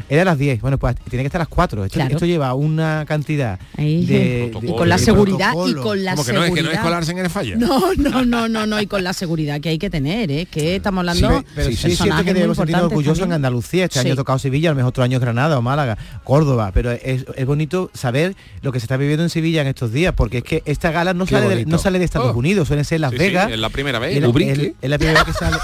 Era 0.08 0.22
a 0.22 0.24
las 0.24 0.38
10. 0.38 0.60
Bueno, 0.60 0.78
pues 0.78 0.96
tiene 1.08 1.22
que 1.22 1.26
estar 1.26 1.40
a 1.40 1.44
las 1.44 1.48
4. 1.48 1.84
Esto, 1.84 1.94
Claro. 1.94 2.12
esto 2.14 2.26
lleva 2.26 2.54
una 2.54 3.04
cantidad 3.06 3.58
Ahí, 3.76 4.04
de, 4.06 4.52
y 4.62 4.72
con 4.72 4.88
la 4.88 4.98
seguridad 4.98 5.52
y 5.66 5.74
con 5.74 6.04
la 6.04 6.12
Como 6.14 6.24
que 6.26 6.32
no, 6.32 6.42
seguridad. 6.42 6.46
es 6.46 6.54
que 6.54 6.62
no 6.62 6.70
es 6.72 6.78
colarse 6.80 7.12
en 7.12 7.18
el 7.18 7.30
falla. 7.30 7.56
No, 7.56 7.92
no, 7.96 8.24
no, 8.24 8.48
no, 8.48 8.66
no, 8.66 8.80
y 8.80 8.86
con 8.86 9.04
la 9.04 9.12
seguridad 9.12 9.60
que 9.60 9.68
hay 9.70 9.78
que 9.78 9.90
tener, 9.90 10.30
¿eh? 10.30 10.46
que 10.50 10.76
estamos 10.76 11.00
hablando 11.00 11.40
Sí, 11.40 11.46
pero 11.54 11.68
sí, 11.68 11.68
de 11.68 11.74
es 11.74 11.80
cierto 11.80 12.04
personajes 12.04 12.33
que 12.34 12.40
debemos 12.40 12.56
sentirnos 12.56 12.84
orgullosos 12.86 13.18
en 13.18 13.22
también. 13.22 13.34
Andalucía. 13.36 13.84
Este 13.84 14.00
Sí. 14.00 14.06
año 14.06 14.12
ha 14.12 14.16
tocado 14.16 14.38
Sevilla, 14.38 14.70
a 14.70 14.72
lo 14.72 14.76
mejor 14.76 14.88
otro 14.90 15.04
año 15.04 15.16
es 15.16 15.20
Granada 15.22 15.58
o 15.58 15.62
Málaga, 15.62 15.96
Córdoba, 16.24 16.70
pero 16.74 16.90
es, 16.92 17.24
es 17.36 17.46
bonito 17.46 17.90
saber 17.94 18.34
lo 18.62 18.72
que 18.72 18.80
se 18.80 18.84
está 18.84 18.96
viviendo 18.96 19.22
en 19.22 19.30
Sevilla 19.30 19.62
en 19.62 19.68
estos 19.68 19.92
días, 19.92 20.14
porque 20.16 20.38
es 20.38 20.44
que 20.44 20.62
esta 20.66 20.90
gala 20.90 21.14
no, 21.14 21.24
Qué 21.26 21.34
sale 21.36 21.54
de, 21.54 21.66
no 21.66 21.78
sale 21.78 21.98
de 21.98 22.04
Estados 22.04 22.32
Oh. 22.34 22.38
Unidos, 22.38 22.68
suelen 22.68 22.84
ser 22.84 23.00
Las 23.00 23.10
Sí, 23.12 23.18
sí, 23.18 23.24
Vegas. 23.24 23.50
es 23.50 23.58
la 23.58 23.70
primera 23.70 23.98
vez. 23.98 24.16
Es 24.16 24.22
la, 24.22 24.28
Ubrique. 24.28 24.52
es- 24.52 24.72
es 24.82 24.90
la 24.90 24.98
primera 24.98 25.24
vez 25.24 25.32
que 25.34 25.38
sale. 25.44 25.56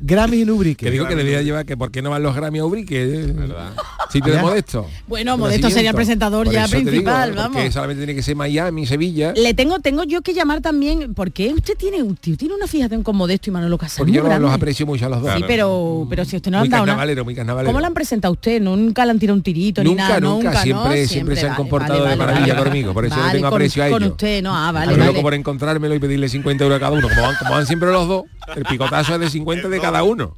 Grammy 0.00 0.42
en 0.42 0.50
Ubrique. 0.50 0.84
Que 0.86 0.90
digo 0.90 1.06
que 1.06 1.14
debería 1.16 1.42
llevar 1.42 1.64
que 1.64 1.76
por 1.76 1.90
qué 1.90 2.02
no 2.02 2.10
van 2.10 2.22
los 2.22 2.34
Grammy 2.34 2.58
a 2.58 2.64
Ubrique, 2.64 3.02
eh? 3.02 3.32
¿Verdad? 3.32 3.72
Sitio 4.10 4.32
de. 4.34 4.40
Modesto. 4.42 4.86
Bueno, 5.06 5.36
Modesto 5.38 5.70
sería 5.70 5.90
el 5.90 5.96
presentador 5.96 6.44
Por 6.46 6.52
ya 6.54 6.66
digo, 6.66 6.82
principal, 6.82 7.32
vamos. 7.32 7.72
solamente 7.72 8.00
tiene 8.04 8.14
que 8.14 8.22
ser 8.22 8.36
Miami, 8.36 8.86
Sevilla. 8.86 9.32
Le 9.36 9.54
tengo, 9.54 9.78
tengo 9.80 10.04
yo 10.04 10.22
que 10.22 10.34
llamar 10.34 10.60
también, 10.60 11.14
porque 11.14 11.48
usted 11.54 11.76
tiene 11.76 12.02
un 12.02 12.16
tío, 12.16 12.36
tiene 12.36 12.54
una 12.54 12.66
fijación 12.66 13.02
con 13.02 13.16
Modesto 13.16 13.50
y 13.50 13.52
Manolo 13.52 13.78
Casal. 13.78 13.98
Porque 13.98 14.12
yo 14.12 14.20
los, 14.20 14.28
grande. 14.28 14.46
los 14.46 14.54
aprecio 14.54 14.86
mucho 14.86 15.06
a 15.06 15.08
los 15.08 15.22
dos. 15.22 15.32
Sí, 15.34 15.42
pero, 15.58 16.06
pero 16.08 16.24
si 16.24 16.36
usted 16.36 16.50
no 16.50 16.58
muy 16.58 16.66
han 16.66 16.70
dado 16.70 17.24
muy 17.24 17.34
carnavalero. 17.34 17.66
¿Cómo 17.68 17.80
le 17.80 17.86
han 17.86 17.94
presentado 17.94 18.30
a 18.30 18.34
usted? 18.34 18.60
Nunca 18.60 19.04
le 19.04 19.10
han 19.10 19.18
tirado 19.18 19.36
un 19.36 19.42
tirito 19.42 19.82
ni 19.82 19.94
nada, 19.94 20.20
nunca, 20.20 20.48
nunca, 20.50 20.62
siempre, 20.62 21.02
¿no? 21.02 21.08
siempre 21.08 21.34
se 21.36 21.42
han 21.42 21.48
vale, 21.48 21.56
comportado 21.56 21.98
vale, 22.00 22.10
de 22.10 22.16
maravilla 22.16 22.54
vale. 22.54 22.64
conmigo, 22.66 22.94
por 22.94 23.04
eso 23.06 23.16
Vale, 23.16 23.26
le 23.26 23.32
tengo 23.38 23.48
con- 23.50 23.56
aprecio 23.56 23.84
a 23.84 23.88
Con 23.90 24.02
ellos. 24.02 24.12
usted, 24.12 24.42
no, 24.42 24.54
ah, 24.56 24.68
A 24.68 24.72
vale, 24.72 24.96
loco 24.96 25.22
por 25.22 25.34
encontrármelo 25.34 25.94
y 25.94 25.98
pedirle 25.98 26.28
50 26.28 26.64
euros 26.64 26.76
a 26.76 26.80
cada 26.80 26.92
uno. 26.92 27.08
Como 27.08 27.22
van, 27.22 27.34
como 27.36 27.50
van 27.52 27.66
siempre 27.66 27.90
los 27.92 28.06
dos, 28.08 28.24
el 28.56 28.64
picotazo 28.64 29.14
es 29.14 29.20
de 29.20 29.30
50 29.30 29.68
de 29.68 29.80
cada 29.80 30.02
uno. 30.02 30.36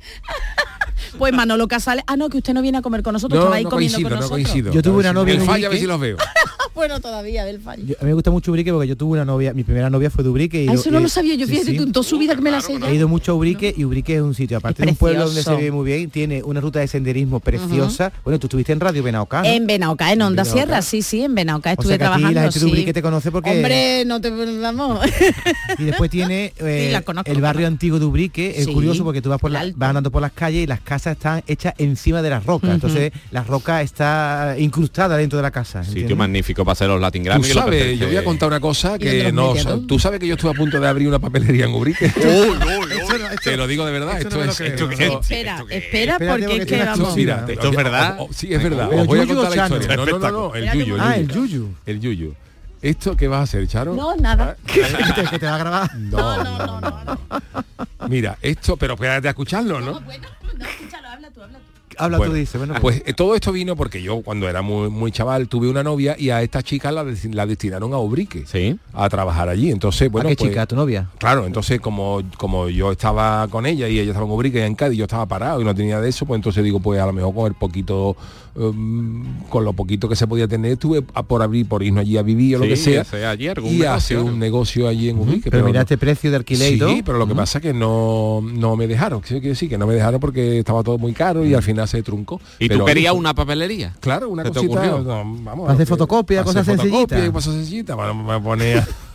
Pues 1.19 1.33
Manolo 1.33 1.67
Casales, 1.67 2.05
ah 2.07 2.17
no, 2.17 2.29
que 2.29 2.39
usted 2.39 2.55
no 2.55 2.63
viene 2.63 2.79
a 2.79 2.83
comer 2.83 3.03
con 3.03 3.13
nosotros, 3.15 3.37
No, 3.39 3.43
estaba 3.45 3.57
ahí 3.57 3.65
no 3.65 3.71
comiendo 3.71 3.97
coincido, 3.97 4.09
con 4.11 4.19
no 4.19 4.23
nosotros. 4.23 4.45
coincido. 4.49 4.73
Yo 4.73 4.83
tuve 4.83 4.99
una 5.01 5.13
novia 5.13 5.35
El 5.35 5.41
en 5.41 5.47
falla 5.47 5.67
a 5.67 5.71
ver 5.71 5.79
si 5.79 5.87
los 5.87 6.01
veo. 6.01 6.17
bueno, 6.75 7.01
todavía 7.01 7.45
del 7.45 7.61
fallo. 7.61 7.83
Yo- 7.87 7.95
a 8.01 8.05
mí 8.05 8.09
me 8.09 8.15
gusta 8.15 8.31
mucho 8.31 8.51
Ubrique 8.51 8.73
porque 8.73 8.89
yo 8.89 8.97
tuve 8.97 9.13
una 9.13 9.25
novia, 9.25 9.53
mi 9.55 9.65
primera 9.65 9.91
novia 9.91 10.11
fue 10.11 10.25
de 10.25 10.31
Ubrique. 10.31 10.65
Y 10.65 10.69
Ah, 10.69 10.73
eso 10.75 10.91
no 10.91 11.01
y- 11.01 11.03
lo 11.03 11.09
sabía 11.09 11.35
yo, 11.35 11.47
sí, 11.47 11.53
fíjate 11.53 11.71
sí. 11.73 11.77
tú, 11.77 11.83
en 11.85 11.93
toda 11.93 12.05
su 12.05 12.19
vida 12.19 12.35
que 12.35 12.41
me 12.43 12.51
la 12.51 12.61
sé 12.61 12.79
ya. 12.79 12.89
He 12.91 12.95
ido 12.95 13.09
mucho 13.09 13.33
a 13.33 13.35
Ubrique 13.35 13.75
y 13.77 13.85
Ubrique 13.85 14.17
es 14.17 14.23
un 14.23 14.35
sitio, 14.35 14.59
aparte 14.59 14.83
de 14.85 14.91
un 14.91 14.97
pueblo 14.97 15.27
donde 15.27 15.43
se 15.43 15.55
vive 15.57 15.71
muy 15.73 15.85
bien, 15.87 16.11
tiene 16.11 16.43
una 16.43 16.61
ruta 16.61 16.81
de 16.81 16.89
senderismo 16.89 17.41
preciosa. 17.41 18.13
Bueno, 18.25 18.39
tú 18.39 18.47
estuviste 18.47 18.73
en 18.73 18.81
Radio 18.81 19.03
Benaocá, 19.03 19.43
¿no? 19.43 19.49
En 19.49 19.67
Benaoca, 19.67 20.13
en 20.13 20.23
Onda 20.23 20.43
En 20.43 20.49
Benaoca. 20.49 20.53
Sierra, 20.67 20.83
sí, 20.83 21.03
sí, 21.03 21.23
en 21.23 21.35
Benaoca 21.35 21.71
O 21.71 21.73
estuve 21.73 21.89
sea 21.89 21.99
que 21.99 22.05
a 22.05 22.07
ti 22.09 22.13
trabajando. 22.13 22.35
la 22.35 22.43
gente 22.43 22.59
de 22.59 22.65
sí. 22.65 22.71
Ubrique 22.71 22.93
te 22.93 23.03
conoce 23.03 23.31
porque... 23.31 23.51
Hombre, 23.51 24.05
no 24.07 24.21
te 24.21 24.31
vamos. 24.31 25.01
Y 25.79 25.85
después 25.85 26.11
tiene 26.11 26.53
eh, 26.59 26.93
Sí, 26.97 27.05
conozco, 27.05 27.31
el 27.31 27.41
barrio 27.41 27.67
antiguo 27.67 27.99
de 27.99 28.05
Ubrique, 28.05 28.55
es 28.57 28.65
Sí, 28.67 28.73
curioso 28.73 29.05
porque 29.05 29.23
tú 29.23 29.31
vas, 29.31 29.39
por 29.41 29.51
la- 29.51 29.65
vas 29.75 29.89
andando 29.91 30.11
por 30.11 30.21
las 30.23 30.33
calles 30.33 30.65
y 30.65 30.67
las 30.67 30.81
casas 30.81 31.13
están 31.17 31.43
hechas 31.47 31.75
encima 31.79 32.23
de 32.23 32.31
las 32.31 32.45
rocas. 32.45 32.71
Entonces 32.71 33.13
la 33.31 33.43
roca 33.45 33.83
está 33.83 34.57
incrustada 34.59 35.17
dentro 35.17 35.37
de 35.39 35.43
la 35.43 35.51
casa. 35.51 35.83
Sitio 35.85 36.01
¿entiendes? 36.03 36.17
Magnífico 36.61 36.65
para 36.65 36.73
hacer 36.73 36.89
los 36.89 37.01
Latin 37.01 37.23
Tú 37.23 37.29
Grammy. 37.29 37.49
lo 37.49 37.55
sabes, 37.55 37.99
yo 37.99 38.07
voy 38.07 38.17
a 38.17 38.25
contar 38.25 38.49
una 38.49 38.61
cosa 38.61 38.97
¿Y 38.97 38.99
que 38.99 39.33
no... 39.33 39.49
metías 39.55 39.67
tú? 39.67 39.87
Tú 39.87 39.99
sabes 39.99 40.21
que 40.21 40.27
yo 40.27 40.35
estuve 40.35 40.51
a 40.51 40.55
punto 40.55 40.81
de 40.81 40.89
abrir 40.89 41.09
una 41.09 41.19
papelería 41.19 41.65
en 41.67 41.73
Ubrique. 41.75 42.07
Esto 42.21 42.55
no- 42.55 42.83
esto- 42.87 43.51
Te 43.51 43.57
lo 43.57 43.67
digo 43.67 43.85
de 43.87 43.93
verdad, 43.93 44.21
esto 44.21 44.29
esto 44.29 44.45
no 44.45 44.51
es... 44.53 44.61
esto 44.61 44.87
no. 44.87 44.93
es- 44.93 45.01
espera, 45.01 45.65
espera, 45.71 46.19
porque 46.19 46.57
es 46.59 46.67
que 46.67 46.85
vamos. 46.85 47.17
Mira, 47.17 47.45
¿Esto 47.49 47.69
es 47.71 47.77
verdad? 47.77 48.17
o- 48.21 48.25
o- 48.25 48.33
sí, 48.33 48.53
es 48.53 48.63
verdad. 48.63 48.89
Os 48.93 49.07
voy 49.07 49.21
a 49.21 49.27
contar 49.27 49.57
la 49.57 49.63
historia. 49.65 49.97
No, 49.97 50.07
no, 50.07 50.19
no, 50.19 50.31
no, 50.31 50.55
el 50.55 50.71
Yuyu. 50.73 50.97
Ah, 51.01 51.17
el 51.17 51.29
Yuyu. 51.29 51.75
El 51.87 52.01
Yuyu. 52.01 52.35
¿Esto 52.83 53.15
qué 53.17 53.29
vas 53.29 53.41
a 53.41 53.43
hacer, 53.43 53.67
Charo? 53.69 53.95
No, 53.95 54.17
nada. 54.17 54.57
que, 54.67 54.81
te, 54.83 55.25
que 55.31 55.39
te 55.39 55.47
va 55.47 55.55
a 55.57 55.59
grabar. 55.59 55.95
No, 55.97 56.43
no, 56.45 56.67
no, 56.67 56.81
no. 56.81 58.09
Mira, 58.09 58.39
esto, 58.41 58.77
pero 58.77 58.95
espérate 58.95 59.29
a 59.29 59.31
escucharlo, 59.33 59.81
¿no? 59.81 60.01
Bueno, 60.01 60.29
no, 60.59 60.65
escúchalo, 60.65 61.09
habla 61.09 61.31
tú, 61.31 61.43
habla 61.43 61.59
tú. 61.59 61.65
Habla 62.01 62.19
Bueno, 62.19 62.33
tú, 62.33 62.39
dice. 62.39 62.59
Bueno, 62.59 62.75
Pues 62.81 63.03
eh, 63.07 63.13
todo 63.13 63.35
esto 63.35 63.53
vino 63.53 63.77
porque 63.77 64.03
yo 64.03 64.23
cuando 64.23 64.49
era 64.49 64.63
muy, 64.63 64.89
muy 64.91 65.13
chaval 65.13 65.49
tuve 65.49 65.69
una 65.69 65.83
novia 65.83 66.17
y 66.19 66.31
a 66.31 66.43
esta 66.43 66.63
chica 66.63 66.91
la, 66.91 67.05
la 67.05 67.47
destinaron 67.47 67.93
a 67.95 67.99
Ubrique 67.99 68.45
Sí. 68.47 68.77
a 68.93 69.09
trabajar 69.09 69.49
allí. 69.49 69.71
Entonces, 69.71 70.11
bueno, 70.11 70.29
¿A 70.29 70.31
qué 70.33 70.37
pues, 70.37 70.51
chica? 70.51 70.63
¿A 70.63 70.67
tu 70.67 70.77
novia? 70.77 71.09
Claro, 71.19 71.47
entonces 71.47 71.81
como, 71.81 72.23
como 72.37 72.69
yo 72.69 72.93
estaba 72.93 73.47
con 73.49 73.67
ella 73.67 73.89
y 73.89 73.99
ella 73.99 74.11
estaba 74.13 74.27
en 74.27 74.33
Ubrique 74.33 74.59
y 74.59 74.63
en 74.63 74.75
Cádiz, 74.75 74.99
yo 74.99 75.05
estaba 75.05 75.27
parado 75.27 75.61
y 75.61 75.65
no 75.65 75.75
tenía 75.75 76.01
de 76.01 76.09
eso, 76.09 76.27
pues 76.27 76.39
entonces 76.39 76.65
digo, 76.65 76.81
pues 76.81 77.01
a 77.01 77.07
lo 77.07 77.13
mejor 77.13 77.35
con 77.35 77.47
el 77.47 77.55
poquito, 77.55 78.17
um, 78.55 79.25
con 79.49 79.65
lo 79.65 79.73
poquito 79.73 80.09
que 80.09 80.17
se 80.17 80.27
podía 80.27 80.49
tener, 80.49 80.73
estuve 80.73 81.05
a- 81.15 81.23
por 81.23 81.43
abrir, 81.43 81.67
por 81.67 81.83
irnos 81.83 82.03
allí 82.03 82.17
a 82.17 82.23
vivir 82.23 82.57
o 82.57 82.59
lo 82.61 82.67
que 82.67 82.77
sea. 82.77 83.03
hacer 83.03 83.25
allí 83.27 83.49
algún 83.49 83.71
y 83.71 83.79
negocio, 83.79 83.93
hacer 83.95 84.19
un 84.19 84.39
negocio 84.39 84.89
allí 84.89 85.09
en 85.11 85.19
Ubrique. 85.19 85.51
Pero 85.51 85.65
mira 85.65 85.81
este 85.83 85.99
precio 85.99 86.31
de 86.31 86.37
alquiler 86.37 86.79
todo. 86.79 86.89
Sí, 86.91 87.03
pero 87.05 87.19
lo 87.19 87.27
que 87.27 87.35
pasa 87.35 87.59
es 87.59 87.63
que 87.63 87.73
no, 87.75 88.41
no 88.43 88.77
me 88.77 88.87
dejaron. 88.87 89.21
Quiero 89.21 89.41
decir 89.49 89.69
que 89.69 89.79
no 89.79 89.87
me 89.87 89.95
dejaron 89.95 90.21
porque 90.21 90.59
estaba 90.59 90.83
todo 90.83 90.99
muy 90.99 91.13
caro 91.13 91.45
y 91.45 91.55
al 91.55 91.63
final 91.63 91.89
se 91.91 92.03
truncó. 92.03 92.41
¿Y 92.59 92.69
Pero 92.69 92.81
tú 92.81 92.87
querías 92.87 93.13
una 93.15 93.35
papelería? 93.35 93.95
Claro, 94.01 94.29
una 94.29 94.43
¿Se 94.45 94.51
te 94.51 94.55
cosita. 94.55 94.73
ocurrió? 94.75 94.99
no, 95.01 95.43
vamos, 95.45 95.69
hacer 95.71 95.87
que- 95.87 95.87
fotocopia, 95.91 96.45
cosas 96.45 96.65
sencillitas. 96.67 97.31
cosas 97.31 97.55
sencillitas. 97.55 97.97
Bueno, 97.97 98.15
me 98.15 98.41
ponía 98.41 98.87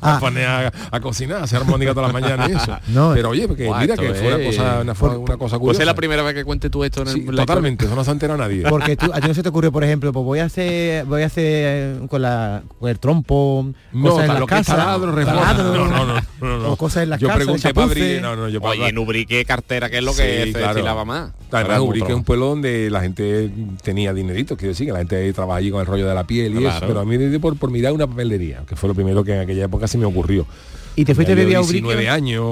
a 0.00 0.18
poner 0.20 0.46
a, 0.46 0.72
a 0.90 1.00
cocinar, 1.00 1.38
a 1.38 1.44
hacer 1.44 1.58
armónica 1.60 1.94
todas 1.94 2.12
las 2.12 2.20
mañanas 2.22 2.48
y 2.50 2.52
eso. 2.52 2.76
No, 2.88 3.12
Pero 3.14 3.30
oye, 3.30 3.46
porque 3.48 3.70
mira 3.80 3.96
que 3.96 4.12
fue 4.14 4.34
una 4.34 4.42
es- 4.44 4.56
cosa, 4.56 4.80
una, 4.80 4.94
fue 4.94 5.08
una 5.16 5.36
cosa 5.36 5.58
Pues 5.58 5.60
curiosa. 5.60 5.82
es 5.82 5.86
la 5.86 5.94
primera 5.94 6.22
vez 6.22 6.34
que 6.34 6.44
cuente 6.44 6.68
tú 6.70 6.84
esto 6.84 7.02
en 7.02 7.08
el 7.08 7.14
Sí, 7.14 7.24
la 7.30 7.42
totalmente, 7.42 7.84
eso 7.86 7.94
no 7.94 8.04
se 8.04 8.10
ha 8.10 8.12
enterado 8.12 8.38
nadie. 8.38 8.62
Porque 8.68 8.96
tú, 8.96 9.10
a 9.12 9.20
ti 9.20 9.28
no 9.28 9.34
se 9.34 9.42
te 9.42 9.48
ocurre, 9.48 9.70
por 9.70 9.84
ejemplo, 9.84 10.12
pues 10.12 10.24
voy 10.24 10.38
a 10.40 10.44
hacer, 10.44 11.04
voy 11.06 11.22
a 11.22 11.26
hacer 11.26 11.44
eh, 11.46 12.06
con, 12.08 12.22
la, 12.22 12.62
con 12.78 12.90
el 12.90 12.98
trompo, 12.98 13.66
No, 13.92 14.08
cosas 14.10 14.26
en 14.28 14.34
la 14.34 14.40
lo 14.40 14.46
casa, 14.46 14.76
taladro, 14.76 15.14
taladro, 15.14 15.64
No, 15.74 15.86
no, 15.88 16.06
no, 16.06 16.20
no, 16.40 16.58
no. 16.58 16.72
o 16.72 16.76
cosas 16.76 17.04
en 17.04 17.10
la 17.10 17.16
Yo 17.16 17.28
casa, 17.28 17.38
pregunté 17.38 17.74
para 17.74 17.86
no, 18.20 18.36
no, 18.36 18.48
yo 18.48 18.60
para 18.60 18.72
Oye, 18.72 18.88
en 18.88 18.98
Ubrique 18.98 19.44
cartera, 19.44 19.88
que 19.90 19.98
es 19.98 20.04
lo 20.04 20.14
que 20.14 20.44
Sí, 20.44 20.52
se 20.52 20.58
claro. 20.58 20.68
destilaba 20.74 21.04
más. 21.04 21.32
Además, 21.50 21.80
Ubrique 21.80 22.08
es 22.10 22.14
un 22.14 22.24
pueblo 22.24 22.46
donde 22.46 22.90
la 22.90 23.00
gente 23.00 23.50
tenía 23.82 24.12
dinerito, 24.14 24.56
quiero 24.56 24.70
decir, 24.70 24.86
que 24.86 24.92
la 24.92 24.98
gente 25.00 25.32
trabaja 25.32 25.58
allí 25.58 25.70
con 25.70 25.80
el 25.80 25.86
rollo 25.86 26.06
de 26.08 26.14
la 26.14 26.24
piel 26.24 26.54
y 26.54 26.58
Claro. 26.58 26.76
eso, 26.78 26.86
pero 26.86 27.00
a 27.00 27.04
mí 27.04 27.18
me 27.18 27.28
dio 27.28 27.40
por, 27.40 27.56
por 27.56 27.70
mirar 27.70 27.92
una 27.92 28.06
papelería, 28.06 28.62
que 28.66 28.76
fue 28.76 28.88
lo 28.88 28.94
primero 28.94 29.22
que 29.24 29.41
aquella 29.42 29.64
época 29.64 29.86
se 29.88 29.98
me 29.98 30.04
ocurrió. 30.04 30.46
¿Y 30.94 31.04
te 31.06 31.14
fuiste 31.14 31.32
a 31.32 31.34
vivir 31.36 31.56
a 31.56 31.60
Ubrique? 31.62 31.80
19 31.86 32.08
años, 32.10 32.44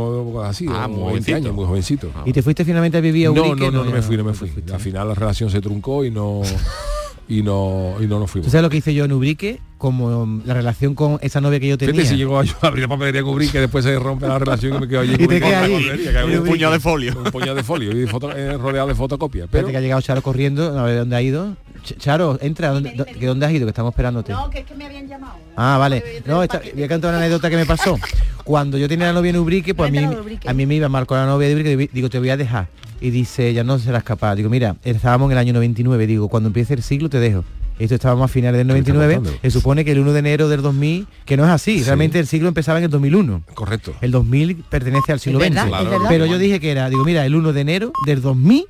así, 0.44 0.66
Ah, 0.68 0.88
muy 0.88 1.12
20 1.12 1.35
años, 1.35 1.55
muy 1.55 1.66
jovencito. 1.66 2.11
¿Y 2.24 2.33
te 2.33 2.42
fuiste 2.42 2.64
finalmente 2.64 2.96
a 2.96 3.00
vivir 3.03 3.26
a 3.26 3.31
No, 3.33 3.42
Ubrique? 3.42 3.66
no, 3.66 3.70
no, 3.70 3.85
no 3.85 3.90
me 3.90 3.96
ya- 3.98 4.03
fui, 4.03 4.16
no 4.16 4.24
me 4.24 4.33
fui. 4.33 4.50
Al 4.72 4.81
final 4.81 5.09
la 5.09 5.14
relación 5.14 5.50
se 5.50 5.61
truncó 5.61 6.05
y 6.07 6.11
no 6.11 6.40
y 7.29 7.42
no 7.42 7.94
y 8.00 8.07
no 8.07 8.18
nos 8.18 8.26
¿Tú 8.29 8.33
fuimos. 8.33 8.50
sabes 8.50 8.62
lo 8.62 8.70
que 8.70 8.79
hice 8.79 8.94
yo 8.94 9.05
en 9.05 9.12
Ubrique? 9.12 9.61
Como 9.79 10.22
um, 10.22 10.42
la 10.46 10.55
relación 10.55 10.94
con 10.94 11.18
esa 11.22 11.40
novia 11.40 11.61
que 11.61 11.68
yo 11.68 11.79
tenía. 11.79 12.05
Si 12.05 12.16
llegó 12.16 12.38
a 12.38 12.44
abrir 12.62 12.83
la 12.83 12.88
papelería 12.88 13.22
con 13.22 13.33
Ubrique, 13.35 13.61
después 13.61 13.85
se 13.85 13.98
rompe 13.98 14.26
la 14.26 14.38
relación 14.38 14.74
y 14.76 14.81
me 14.81 14.88
quedo 14.88 15.00
allí. 15.00 15.14
Y 15.18 15.26
te 15.26 15.38
quedas 15.40 15.64
allí. 15.64 16.37
un 16.37 16.44
puñado 16.46 16.72
de 16.72 16.81
folio. 16.81 17.14
Un 17.24 17.31
puñado 17.31 17.55
de 17.55 17.62
folio 17.62 17.92
y 17.92 18.05
eh, 18.05 18.57
rodeado 18.59 18.88
de 18.88 18.94
fotocopias. 18.94 19.48
Pero 19.50 19.68
que 19.68 19.76
ha 19.76 19.81
llegado 19.81 20.00
Charo 20.03 20.22
corriendo, 20.22 20.79
a 20.79 20.83
ver 20.85 20.98
dónde 20.98 21.16
ha 21.16 21.22
ido. 21.22 21.57
Ch- 21.83 21.97
Charo, 21.99 22.38
entra, 22.40 22.71
¿dónde, 22.71 22.93
do- 22.93 23.05
que 23.05 23.27
¿dónde 23.27 23.47
has 23.47 23.53
ido? 23.53 23.66
Que 23.66 23.71
estamos 23.71 23.93
esperándote. 23.93 24.33
No, 24.33 24.49
que 24.51 24.61
es 24.61 24.64
que 24.66 24.75
me 24.75 24.87
habían 24.87 25.09
llamado. 25.09 25.35
Ah, 25.57 25.77
vale. 25.79 26.23
No, 26.27 26.43
esta- 26.43 26.61
voy 26.75 26.83
a 26.85 26.88
contar 26.88 27.11
una 27.11 27.19
anécdota 27.19 27.51
que 27.51 27.57
me 27.57 27.66
pasó. 27.66 27.99
Cuando 28.45 28.79
yo 28.79 28.88
tenía 28.88 29.07
la 29.07 29.12
novia 29.12 29.31
en 29.31 29.37
Ubrique, 29.37 29.75
pues 29.75 29.88
a 29.88 29.93
mí, 29.93 30.38
a 30.47 30.53
mí 30.53 30.66
me 30.66 30.75
iba 30.75 30.88
mal 30.88 31.07
con 31.07 31.19
la 31.19 31.27
novia 31.27 31.49
de 31.49 31.55
Ubrique, 31.55 31.90
digo, 31.93 32.09
te 32.11 32.19
voy 32.19 32.31
a 32.31 32.37
dejar. 32.37 32.69
Y 33.01 33.11
dice, 33.11 33.49
ella 33.49 33.64
no 33.64 33.79
serás 33.79 34.03
capaz. 34.03 34.35
Digo, 34.35 34.51
mira, 34.51 34.77
estábamos 34.85 35.27
en 35.29 35.33
el 35.33 35.38
año 35.38 35.53
99, 35.55 36.07
digo, 36.07 36.29
cuando 36.29 36.49
empiece 36.49 36.75
el 36.75 36.83
siglo 36.83 37.09
te 37.09 37.19
dejo. 37.21 37.45
Esto 37.79 37.95
estábamos 37.95 38.27
a 38.27 38.29
finales 38.29 38.59
del 38.59 38.66
99, 38.66 39.14
contando? 39.14 39.38
se 39.40 39.51
supone 39.51 39.87
que 39.87 39.93
el 39.93 40.01
1 40.01 40.12
de 40.12 40.19
enero 40.19 40.51
del 40.51 40.61
2000, 40.61 41.07
que 41.25 41.38
no 41.38 41.45
es 41.45 41.51
así, 41.51 41.79
Sí. 41.79 41.85
realmente 41.85 42.19
el 42.19 42.27
siglo 42.27 42.49
empezaba 42.49 42.77
en 42.79 42.85
el 42.85 42.90
2001. 42.90 43.43
correcto. 43.55 43.95
El 44.03 44.11
2000 44.11 44.57
pertenece 44.69 45.12
al 45.12 45.21
siglo 45.21 45.40
XX. 45.40 45.53
Claro. 45.66 46.03
Pero 46.11 46.27
yo 46.27 46.37
dije 46.37 46.61
que 46.61 46.71
era, 46.73 46.90
digo, 46.90 47.05
mira, 47.07 47.25
el 47.25 47.35
1 47.35 47.55
de 47.55 47.61
enero 47.62 47.93
del 48.05 48.21
2000 48.21 48.66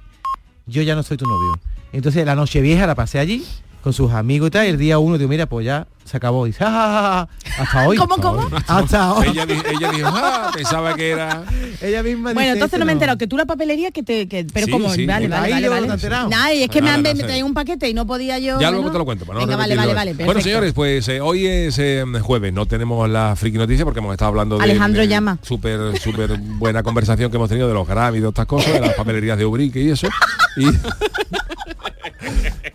yo 0.67 0.83
ya 0.83 0.95
no 0.95 1.03
soy 1.03 1.17
tu 1.17 1.25
novio. 1.27 1.59
Entonces 1.93 2.25
la 2.25 2.35
noche 2.35 2.61
vieja 2.61 2.87
la 2.87 2.95
pasé 2.95 3.19
allí 3.19 3.45
con 3.83 3.93
sus 3.95 4.13
amigos 4.13 4.49
y 4.49 4.51
tal, 4.51 4.67
y 4.67 4.69
el 4.71 4.77
día 4.79 4.99
uno 4.99 5.17
digo, 5.17 5.31
mira, 5.31 5.47
pues 5.47 5.65
ya 5.65 5.87
se 6.05 6.15
acabó. 6.17 6.47
Y 6.47 6.51
dice, 6.51 6.65
"Ja, 6.65 6.71
ja, 6.71 6.79
ja, 6.93 7.29
ja". 7.57 7.63
hasta 7.63 7.89
hoy. 7.89 7.97
¿Cómo, 7.97 8.15
Hasta 8.17 8.29
cómo? 8.29 8.41
hoy. 8.41 8.53
Hasta 8.67 9.13
hoy. 9.15 9.29
Ella, 9.29 9.45
ella 9.45 9.91
dijo, 9.93 10.09
ah, 10.13 10.51
pensaba 10.55 10.95
que 10.97 11.11
era. 11.13 11.45
Ella 11.81 12.03
misma 12.03 12.35
Bueno, 12.35 12.53
entonces 12.53 12.79
no 12.79 12.85
me 12.85 12.93
he 12.93 12.95
enterado 12.95 13.17
que 13.17 13.27
tú 13.27 13.39
la 13.39 13.47
papelería 13.47 13.91
que 13.91 14.03
te 14.03 14.29
que, 14.29 14.47
pero 14.53 14.67
Sí, 14.67 14.73
como 14.73 14.91
sí, 14.93 15.07
vale, 15.07 15.29
vale, 15.29 15.47
¿Ahí 15.47 15.53
vale, 15.67 15.87
no 15.87 15.97
vale. 15.97 16.29
Nada, 16.29 16.53
y 16.53 16.65
es 16.65 16.69
que 16.69 16.83
Nada, 16.83 16.99
me 16.99 17.09
han 17.09 17.17
me 17.17 17.23
traído 17.25 17.47
un 17.47 17.55
paquete 17.55 17.89
y 17.89 17.95
no 17.95 18.07
podía 18.07 18.39
yo. 18.39 18.61
Ya 18.61 18.71
luego 18.71 18.91
te 18.93 18.99
lo 18.99 19.07
cuento. 19.07 19.25
para 19.25 19.39
no 19.41 19.47
Venga, 19.47 19.57
vale, 19.57 19.77
vale, 19.77 19.95
vale. 19.95 20.13
bueno, 20.27 20.43
señores, 20.43 20.75
pues 20.75 21.09
eh, 21.09 21.23
hoy 21.23 21.47
es 21.47 21.79
eh, 21.79 22.05
jueves, 22.21 22.53
no 22.53 22.67
tenemos 22.67 23.09
la 23.09 23.35
friki 23.35 23.57
noticia 23.57 23.87
porque 23.87 24.01
hemos 24.01 24.13
estado 24.13 24.29
hablando 24.29 24.59
de 24.59 24.65
Alejandro 24.65 25.01
de 25.01 25.09
llama. 25.09 25.39
súper 25.41 25.99
súper 25.99 26.39
buena 26.39 26.83
conversación 26.83 27.31
que 27.31 27.39
hemos 27.39 27.49
tenido 27.49 27.67
de 27.69 27.73
los 27.75 27.89
Grammy 27.89 28.19
y 28.19 28.21
de 28.21 28.29
estas 28.29 28.45
cosas, 28.47 28.75
de 28.75 28.81
las 28.81 28.93
papelerías 28.95 29.39
de 29.39 29.47
Ubrique 29.47 29.81
y 29.81 29.89
eso. 29.91 30.07
Y, 30.59 30.67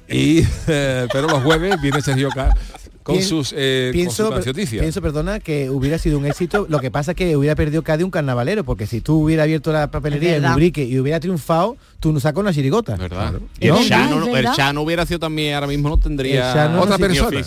y, 0.09 0.43
eh, 0.67 1.07
pero 1.11 1.27
los 1.27 1.43
jueves 1.43 1.79
viene 1.81 2.01
Sergio 2.01 2.29
Ca- 2.29 2.55
con 3.03 3.17
Pien- 3.17 3.23
sus 3.27 3.53
eh, 3.55 3.91
pienso, 3.93 4.29
con 4.29 4.37
sus 4.37 4.47
noticias. 4.47 4.81
pienso, 4.81 4.99
perdona, 4.99 5.39
que 5.39 5.69
hubiera 5.69 5.99
sido 5.99 6.17
un 6.17 6.25
éxito. 6.25 6.65
Lo 6.69 6.79
que 6.79 6.89
pasa 6.89 7.11
es 7.11 7.17
que 7.17 7.35
hubiera 7.37 7.53
perdido 7.55 7.83
Cádiz 7.83 8.03
un 8.03 8.09
carnavalero, 8.09 8.63
porque 8.63 8.87
si 8.87 8.99
tú 8.99 9.21
hubieras 9.23 9.43
abierto 9.43 9.71
la 9.71 9.91
papelería 9.91 10.37
en. 10.37 10.45
Ubrique 10.45 10.83
y 10.83 10.97
hubiera 10.97 11.19
triunfado, 11.19 11.77
tú 11.99 12.11
nos 12.11 12.23
sacas 12.23 12.39
una 12.41 12.51
chirigota. 12.51 12.95
¿Verdad? 12.95 13.33
¿No? 13.33 13.39
Y 13.59 13.67
el, 13.67 13.87
Chano, 13.87 14.07
verdad, 14.15 14.21
es 14.21 14.27
el 14.27 14.33
verdad. 14.33 14.53
Chano 14.55 14.81
hubiera 14.81 15.05
sido 15.05 15.19
también, 15.19 15.53
ahora 15.53 15.67
mismo 15.67 15.87
no 15.89 15.97
tendría 15.97 16.47
El 16.49 16.53
Chano 16.55 16.81
otra 16.81 16.97
no 16.97 17.07
persona. 17.07 17.41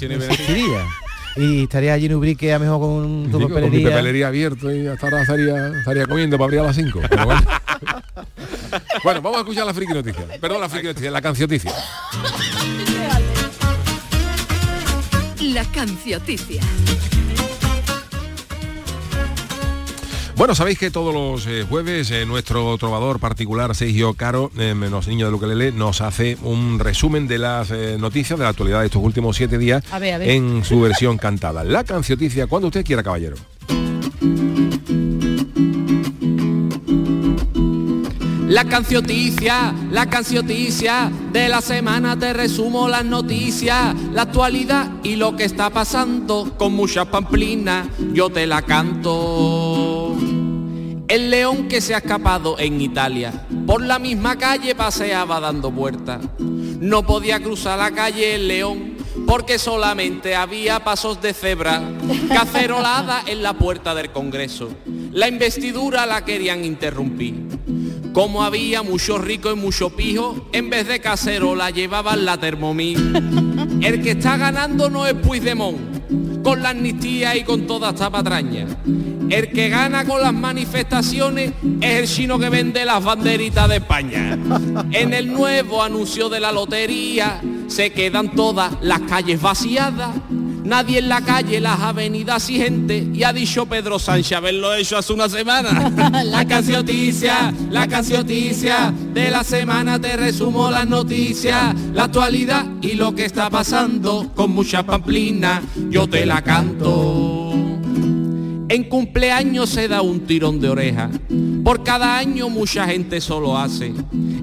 Y 1.38 1.62
estaría 1.64 1.94
allí 1.94 2.06
en 2.06 2.14
Ubrique 2.14 2.52
a 2.52 2.58
lo 2.58 2.64
mejor 2.64 2.80
con 2.80 3.30
tu 3.30 3.38
Digo, 3.38 3.48
con 3.48 3.48
mi 3.48 3.54
papelería. 3.66 3.90
papelería 3.90 4.26
abierto 4.28 4.74
y 4.74 4.86
hasta 4.86 5.06
ahora 5.06 5.22
estaría, 5.22 5.68
estaría 5.78 6.06
comiendo 6.06 6.36
para 6.36 6.44
abrir 6.46 6.60
a 6.60 6.64
las 6.64 6.76
5. 6.76 7.00
Bueno. 7.24 7.40
Bueno, 9.02 9.22
vamos 9.22 9.38
a 9.38 9.40
escuchar 9.40 9.64
la 9.64 9.72
friki 9.72 9.92
noticia. 9.94 10.26
Perdón, 10.40 10.60
la 10.60 10.68
friki 10.68 10.88
noticia, 10.88 11.10
la 11.10 11.22
cancioticia. 11.22 11.72
La 15.40 15.64
cancioticia. 15.64 16.60
Bueno, 20.38 20.54
sabéis 20.54 20.78
que 20.78 20.92
todos 20.92 21.12
los 21.12 21.48
eh, 21.48 21.66
jueves 21.68 22.12
eh, 22.12 22.24
nuestro 22.24 22.78
trovador 22.78 23.18
particular 23.18 23.74
Sergio 23.74 24.14
Caro, 24.14 24.52
eh, 24.56 24.72
menos 24.72 25.08
niño 25.08 25.26
de 25.26 25.32
Luquelele, 25.32 25.72
nos 25.72 26.00
hace 26.00 26.38
un 26.44 26.78
resumen 26.78 27.26
de 27.26 27.38
las 27.38 27.70
noticias 27.98 28.38
de 28.38 28.44
la 28.44 28.50
actualidad 28.50 28.78
de 28.80 28.86
estos 28.86 29.02
últimos 29.02 29.36
siete 29.36 29.58
días 29.58 29.82
A 29.90 29.98
ver, 29.98 30.14
a 30.14 30.18
ver. 30.18 30.30
en 30.30 30.64
su 30.64 30.80
versión 30.80 31.18
cantada. 31.18 31.64
La 31.64 31.82
cancioticia, 31.82 32.46
cuando 32.46 32.68
usted 32.68 32.84
quiera, 32.84 33.02
caballero. 33.02 33.34
La 38.48 38.64
cancioticia, 38.64 39.74
la 39.90 40.08
cancioticia 40.08 41.12
de 41.32 41.50
la 41.50 41.60
semana 41.60 42.18
te 42.18 42.32
resumo 42.32 42.88
las 42.88 43.04
noticias, 43.04 43.94
la 44.14 44.22
actualidad 44.22 44.90
y 45.02 45.16
lo 45.16 45.36
que 45.36 45.44
está 45.44 45.68
pasando 45.68 46.54
con 46.56 46.72
muchas 46.72 47.08
pamplinas, 47.08 47.88
yo 48.14 48.30
te 48.30 48.46
la 48.46 48.62
canto. 48.62 50.16
El 51.08 51.30
león 51.30 51.68
que 51.68 51.82
se 51.82 51.94
ha 51.94 51.98
escapado 51.98 52.58
en 52.58 52.80
Italia, 52.80 53.46
por 53.66 53.82
la 53.82 53.98
misma 53.98 54.38
calle 54.38 54.74
paseaba 54.74 55.40
dando 55.40 55.70
vueltas. 55.70 56.20
No 56.38 57.04
podía 57.04 57.40
cruzar 57.40 57.78
la 57.78 57.90
calle 57.90 58.34
el 58.34 58.48
león 58.48 58.96
porque 59.26 59.58
solamente 59.58 60.34
había 60.34 60.82
pasos 60.82 61.20
de 61.20 61.34
cebra, 61.34 61.82
cacerolada 62.30 63.24
en 63.26 63.42
la 63.42 63.52
puerta 63.52 63.94
del 63.94 64.10
Congreso. 64.10 64.70
La 65.12 65.28
investidura 65.28 66.06
la 66.06 66.24
querían 66.24 66.64
interrumpir. 66.64 67.34
Como 68.12 68.42
había 68.42 68.82
mucho 68.82 69.18
rico 69.18 69.50
y 69.50 69.56
mucho 69.56 69.90
pijo, 69.90 70.48
en 70.52 70.70
vez 70.70 70.88
de 70.88 71.00
cacerola 71.00 71.70
llevaban 71.70 72.24
la 72.24 72.38
termomí. 72.38 72.94
El 73.80 74.02
que 74.02 74.12
está 74.12 74.36
ganando 74.36 74.90
no 74.90 75.06
es 75.06 75.14
Puigdemont, 75.14 76.42
con 76.42 76.62
la 76.62 76.70
amnistía 76.70 77.36
y 77.36 77.44
con 77.44 77.66
toda 77.66 77.90
esta 77.90 78.10
patraña. 78.10 78.66
El 79.30 79.50
que 79.50 79.68
gana 79.68 80.04
con 80.04 80.22
las 80.22 80.32
manifestaciones 80.32 81.52
es 81.80 81.98
el 82.00 82.08
chino 82.08 82.38
que 82.38 82.48
vende 82.48 82.84
las 82.84 83.04
banderitas 83.04 83.68
de 83.68 83.76
España. 83.76 84.38
En 84.90 85.12
el 85.12 85.32
nuevo 85.32 85.82
anuncio 85.82 86.28
de 86.28 86.40
la 86.40 86.50
lotería 86.50 87.40
se 87.66 87.92
quedan 87.92 88.34
todas 88.34 88.72
las 88.80 89.00
calles 89.00 89.40
vaciadas. 89.40 90.10
Nadie 90.64 90.98
en 90.98 91.08
la 91.08 91.20
calle, 91.20 91.60
las 91.60 91.80
avenidas 91.80 92.48
y 92.50 92.58
gente. 92.58 93.08
Y 93.12 93.22
ha 93.22 93.32
dicho 93.32 93.66
Pedro 93.66 93.98
Sánchez 93.98 94.36
haberlo 94.36 94.74
hecho 94.74 94.96
hace 94.96 95.12
una 95.12 95.28
semana. 95.28 96.22
la 96.24 96.44
cancioticia, 96.46 97.52
la 97.70 97.86
cancioticia 97.86 98.92
de 99.12 99.30
la 99.30 99.44
semana 99.44 99.98
te 99.98 100.16
resumo 100.16 100.70
las 100.70 100.86
noticias, 100.86 101.74
la 101.92 102.04
actualidad 102.04 102.66
y 102.80 102.94
lo 102.94 103.14
que 103.14 103.24
está 103.24 103.50
pasando 103.50 104.30
con 104.34 104.50
muchas 104.50 104.84
pamplinas. 104.84 105.62
Yo 105.90 106.08
te 106.08 106.26
la 106.26 106.42
canto. 106.42 107.67
En 108.68 108.84
cumpleaños 108.84 109.70
se 109.70 109.88
da 109.88 110.02
un 110.02 110.20
tirón 110.26 110.60
de 110.60 110.68
oreja. 110.68 111.10
Por 111.64 111.82
cada 111.82 112.18
año 112.18 112.48
mucha 112.48 112.86
gente 112.86 113.20
solo 113.20 113.56
hace. 113.56 113.94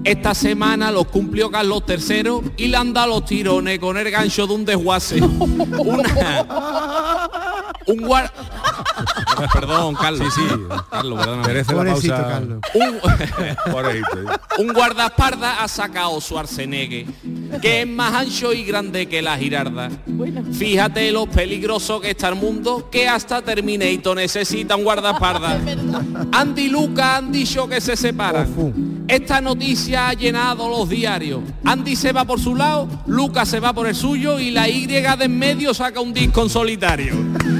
Esta 0.04 0.34
semana 0.34 0.92
los 0.92 1.08
cumplió 1.08 1.52
Carlos 1.52 1.84
III 1.88 2.54
y 2.58 2.68
le 2.68 2.78
han 2.78 2.94
dado 2.94 3.08
los 3.08 3.26
tirones 3.26 3.80
con 3.80 3.98
el 3.98 4.10
gancho 4.10 4.48
de 4.48 4.54
un 4.54 4.66
desguace. 4.66 5.22
Una, 5.78 7.30
un 7.88 8.02
guar... 8.02 8.34
Perdón, 9.54 9.96
Carlos. 9.96 10.34
Sí, 10.34 10.42
sí. 10.42 10.56
Carlos. 10.90 11.28
Merece 11.46 11.74
la 11.74 11.84
pausa. 11.84 12.28
Carlos. 12.28 12.60
Un, 12.74 13.00
Pobrecito. 13.72 14.18
un 14.60 14.74
guardaespaldas 14.74 15.58
ha 15.60 15.68
sacado 15.68 16.20
su 16.22 16.38
arsenegue, 16.40 17.06
que 17.62 17.82
es 17.82 17.88
más 17.88 18.14
ancho 18.14 18.54
y 18.54 18.64
grande 18.64 19.08
que 19.08 19.22
la 19.22 19.38
girarda. 19.38 19.90
Fíjate 20.54 21.12
lo 21.12 21.28
peligroso 21.28 22.02
que 22.02 22.12
está 22.12 22.30
el 22.30 22.36
mundo, 22.36 22.90
que 22.92 23.08
hasta 23.08 23.42
Terminator 23.42 24.16
necesita 24.16 24.76
un 24.76 24.84
guardaespaldas. 24.84 25.62
Andy 26.32 26.66
y 26.66 26.70
Luca 26.70 27.18
han 27.18 27.32
dicho 27.32 27.68
que 27.68 27.80
se 27.80 27.96
separan. 27.96 29.06
Esta 29.08 29.40
noticia 29.40 30.10
ha 30.10 30.14
llenado 30.14 30.68
los 30.68 30.90
diarios. 30.90 31.42
Andy 31.64 31.96
se 31.96 32.12
va 32.12 32.26
por 32.26 32.40
su 32.40 32.56
lado, 32.56 32.88
Luca 33.06 33.46
se 33.46 33.60
va 33.60 33.72
por 33.72 33.88
el 33.88 33.96
suyo 33.96 34.40
y 34.40 34.50
la 34.50 34.68
Y 34.68 34.88
de 34.88 35.06
en 35.06 35.38
medio 35.38 35.74
saca 35.74 36.00
un 36.00 36.14
disco 36.14 36.42
en 36.42 36.50
solitario. 36.50 37.14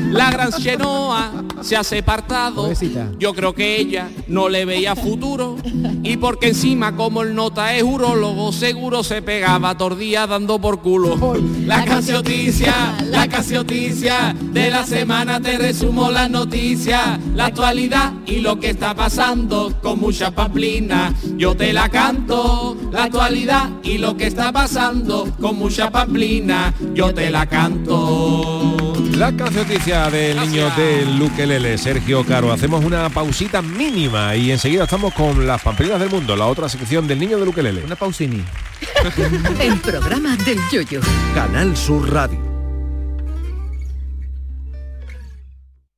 La 0.10 0.32
gran 0.32 0.52
Chenoa 0.52 1.32
se 1.62 1.76
ha 1.76 1.84
separado. 1.84 2.64
Pobrecita. 2.64 3.12
Yo 3.20 3.34
creo 3.34 3.54
que 3.54 3.78
ella 3.78 4.10
no 4.28 4.50
le 4.50 4.66
veía 4.66 4.96
futuro 4.96 5.58
y 6.04 6.18
porque 6.18 6.48
encima 6.48 6.96
como 6.96 7.22
el 7.22 7.36
nota 7.36 7.76
es 7.76 7.84
urólogo 7.84 8.52
seguro 8.52 9.04
se 9.04 9.22
pegaba 9.22 9.78
todo 9.78 9.85
el 9.92 10.00
día 10.00 10.28
dando 10.28 10.60
por 10.60 10.82
culo. 10.82 11.36
La 11.66 11.86
cancioticia, 11.86 12.96
la 13.06 13.28
cancioticia, 13.28 14.36
de 14.40 14.70
la 14.70 14.86
semana 14.86 15.40
te 15.40 15.58
resumo 15.58 16.12
las 16.12 16.30
noticias, 16.30 17.20
la 17.34 17.46
actualidad 17.48 18.14
y 18.26 18.42
lo 18.42 18.60
que 18.60 18.70
está 18.70 18.96
pasando 18.96 19.74
con 19.82 20.00
mucha 20.00 20.32
pamplina. 20.32 21.14
Yo 21.38 21.56
te 21.56 21.74
la 21.74 21.90
canto, 21.90 22.78
la 22.92 23.04
actualidad 23.04 23.70
y 23.84 23.98
lo 23.98 24.16
que 24.18 24.28
está 24.28 24.52
pasando 24.52 25.28
con 25.40 25.58
mucha 25.58 25.92
pamplina. 25.92 26.74
Yo 26.94 27.14
te 27.14 27.30
la 27.30 27.46
canto. 27.46 28.94
La 29.16 29.36
cancioticia 29.36 30.10
del 30.10 30.38
niño 30.40 30.70
del 30.76 31.18
Luquelele, 31.18 31.78
Sergio 31.78 32.26
Caro. 32.26 32.52
Hacemos 32.52 32.84
una 32.84 33.10
pausita 33.10 33.62
mínima 33.62 34.36
y 34.36 34.52
enseguida 34.52 34.84
estamos 34.84 35.14
con 35.14 35.48
las 35.48 35.62
pamplinas 35.62 36.00
del 36.00 36.10
mundo, 36.10 36.36
la 36.36 36.48
otra 36.48 36.68
sección 36.68 37.08
del 37.08 37.20
niño 37.20 37.38
del 37.38 37.46
Luquelele. 37.46 37.84
Una 37.84 37.96
pausini. 37.96 38.44
El 39.60 39.80
programa 39.82 40.36
del 40.38 40.58
yoyo. 40.72 41.00
Canal 41.36 41.78
Sur 41.78 42.12
Radio. 42.12 42.40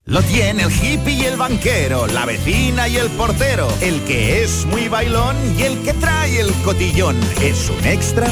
Lo 0.03 0.21
tiene 0.23 0.63
el 0.63 0.71
hippie 0.71 1.13
y 1.13 1.25
el 1.25 1.37
banquero, 1.37 2.07
la 2.07 2.25
vecina 2.25 2.87
y 2.87 2.95
el 2.95 3.09
portero, 3.09 3.67
el 3.81 4.01
que 4.03 4.41
es 4.43 4.65
muy 4.65 4.87
bailón 4.87 5.35
y 5.57 5.63
el 5.63 5.81
que 5.83 5.93
trae 5.93 6.39
el 6.39 6.51
cotillón. 6.63 7.17
Es 7.41 7.69
un 7.69 7.85
extra 7.85 8.27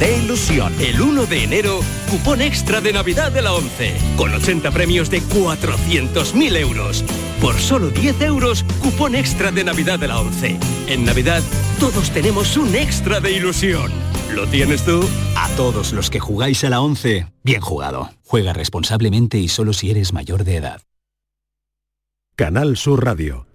de 0.00 0.18
ilusión. 0.18 0.74
El 0.80 1.00
1 1.00 1.26
de 1.26 1.44
enero, 1.44 1.80
cupón 2.10 2.40
extra 2.40 2.80
de 2.80 2.92
Navidad 2.92 3.30
de 3.30 3.42
la 3.42 3.52
11, 3.52 3.94
con 4.16 4.32
80 4.32 4.70
premios 4.70 5.10
de 5.10 5.22
400.000 5.22 6.56
euros. 6.56 7.04
Por 7.40 7.54
solo 7.56 7.90
10 7.90 8.22
euros, 8.22 8.64
cupón 8.82 9.14
extra 9.14 9.52
de 9.52 9.64
Navidad 9.64 9.98
de 9.98 10.08
la 10.08 10.20
11. 10.20 10.58
En 10.88 11.04
Navidad, 11.04 11.42
todos 11.78 12.10
tenemos 12.10 12.56
un 12.56 12.74
extra 12.74 13.20
de 13.20 13.32
ilusión. 13.32 13.92
¿Lo 14.34 14.46
tienes 14.46 14.84
tú? 14.84 15.00
A 15.36 15.48
todos 15.56 15.92
los 15.92 16.10
que 16.10 16.20
jugáis 16.20 16.64
a 16.64 16.70
la 16.70 16.80
11, 16.80 17.26
bien 17.42 17.60
jugado. 17.60 18.10
Juega 18.24 18.52
responsablemente 18.52 19.38
y 19.38 19.48
solo 19.48 19.72
si 19.72 19.90
eres 19.90 20.12
mayor 20.12 20.44
de 20.44 20.56
edad. 20.56 20.82
Canal 22.36 22.76
Sur 22.76 23.04
Radio. 23.04 23.46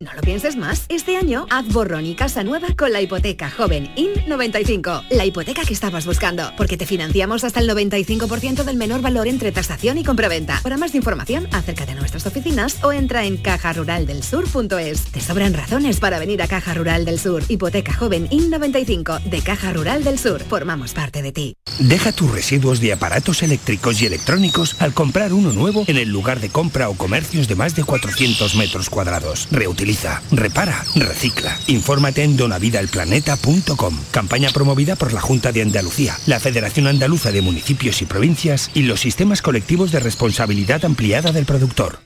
No 0.00 0.12
lo 0.12 0.22
pienses 0.22 0.56
más. 0.56 0.86
Este 0.88 1.16
año 1.16 1.46
haz 1.50 1.68
borrón 1.68 2.04
y 2.04 2.16
casa 2.16 2.42
nueva 2.42 2.66
con 2.76 2.92
la 2.92 3.00
hipoteca 3.00 3.48
joven 3.48 3.94
IN95. 3.94 5.04
La 5.10 5.24
hipoteca 5.24 5.62
que 5.64 5.72
estabas 5.72 6.04
buscando. 6.04 6.50
Porque 6.56 6.76
te 6.76 6.84
financiamos 6.84 7.44
hasta 7.44 7.60
el 7.60 7.70
95% 7.70 8.64
del 8.64 8.76
menor 8.76 9.02
valor 9.02 9.28
entre 9.28 9.52
tasación 9.52 9.96
y 9.96 10.02
compraventa. 10.02 10.58
Para 10.64 10.78
más 10.78 10.96
información, 10.96 11.46
acércate 11.52 11.92
a 11.92 11.94
nuestras 11.94 12.26
oficinas 12.26 12.82
o 12.82 12.92
entra 12.92 13.24
en 13.24 13.36
cajaruraldelsur.es. 13.36 15.04
Te 15.12 15.20
sobran 15.20 15.54
razones 15.54 16.00
para 16.00 16.18
venir 16.18 16.42
a 16.42 16.48
Caja 16.48 16.74
Rural 16.74 17.04
del 17.04 17.20
Sur. 17.20 17.44
Hipoteca 17.48 17.94
joven 17.94 18.28
IN95 18.30 19.22
de 19.22 19.42
Caja 19.42 19.72
Rural 19.72 20.02
del 20.02 20.18
Sur. 20.18 20.42
Formamos 20.42 20.92
parte 20.92 21.22
de 21.22 21.30
ti. 21.30 21.56
Deja 21.78 22.10
tus 22.10 22.32
residuos 22.32 22.80
de 22.80 22.92
aparatos 22.92 23.44
eléctricos 23.44 24.02
y 24.02 24.06
electrónicos 24.06 24.80
al 24.80 24.92
comprar 24.92 25.32
uno 25.32 25.52
nuevo 25.52 25.84
en 25.86 25.98
el 25.98 26.08
lugar 26.08 26.40
de 26.40 26.48
compra 26.48 26.88
o 26.88 26.94
comercios 26.94 27.46
de 27.46 27.54
más 27.54 27.76
de 27.76 27.84
400 27.84 28.56
metros 28.56 28.90
cuadrados. 28.90 29.46
Reutiliza, 29.52 29.83
repara, 30.30 30.84
recicla. 30.94 31.58
Infórmate 31.66 32.22
en 32.22 32.36
donavidalplaneta.com. 32.36 33.98
Campaña 34.10 34.50
promovida 34.50 34.96
por 34.96 35.12
la 35.12 35.20
Junta 35.20 35.52
de 35.52 35.62
Andalucía, 35.62 36.16
la 36.26 36.40
Federación 36.40 36.86
Andaluza 36.86 37.32
de 37.32 37.42
Municipios 37.42 38.02
y 38.02 38.06
Provincias 38.06 38.70
y 38.74 38.82
los 38.82 39.00
sistemas 39.00 39.42
colectivos 39.42 39.92
de 39.92 40.00
responsabilidad 40.00 40.84
ampliada 40.84 41.32
del 41.32 41.44
productor. 41.46 41.98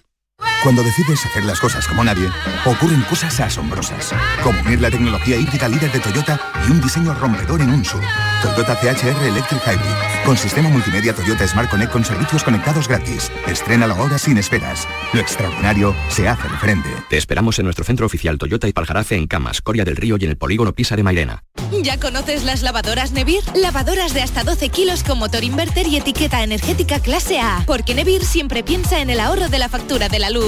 Cuando 0.63 0.83
decides 0.83 1.25
hacer 1.25 1.45
las 1.45 1.61
cosas 1.61 1.87
como 1.87 2.03
nadie, 2.03 2.29
ocurren 2.65 3.03
cosas 3.03 3.39
asombrosas. 3.39 4.13
Como 4.43 4.61
unir 4.63 4.81
la 4.81 4.91
tecnología 4.91 5.37
híbrida 5.37 5.69
líder 5.69 5.93
de 5.93 6.01
Toyota 6.01 6.41
y 6.67 6.73
un 6.73 6.81
diseño 6.81 7.15
rompedor 7.15 7.61
en 7.61 7.71
un 7.71 7.85
SUV. 7.85 8.03
Toyota 8.43 8.77
CHR 8.77 9.23
Electric 9.25 9.63
Hybrid. 9.65 10.25
Con 10.25 10.37
sistema 10.37 10.69
multimedia 10.69 11.15
Toyota 11.15 11.47
Smart 11.47 11.71
Connect 11.71 11.93
con 11.93 12.05
servicios 12.05 12.43
conectados 12.43 12.89
gratis. 12.89 13.31
Estrénalo 13.47 13.95
ahora 13.95 14.19
sin 14.19 14.37
esperas. 14.37 14.87
Lo 15.13 15.21
extraordinario 15.21 15.95
se 16.09 16.29
hace 16.29 16.49
de 16.49 16.57
frente. 16.57 16.89
Te 17.09 17.17
esperamos 17.17 17.59
en 17.61 17.65
nuestro 17.65 17.85
centro 17.85 18.07
oficial 18.07 18.37
Toyota 18.37 18.67
y 18.67 18.73
Paljarafe 18.73 19.15
en 19.15 19.29
Camas, 19.29 19.63
Coria 19.63 19.85
del 19.85 19.97
Río 19.97 20.17
y 20.19 20.25
en 20.25 20.31
el 20.31 20.37
polígono 20.37 20.75
Pisa 20.75 20.97
de 20.97 21.05
Mairena. 21.05 21.45
¿Ya 21.83 22.01
conoces 22.01 22.45
las 22.45 22.63
lavadoras 22.63 23.13
Nevir? 23.13 23.43
Lavadoras 23.55 24.13
de 24.13 24.23
hasta 24.23 24.43
12 24.43 24.71
kilos 24.71 25.05
con 25.05 25.19
motor 25.19 25.45
inverter 25.45 25.87
y 25.87 25.97
etiqueta 25.97 26.43
energética 26.43 26.99
clase 26.99 27.39
A. 27.41 27.63
Porque 27.67 27.95
Nevir 27.95 28.25
siempre 28.25 28.65
piensa 28.65 29.01
en 29.01 29.11
el 29.11 29.21
ahorro 29.21 29.49
de 29.49 29.59
la 29.59 29.69
factura 29.69 30.09
de 30.09 30.19
la 30.19 30.31
luz. 30.31 30.48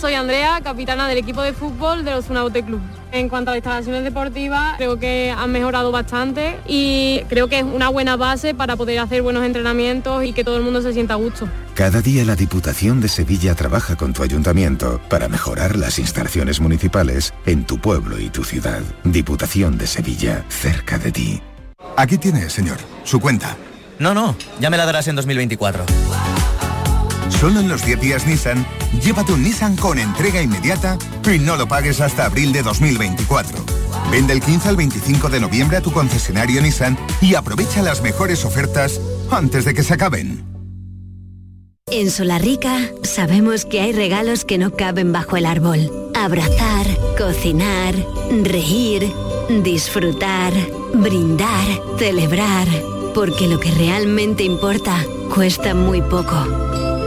Soy 0.00 0.14
Andrea, 0.14 0.60
capitana 0.62 1.06
del 1.08 1.18
equipo 1.18 1.40
de 1.40 1.52
fútbol 1.52 2.04
de 2.04 2.10
los 2.10 2.26
Zunaute 2.26 2.64
Club. 2.64 2.80
En 3.12 3.28
cuanto 3.28 3.52
a 3.52 3.54
las 3.54 3.58
instalaciones 3.58 4.02
deportivas, 4.02 4.76
creo 4.76 4.98
que 4.98 5.30
han 5.30 5.52
mejorado 5.52 5.92
bastante 5.92 6.58
y 6.66 7.20
creo 7.28 7.48
que 7.48 7.60
es 7.60 7.64
una 7.64 7.88
buena 7.90 8.16
base 8.16 8.54
para 8.54 8.74
poder 8.74 8.98
hacer 8.98 9.22
buenos 9.22 9.44
entrenamientos 9.44 10.24
y 10.24 10.32
que 10.32 10.42
todo 10.42 10.56
el 10.56 10.62
mundo 10.62 10.82
se 10.82 10.92
sienta 10.92 11.14
a 11.14 11.16
gusto. 11.16 11.48
Cada 11.74 12.02
día 12.02 12.24
la 12.24 12.34
Diputación 12.34 13.00
de 13.00 13.08
Sevilla 13.08 13.54
trabaja 13.54 13.94
con 13.96 14.12
tu 14.12 14.24
ayuntamiento 14.24 15.00
para 15.08 15.28
mejorar 15.28 15.76
las 15.76 15.98
instalaciones 16.00 16.60
municipales 16.60 17.32
en 17.46 17.64
tu 17.64 17.78
pueblo 17.78 18.18
y 18.18 18.30
tu 18.30 18.42
ciudad. 18.42 18.82
Diputación 19.04 19.78
de 19.78 19.86
Sevilla, 19.86 20.44
cerca 20.48 20.98
de 20.98 21.12
ti. 21.12 21.42
Aquí 21.96 22.18
tiene, 22.18 22.50
señor, 22.50 22.78
su 23.04 23.20
cuenta. 23.20 23.56
No, 24.00 24.12
no, 24.12 24.36
ya 24.58 24.70
me 24.70 24.76
la 24.76 24.86
darás 24.86 25.06
en 25.06 25.14
2024. 25.14 25.84
Solo 27.28 27.60
en 27.60 27.68
los 27.68 27.84
10 27.84 28.00
días 28.00 28.26
Nissan, 28.26 28.66
llévate 29.02 29.32
un 29.32 29.42
Nissan 29.42 29.76
con 29.76 29.98
entrega 29.98 30.42
inmediata 30.42 30.98
y 31.32 31.38
no 31.38 31.56
lo 31.56 31.66
pagues 31.66 32.00
hasta 32.00 32.26
abril 32.26 32.52
de 32.52 32.62
2024. 32.62 33.58
Vende 34.10 34.32
el 34.32 34.40
15 34.40 34.68
al 34.68 34.76
25 34.76 35.28
de 35.28 35.40
noviembre 35.40 35.76
a 35.76 35.80
tu 35.80 35.92
concesionario 35.92 36.60
Nissan 36.60 36.96
y 37.20 37.34
aprovecha 37.34 37.82
las 37.82 38.02
mejores 38.02 38.44
ofertas 38.44 39.00
antes 39.30 39.64
de 39.64 39.74
que 39.74 39.82
se 39.82 39.94
acaben. 39.94 40.54
En 41.90 42.10
Solarrica 42.10 42.90
sabemos 43.02 43.66
que 43.66 43.80
hay 43.80 43.92
regalos 43.92 44.44
que 44.44 44.58
no 44.58 44.74
caben 44.74 45.12
bajo 45.12 45.36
el 45.36 45.46
árbol. 45.46 46.10
Abrazar, 46.14 46.86
cocinar, 47.18 47.94
reír, 48.42 49.12
disfrutar, 49.62 50.52
brindar, 50.94 51.66
celebrar. 51.98 52.66
Porque 53.14 53.46
lo 53.46 53.60
que 53.60 53.70
realmente 53.70 54.42
importa 54.42 55.04
cuesta 55.34 55.74
muy 55.74 56.00
poco. 56.00 56.73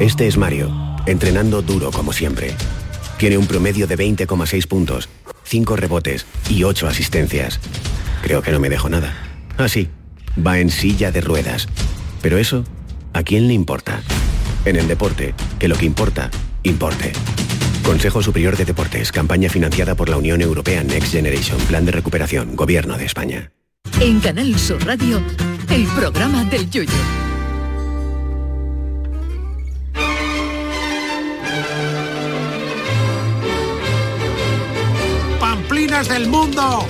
Este 0.00 0.26
es 0.26 0.36
Mario, 0.36 0.72
entrenando 1.06 1.62
duro 1.62 1.92
como 1.92 2.12
siempre. 2.12 2.52
Tiene 3.16 3.38
un 3.38 3.46
promedio 3.46 3.86
de 3.86 3.96
20,6 3.96 4.66
puntos, 4.66 5.08
5 5.44 5.76
rebotes 5.76 6.26
y 6.50 6.64
8 6.64 6.88
asistencias. 6.88 7.60
Creo 8.22 8.42
que 8.42 8.50
no 8.50 8.58
me 8.58 8.68
dejo 8.68 8.88
nada. 8.88 9.14
Así, 9.56 9.88
va 10.44 10.58
en 10.58 10.70
silla 10.70 11.12
de 11.12 11.20
ruedas. 11.20 11.68
Pero 12.22 12.38
eso, 12.38 12.64
¿a 13.12 13.22
quién 13.22 13.46
le 13.46 13.54
importa? 13.54 14.02
En 14.64 14.76
el 14.76 14.88
deporte, 14.88 15.32
que 15.60 15.68
lo 15.68 15.76
que 15.76 15.86
importa, 15.86 16.28
importe. 16.64 17.12
Consejo 17.84 18.20
Superior 18.20 18.56
de 18.56 18.64
Deportes, 18.64 19.12
campaña 19.12 19.48
financiada 19.48 19.94
por 19.94 20.08
la 20.08 20.16
Unión 20.16 20.42
Europea 20.42 20.82
Next 20.82 21.12
Generation, 21.12 21.58
Plan 21.68 21.84
de 21.84 21.92
Recuperación, 21.92 22.56
Gobierno 22.56 22.98
de 22.98 23.04
España. 23.04 23.52
En 24.00 24.18
Canal 24.18 24.58
Sur 24.58 24.84
Radio, 24.84 25.22
el 25.70 25.86
programa 25.86 26.44
del 26.44 26.68
Yoyo. 26.68 27.23
Del 35.84 36.28
mundo. 36.28 36.86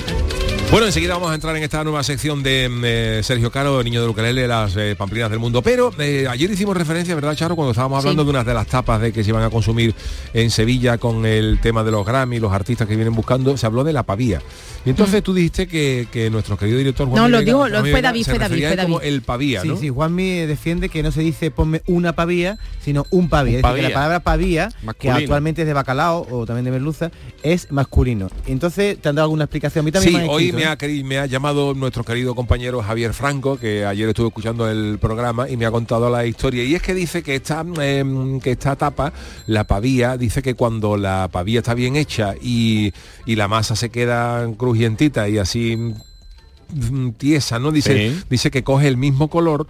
Bueno, 0.70 0.86
enseguida 0.86 1.14
vamos 1.14 1.32
a 1.32 1.34
entrar 1.34 1.56
en 1.56 1.64
esta 1.64 1.82
nueva 1.82 2.04
sección 2.04 2.44
de 2.44 2.70
eh, 2.84 3.22
Sergio 3.24 3.50
Caro, 3.50 3.82
niño 3.82 4.00
de 4.00 4.08
Ukelele, 4.08 4.46
las 4.46 4.76
eh, 4.76 4.94
pamplinas 4.96 5.30
del 5.30 5.40
mundo. 5.40 5.62
Pero 5.62 5.92
eh, 5.98 6.26
ayer 6.30 6.48
hicimos 6.48 6.76
referencia, 6.76 7.12
¿verdad, 7.16 7.34
Charo? 7.34 7.56
Cuando 7.56 7.72
estábamos 7.72 7.98
hablando 7.98 8.22
Sí. 8.22 8.26
de 8.26 8.30
unas 8.30 8.46
de 8.46 8.54
las 8.54 8.68
tapas 8.68 9.00
de 9.00 9.12
que 9.12 9.24
se 9.24 9.30
iban 9.30 9.42
a 9.42 9.50
consumir 9.50 9.96
en 10.32 10.48
Sevilla 10.52 10.96
con 10.98 11.26
el 11.26 11.58
tema 11.60 11.82
de 11.82 11.90
los 11.90 12.06
Grammy, 12.06 12.38
los 12.38 12.52
artistas 12.52 12.86
que 12.86 12.94
vienen 12.94 13.14
buscando, 13.14 13.56
se 13.56 13.66
habló 13.66 13.82
de 13.82 13.92
la 13.92 14.04
pavía. 14.04 14.40
Y 14.84 14.90
entonces 14.90 15.22
tú 15.22 15.32
dijiste 15.32 15.66
que, 15.66 16.06
que 16.12 16.28
nuestro 16.30 16.56
querido 16.58 16.78
director 16.78 17.08
Juan 17.08 17.22
No, 17.22 17.28
lo 17.28 17.40
digo, 17.42 17.68
lo- 17.68 17.80
fue 17.80 17.90
Vega 17.92 18.02
David, 18.08 18.22
se 18.24 18.30
fue 18.32 18.38
David, 18.38 18.50
refería 18.54 18.68
fue 18.76 18.84
como 18.84 18.98
David. 18.98 19.12
el 19.14 19.22
pavía, 19.22 19.62
Sí, 19.62 19.68
¿no? 19.68 19.76
sí, 19.76 19.88
Juanmi 19.88 20.30
defiende 20.46 20.88
que 20.88 21.02
no 21.02 21.10
se 21.10 21.20
dice 21.22 21.50
ponme 21.50 21.82
una 21.86 22.12
pavía, 22.14 22.58
sino 22.84 23.06
un 23.10 23.28
pavía. 23.28 23.58
Un 23.60 23.64
Es 23.64 23.70
decir, 23.70 23.76
que 23.76 23.88
la 23.88 23.94
palabra 23.94 24.20
pavía, 24.20 24.68
que 24.68 24.86
Masculino. 24.86 25.16
actualmente 25.16 25.62
es 25.62 25.66
de 25.66 25.72
bacalao 25.72 26.26
o 26.30 26.44
también 26.46 26.64
de 26.66 26.70
merluza, 26.70 27.10
es 27.42 27.70
masculino. 27.72 28.28
Entonces, 28.46 28.98
¿te 29.00 29.08
han 29.08 29.14
dado 29.14 29.24
alguna 29.24 29.44
explicación? 29.44 29.82
A 29.82 29.86
mí 29.86 29.92
también 29.92 30.12
Sí, 30.12 30.16
me 30.18 30.24
han 30.24 30.28
hoy 30.30 30.42
escrito, 30.48 30.56
me 30.58 30.62
¿eh? 30.64 31.02
ha, 31.02 31.04
me 31.04 31.18
ha 31.18 31.26
llamado 31.26 31.72
nuestro 31.74 32.04
querido 32.04 32.34
compañero 32.34 32.82
Javier 32.82 33.14
Franco, 33.14 33.56
que 33.58 33.86
ayer 33.86 34.08
estuve 34.08 34.28
escuchando 34.28 34.70
el 34.70 34.98
programa 35.00 35.48
y 35.48 35.56
me 35.56 35.64
ha 35.66 35.70
contado 35.70 36.10
la 36.10 36.26
historia. 36.26 36.62
Y 36.64 36.74
es 36.74 36.82
que 36.82 36.92
dice 36.94 37.22
que 37.22 37.34
esta, 37.36 37.64
em, 37.80 38.38
que 38.40 38.50
esta 38.52 38.76
tapa, 38.76 39.12
la 39.46 39.64
pavía, 39.64 40.16
dice 40.18 40.42
que 40.42 40.54
cuando 40.54 40.96
la 40.96 41.28
pavía 41.32 41.60
está 41.60 41.72
bien 41.74 41.96
hecha 41.96 42.34
y, 42.40 42.92
y 43.24 43.36
la 43.36 43.48
masa 43.48 43.76
se 43.76 43.88
queda 43.90 44.44
crujientita 44.74 45.28
y 45.28 45.38
así 45.38 45.76
mm, 45.76 47.10
tiesa, 47.12 47.58
¿no? 47.58 47.70
Dice, 47.70 48.10
Sí. 48.10 48.20
dice 48.28 48.50
que 48.50 48.64
coge 48.64 48.88
el 48.88 48.96
mismo 48.96 49.28
color 49.28 49.66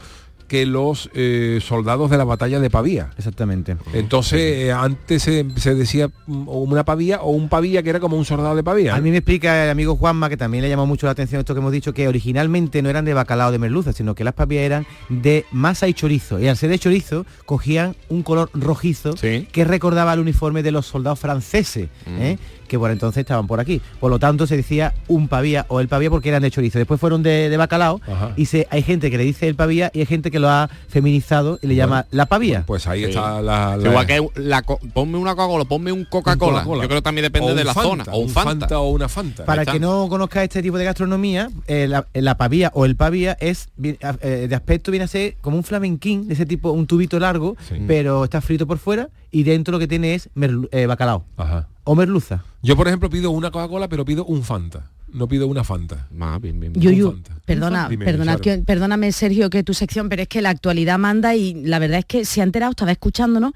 que 0.49 0.67
los 0.67 1.09
eh, 1.15 1.59
soldados 1.67 2.11
de 2.11 2.19
la 2.19 2.25
batalla 2.25 2.61
de 2.61 2.69
Pavía. 2.69 3.11
Exactamente. 3.17 3.77
Entonces, 3.95 4.39
eh, 4.41 4.73
antes 4.73 5.23
se, 5.23 5.47
se 5.57 5.75
decía 5.75 6.09
mm, 6.27 6.49
una 6.49 6.85
pavía 6.85 7.23
o 7.23 7.31
un 7.31 7.49
pavía 7.49 7.83
que 7.83 7.89
era 7.89 7.99
como 7.99 8.19
un 8.19 8.27
soldado 8.27 8.55
de 8.55 8.63
Pavía. 8.63 8.95
A 8.95 9.01
mí 9.01 9.11
me 9.11 9.17
explica 9.19 9.65
el 9.65 9.71
amigo 9.71 9.97
Juanma, 9.97 10.29
que 10.29 10.37
también 10.37 10.63
le 10.63 10.69
llamó 10.69 10.85
mucho 10.87 11.07
la 11.07 11.13
atención 11.13 11.41
esto 11.41 11.55
que 11.55 11.61
hemos 11.61 11.73
dicho, 11.73 11.95
que 11.95 12.07
originalmente 12.09 12.83
no 12.83 12.91
eran 12.91 13.07
de 13.07 13.15
bacalao 13.15 13.53
de 13.53 13.59
merluza, 13.59 13.95
sino 13.95 14.15
que 14.15 14.23
las 14.23 14.35
papias 14.35 14.63
eran 14.65 14.87
de 15.09 15.47
masa 15.51 15.89
y 15.89 15.95
chorizo. 15.95 16.39
Y 16.39 16.47
al 16.47 16.59
ser 16.59 16.69
de 16.69 16.79
chorizo, 16.79 17.25
cogían 17.47 17.97
un 18.11 18.23
color 18.23 18.51
rojizo 18.53 19.15
que 19.15 19.65
recordaba 19.65 20.13
al 20.13 20.21
uniforme 20.21 20.63
de 20.63 20.73
los 20.73 20.87
soldados 20.87 21.19
franceses, 21.21 21.89
Mm. 22.07 22.21
¿eh? 22.23 22.39
Que 22.75 22.79
por 22.79 22.91
entonces 22.91 23.21
estaban 23.21 23.47
por 23.47 23.61
aquí. 23.61 23.81
Por 24.01 24.11
lo 24.11 24.19
tanto, 24.19 24.47
se 24.47 24.57
decía 24.57 24.95
un 25.09 25.29
pavía 25.29 25.67
o 25.69 25.81
el 25.81 25.89
pavía 25.89 26.11
porque 26.11 26.29
eran 26.29 26.43
de 26.43 26.51
chorizo. 26.51 26.79
Después 26.79 27.01
fueron 27.01 27.23
de, 27.23 27.49
de 27.49 27.57
bacalao 27.57 28.01
Ajá. 28.07 28.33
y 28.37 28.47
se, 28.47 28.67
hay 28.71 28.83
gente 28.83 29.11
que 29.11 29.19
le 29.19 29.25
dice 29.25 29.49
el 29.49 29.55
pavía 29.55 29.91
y 29.95 30.01
hay 30.01 30.07
gente 30.07 30.31
que 30.31 30.39
lo 30.39 30.49
ha 30.49 30.69
feminizado 30.89 31.59
y 31.63 31.67
le 31.67 31.75
llama 31.75 32.07
la 32.11 32.27
pavía. 32.27 32.65
Pues 32.67 32.87
ahí 32.87 33.01
Sí. 33.05 33.11
está 33.11 33.41
la, 33.43 33.77
la- 33.77 33.89
Igual 33.89 34.07
que 34.07 34.27
la 34.37 34.63
co- 34.63 34.79
ponme 34.93 35.19
una 35.19 35.35
Coca-Cola, 35.35 35.65
ponme 35.65 35.93
un 35.93 36.05
Coca-Cola. 36.05 36.65
Yo 36.65 36.73
creo 36.89 36.89
que 36.89 37.03
también 37.03 37.25
depende 37.25 37.55
de 37.55 37.65
la 37.65 37.75
Fanta, 37.75 37.89
zona. 37.89 38.05
O 38.13 38.19
un 38.19 38.29
Fanta. 38.31 38.81
o 38.81 38.91
una 38.91 39.09
Fanta. 39.09 39.45
Para 39.45 39.63
el 39.63 39.69
que 39.69 39.81
no 39.81 40.09
conozca 40.09 40.43
este 40.43 40.63
tipo 40.63 40.79
de 40.79 40.85
gastronomía, 40.85 41.51
eh, 41.67 41.87
la, 41.89 42.07
la 42.15 42.37
pavía 42.37 42.71
o 42.75 42.85
el 42.85 42.97
pavía 42.97 43.37
es 43.41 43.69
eh, 43.83 44.47
de 44.49 44.55
aspecto 44.55 44.91
viene 44.91 45.05
a 45.05 45.09
ser 45.09 45.37
como 45.41 45.57
un 45.57 45.65
flamenquín 45.65 46.29
de 46.29 46.35
ese 46.35 46.47
tipo, 46.47 46.71
un 46.71 46.87
tubito 46.87 47.19
largo, 47.19 47.57
pero 47.87 48.25
está 48.25 48.41
frito 48.41 48.67
por 48.67 48.79
fuera 48.79 49.09
y 49.35 49.43
dentro 49.43 49.73
lo 49.73 49.79
que 49.79 49.89
tiene 49.89 50.15
es 50.15 50.31
merlu- 50.35 50.69
eh, 50.73 50.87
bacalao 50.87 51.25
Ajá. 51.37 51.67
o 51.85 51.95
merluza. 51.95 52.45
Yo, 52.63 52.77
por 52.77 52.87
ejemplo, 52.89 53.11
pido 53.11 53.31
una 53.33 53.51
Coca-Cola, 53.51 53.89
pero 53.89 54.05
pido 54.05 54.25
un 54.25 54.43
Fanta. 54.45 54.91
No 55.13 55.29
pido 55.29 55.47
una 55.47 55.63
Fanta. 55.65 56.09
bien, 56.41 56.59
bien. 56.59 56.73
Yuyu, 56.75 57.21
perdona, 57.45 57.89
Dime, 57.89 58.05
perdona 58.05 58.37
que- 58.37 58.59
perdóname 58.59 59.13
Sergio 59.13 59.51
que 59.51 59.63
tu 59.63 59.75
sección, 59.75 60.09
pero 60.09 60.23
es 60.23 60.29
que 60.29 60.41
la 60.43 60.51
actualidad 60.51 60.99
manda 60.99 61.35
y 61.37 61.55
la 61.65 61.79
verdad 61.79 61.99
es 62.01 62.05
que 62.05 62.25
se 62.25 62.41
ha 62.41 62.45
enterado, 62.45 62.71
estaba 62.71 62.91
escuchándonos, 62.93 63.53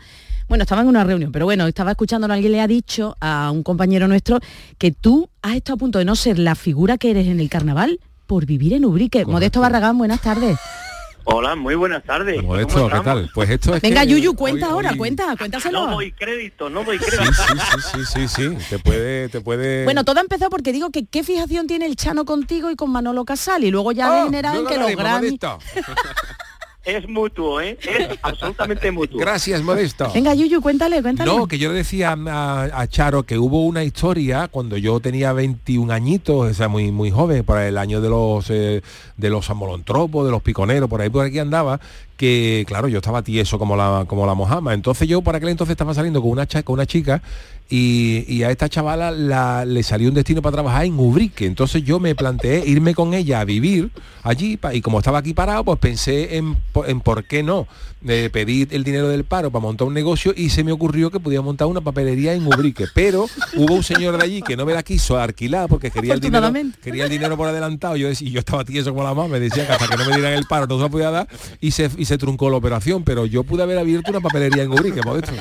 bueno, 0.48 0.62
estaba 0.62 0.82
en 0.82 0.88
una 0.88 1.04
reunión, 1.04 1.30
pero 1.32 1.44
bueno, 1.46 1.66
estaba 1.66 1.90
escuchándonos, 1.92 2.34
alguien 2.34 2.52
le 2.52 2.60
ha 2.60 2.66
dicho 2.68 3.16
a 3.20 3.50
un 3.52 3.62
compañero 3.62 4.06
nuestro 4.08 4.38
que 4.78 4.92
tú 4.92 5.28
has 5.42 5.56
estado 5.56 5.74
a 5.74 5.78
punto 5.78 5.98
de 5.98 6.04
no 6.04 6.14
ser 6.16 6.38
la 6.38 6.54
figura 6.54 6.96
que 6.96 7.10
eres 7.10 7.26
en 7.26 7.38
el 7.40 7.48
carnaval 7.48 7.98
por 8.26 8.46
vivir 8.46 8.72
en 8.74 8.84
Ubrique. 8.84 9.24
Modesto 9.26 9.60
Barragán, 9.60 9.98
buenas 9.98 10.20
tardes. 10.22 10.58
Hola, 11.30 11.54
muy 11.56 11.74
buenas 11.74 12.02
tardes. 12.04 12.42
Modesto, 12.42 12.74
¿Cómo 12.74 12.88
¿qué 12.88 13.00
tal? 13.00 13.30
Pues 13.34 13.50
esto 13.50 13.74
es 13.74 13.82
Venga, 13.82 14.00
que 14.00 14.08
Yuyu, 14.08 14.30
hoy- 14.30 14.36
cuenta 14.36 14.66
ahora, 14.68 14.92
hoy- 14.92 14.96
cuenta, 14.96 15.36
cuéntaselo. 15.36 15.86
No 15.86 15.94
doy 15.96 16.10
crédito, 16.12 16.70
no 16.70 16.84
doy 16.84 16.98
crédito. 16.98 17.32
sí, 17.32 17.58
sí, 17.92 18.04
sí, 18.06 18.28
sí, 18.28 18.28
sí. 18.58 18.64
Te 18.70 18.78
puede, 18.78 19.28
te 19.28 19.42
puede. 19.42 19.84
Bueno, 19.84 20.04
todo 20.04 20.20
empezó 20.20 20.48
porque 20.48 20.72
digo 20.72 20.88
que 20.90 21.04
qué 21.06 21.22
fijación 21.22 21.66
tiene 21.66 21.84
el 21.84 21.96
Chano 21.96 22.24
contigo 22.24 22.70
y 22.70 22.76
con 22.76 22.90
Manolo 22.90 23.26
Casal 23.26 23.62
y 23.64 23.70
luego 23.70 23.92
ya 23.92 24.10
degenerado 24.10 24.56
en 24.56 24.62
luego 24.64 24.74
que 24.74 24.80
los 24.94 24.98
hablaremos, 24.98 25.38
Grammy... 25.38 25.60
Es 26.88 27.06
mutuo, 27.06 27.60
¿eh? 27.60 27.76
Es 27.82 28.18
absolutamente 28.22 28.90
mutuo. 28.90 29.20
Gracias, 29.20 29.62
Modesto. 29.62 30.10
Venga, 30.14 30.32
Yuyu, 30.34 30.62
cuéntale, 30.62 31.02
cuéntale. 31.02 31.30
No, 31.30 31.46
que 31.46 31.58
yo 31.58 31.68
le 31.68 31.76
decía 31.76 32.16
a, 32.28 32.62
a 32.62 32.86
Charo 32.86 33.24
que 33.24 33.36
hubo 33.36 33.66
una 33.66 33.84
historia 33.84 34.48
cuando 34.48 34.78
yo 34.78 34.98
tenía 34.98 35.34
21 35.34 35.92
añitos, 35.92 36.50
o 36.50 36.54
sea, 36.54 36.68
muy 36.68 36.90
muy 36.90 37.10
joven, 37.10 37.44
por 37.44 37.58
el 37.58 37.76
año 37.76 38.00
de 38.00 38.08
los 38.08 38.48
eh, 38.48 38.80
de 39.18 39.28
los 39.28 39.50
amolontropos, 39.50 40.24
de 40.24 40.30
los 40.30 40.40
piconeros, 40.40 40.88
por 40.88 41.02
ahí 41.02 41.10
por 41.10 41.26
aquí 41.26 41.38
andaba, 41.38 41.78
que 42.18 42.64
claro, 42.68 42.88
yo 42.88 42.98
estaba 42.98 43.22
tieso 43.22 43.58
como 43.58 43.76
la 43.76 44.04
como 44.06 44.26
la 44.26 44.34
mojama. 44.34 44.74
Entonces 44.74 45.08
yo 45.08 45.22
por 45.22 45.34
aquel 45.36 45.48
entonces 45.48 45.70
estaba 45.72 45.94
saliendo 45.94 46.20
con 46.20 46.32
una 46.32 46.46
con 46.46 46.74
una 46.74 46.84
chica 46.84 47.22
y, 47.70 48.24
y 48.26 48.42
a 48.44 48.50
esta 48.50 48.68
chavala 48.68 49.10
la- 49.10 49.64
le 49.64 49.82
salió 49.82 50.08
un 50.08 50.14
destino 50.14 50.42
para 50.42 50.54
trabajar 50.54 50.84
en 50.84 50.98
Ubrique. 50.98 51.46
Entonces 51.46 51.82
yo 51.84 52.00
me 52.00 52.14
planteé 52.14 52.64
irme 52.66 52.94
con 52.94 53.14
ella 53.14 53.40
a 53.40 53.44
vivir 53.44 53.90
allí 54.22 54.58
y 54.72 54.80
como 54.80 54.98
estaba 54.98 55.18
aquí 55.18 55.32
parado, 55.34 55.64
pues 55.64 55.78
pensé 55.78 56.36
en, 56.36 56.56
en 56.86 57.00
por 57.00 57.24
qué 57.24 57.42
no 57.42 57.66
eh, 58.06 58.30
pedir 58.32 58.68
el 58.72 58.84
dinero 58.84 59.08
del 59.08 59.24
paro 59.24 59.50
para 59.50 59.60
montar 59.62 59.86
un 59.86 59.92
negocio 59.94 60.32
y 60.36 60.50
se 60.50 60.62
me 60.64 60.72
ocurrió 60.72 61.10
que 61.10 61.18
podía 61.20 61.42
montar 61.42 61.66
una 61.66 61.80
papelería 61.82 62.32
en 62.34 62.46
Ubrique. 62.46 62.86
Pero 62.94 63.26
hubo 63.56 63.74
un 63.74 63.82
señor 63.82 64.16
de 64.16 64.24
allí 64.24 64.40
que 64.42 64.56
no 64.56 64.64
me 64.64 64.72
la 64.72 64.82
quiso 64.82 65.18
alquilar 65.18 65.68
porque 65.68 65.90
quería 65.90 66.14
el 66.14 66.20
dinero, 66.20 66.46
quería 66.82 67.04
el 67.04 67.10
dinero 67.10 67.36
por 67.36 67.48
adelantado. 67.48 67.96
Yo, 67.96 68.08
decía- 68.08 68.28
y 68.28 68.30
yo 68.32 68.38
estaba 68.40 68.64
tieso 68.64 68.90
como 68.94 69.02
la 69.04 69.12
mamá, 69.14 69.28
me 69.28 69.40
decía 69.40 69.66
que 69.66 69.72
hasta 69.72 69.88
que 69.88 69.96
no 69.96 70.06
me 70.08 70.14
dieran 70.16 70.32
el 70.34 70.46
paro 70.46 70.66
no 70.66 70.76
se 70.78 70.82
la 70.84 70.88
podía 70.88 71.10
dar 71.10 71.28
y 71.60 71.70
se, 71.72 71.90
y 71.98 72.04
se 72.08 72.18
truncó 72.18 72.50
la 72.50 72.56
operación. 72.56 73.04
Pero 73.04 73.24
yo 73.26 73.44
pude 73.44 73.62
haber 73.62 73.78
abierto 73.78 74.10
una 74.10 74.20
papelería 74.20 74.64
en 74.64 74.72
Ubrique, 74.72 75.00
Modesto. 75.04 75.32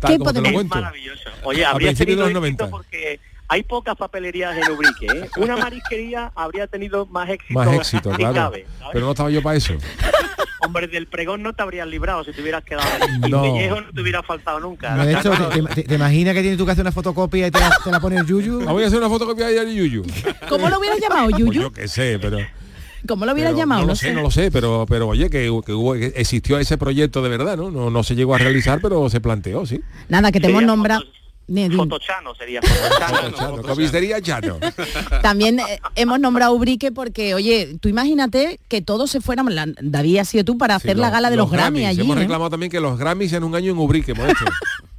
Tal 0.00 0.18
como 0.18 0.32
te 0.32 0.40
lo 0.40 0.46
Es 0.48 0.52
cuento. 0.52 0.74
maravilloso. 0.74 1.30
Oye, 1.44 1.64
habría 1.64 1.90
de 1.90 1.94
tenido 1.94 2.20
los 2.20 2.28
éxito 2.30 2.40
90. 2.40 2.70
porque 2.70 3.20
hay 3.46 3.62
pocas 3.62 3.94
papelerías 3.96 4.56
en 4.56 4.72
Ubrique, 4.72 5.06
¿eh? 5.06 5.28
Una 5.36 5.56
marisquería 5.56 6.32
habría 6.34 6.66
tenido 6.66 7.06
más 7.06 7.28
éxito. 7.30 7.54
Más 7.58 7.72
éxito, 7.74 8.10
si 8.10 8.16
claro. 8.16 8.34
cabe. 8.34 8.66
Pero 8.92 9.04
no 9.06 9.12
estaba 9.12 9.30
yo 9.30 9.42
para 9.42 9.56
eso. 9.56 9.74
Hombre, 10.60 10.86
del 10.86 11.06
pregón 11.06 11.42
no 11.42 11.52
te 11.52 11.62
habrías 11.62 11.86
librado 11.86 12.24
si 12.24 12.32
te 12.32 12.40
hubieras 12.40 12.64
quedado 12.64 12.88
ahí. 12.88 13.08
Y 13.26 13.30
No. 13.30 13.42
pellejo 13.42 13.80
no 13.82 13.92
te 13.92 14.00
hubiera 14.00 14.22
faltado 14.22 14.60
nunca. 14.60 14.96
De 15.04 15.12
hecho, 15.12 15.30
te, 15.50 15.62
te- 15.74 15.82
te 15.82 15.94
imaginas 15.96 16.32
que 16.34 16.40
tienes 16.40 16.56
tú 16.58 16.64
que 16.64 16.72
hacer 16.72 16.80
una 16.82 16.92
fotocopia 16.92 17.46
y 17.48 17.50
te 17.50 17.60
la, 17.60 17.70
te 17.84 17.90
la 17.90 18.00
pone 18.00 18.16
el 18.16 18.24
Yuyu? 18.26 18.62
Ah, 18.66 18.72
voy 18.72 18.82
a 18.82 18.86
hacer 18.86 18.98
una 18.98 19.10
fotocopia 19.10 19.48
de 19.48 19.74
Yuyu. 19.74 20.02
¿Cómo 20.48 20.70
lo 20.70 20.78
hubieras 20.78 20.98
llamado, 20.98 21.28
Pues 21.28 21.36
Yuyu? 21.38 21.62
yo 21.64 21.70
qué 21.72 21.86
sé, 21.86 22.18
pero... 22.18 22.38
¿Cómo 23.06 23.26
lo 23.26 23.32
hubieras 23.32 23.52
pero 23.52 23.58
llamado? 23.58 23.82
No 23.82 23.86
lo 23.88 23.96
sé, 23.96 24.12
no 24.12 24.22
lo 24.22 24.30
sé, 24.30 24.50
pero, 24.50 24.86
pero 24.88 25.08
oye, 25.08 25.28
que, 25.30 25.50
que 25.64 25.72
hubo, 25.72 25.94
que 25.94 26.12
existió 26.16 26.58
ese 26.58 26.78
proyecto 26.78 27.22
de 27.22 27.28
verdad, 27.28 27.56
¿no? 27.56 27.70
¿no? 27.70 27.90
No 27.90 28.02
se 28.02 28.14
llegó 28.14 28.34
a 28.34 28.38
realizar, 28.38 28.80
pero 28.80 29.08
se 29.10 29.20
planteó, 29.20 29.66
sí. 29.66 29.80
Nada, 30.08 30.32
que 30.32 30.40
te 30.40 30.48
hemos 30.48 30.62
nombrado... 30.62 31.02
Fotochano 31.76 32.34
sería 32.34 32.62
Fotochano. 32.62 33.36
Chano, 33.36 33.62
comisaría 33.62 34.20
Chano. 34.22 34.58
También 35.22 35.60
eh, 35.60 35.78
hemos 35.94 36.18
nombrado 36.18 36.54
Ubrique 36.54 36.90
porque, 36.90 37.34
oye, 37.34 37.76
tú 37.80 37.90
imagínate 37.90 38.58
que 38.68 38.80
todos 38.80 39.10
se 39.10 39.20
fueran, 39.20 39.54
la- 39.54 39.68
David 39.82 40.18
ha 40.18 40.24
sido 40.24 40.44
tú 40.44 40.56
para 40.56 40.76
hacer 40.76 40.96
la 40.96 41.10
gala 41.10 41.28
de 41.28 41.36
los, 41.36 41.50
Grammy 41.50 41.84
allí. 41.84 42.00
Hemos 42.00 42.16
¿eh? 42.16 42.20
reclamado 42.20 42.48
también 42.48 42.72
que 42.72 42.80
los 42.80 42.98
Grammys 42.98 43.34
en 43.34 43.44
un 43.44 43.54
año 43.54 43.72
en 43.72 43.78
Ubrique, 43.78 44.12
hemos 44.12 44.30
hecho. 44.30 44.44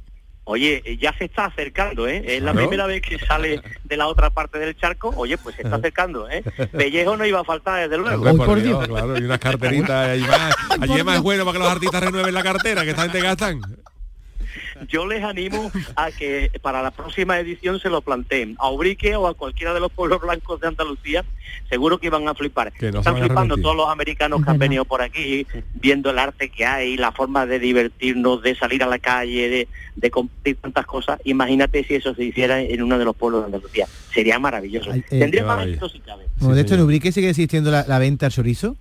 Oye, 0.48 0.80
eh, 0.84 0.96
ya 0.96 1.12
se 1.18 1.24
está 1.24 1.46
acercando, 1.46 2.06
¿eh? 2.06 2.22
Es 2.24 2.40
la 2.42 2.52
primera 2.54 2.86
vez 2.86 3.02
que 3.02 3.18
sale 3.18 3.60
de 3.82 3.96
la 3.96 4.06
otra 4.06 4.30
parte 4.30 4.60
del 4.60 4.76
charco. 4.76 5.12
Oye, 5.16 5.36
pues 5.38 5.56
se 5.56 5.62
está 5.62 5.74
acercando, 5.76 6.30
¿eh? 6.30 6.44
Pellejo 6.70 7.16
no 7.16 7.26
iba 7.26 7.40
a 7.40 7.44
faltar, 7.44 7.82
desde 7.88 7.98
luego. 8.00 8.22
Hombre, 8.30 8.46
por 8.46 8.62
Dios, 8.62 8.86
claro, 8.86 9.18
y 9.18 9.24
unas 9.24 9.38
carteritas. 9.40 10.16
y 10.16 10.20
más- 10.22 10.54
allí 10.80 10.98
es 10.98 11.04
más 11.04 11.20
bueno 11.20 11.44
para 11.44 11.52
que 11.54 11.58
los 11.64 11.72
artistas 11.72 12.00
renueven 12.02 12.32
la 12.32 12.42
cartera, 12.44 12.84
que 12.84 12.90
esta 12.90 13.02
gente 13.02 13.20
gastan. 13.20 13.60
Yo 14.88 15.06
les 15.06 15.22
animo 15.24 15.70
a 15.96 16.10
que 16.10 16.50
para 16.62 16.82
la 16.82 16.90
próxima 16.90 17.38
edición 17.38 17.80
se 17.80 17.88
lo 17.88 18.00
planteen 18.00 18.56
a 18.58 18.70
Ubrique 18.70 19.16
o 19.16 19.26
a 19.26 19.34
cualquiera 19.34 19.74
de 19.74 19.80
los 19.80 19.90
pueblos 19.92 20.20
blancos 20.20 20.60
de 20.60 20.68
Andalucía. 20.68 21.24
Seguro 21.68 21.98
que 21.98 22.10
van 22.10 22.28
a 22.28 22.34
flipar. 22.34 22.72
No 22.80 22.98
Están 22.98 23.18
flipando 23.18 23.56
todos 23.56 23.76
los 23.76 23.88
americanos 23.88 24.44
que 24.44 24.50
han 24.50 24.58
venido 24.58 24.84
por 24.84 25.02
aquí, 25.02 25.46
viendo 25.74 26.10
el 26.10 26.18
arte 26.18 26.48
que 26.48 26.64
hay, 26.64 26.96
la 26.96 27.12
forma 27.12 27.46
de 27.46 27.58
divertirnos, 27.58 28.42
de 28.42 28.54
salir 28.54 28.82
a 28.82 28.86
la 28.86 28.98
calle, 28.98 29.48
de, 29.48 29.68
de 29.96 30.10
compartir 30.10 30.56
tantas 30.56 30.86
cosas. 30.86 31.20
Imagínate 31.24 31.84
si 31.84 31.94
eso 31.94 32.14
se 32.14 32.24
hiciera 32.24 32.60
en 32.60 32.82
uno 32.82 32.98
de 32.98 33.04
los 33.04 33.16
pueblos 33.16 33.42
de 33.42 33.46
Andalucía. 33.46 33.86
Sería 34.12 34.38
maravilloso. 34.38 34.90
Ay, 34.92 35.04
eh, 35.10 35.18
Tendría 35.18 35.44
más 35.44 35.66
éxito 35.66 35.88
si 35.88 36.00
cabe. 36.00 36.26
Modesto, 36.40 36.74
¿en 36.74 36.80
Ubrique 36.82 37.12
sigue 37.12 37.30
existiendo 37.30 37.70
la, 37.70 37.84
la 37.86 37.98
venta 37.98 38.26
al 38.26 38.32
chorizo? 38.32 38.76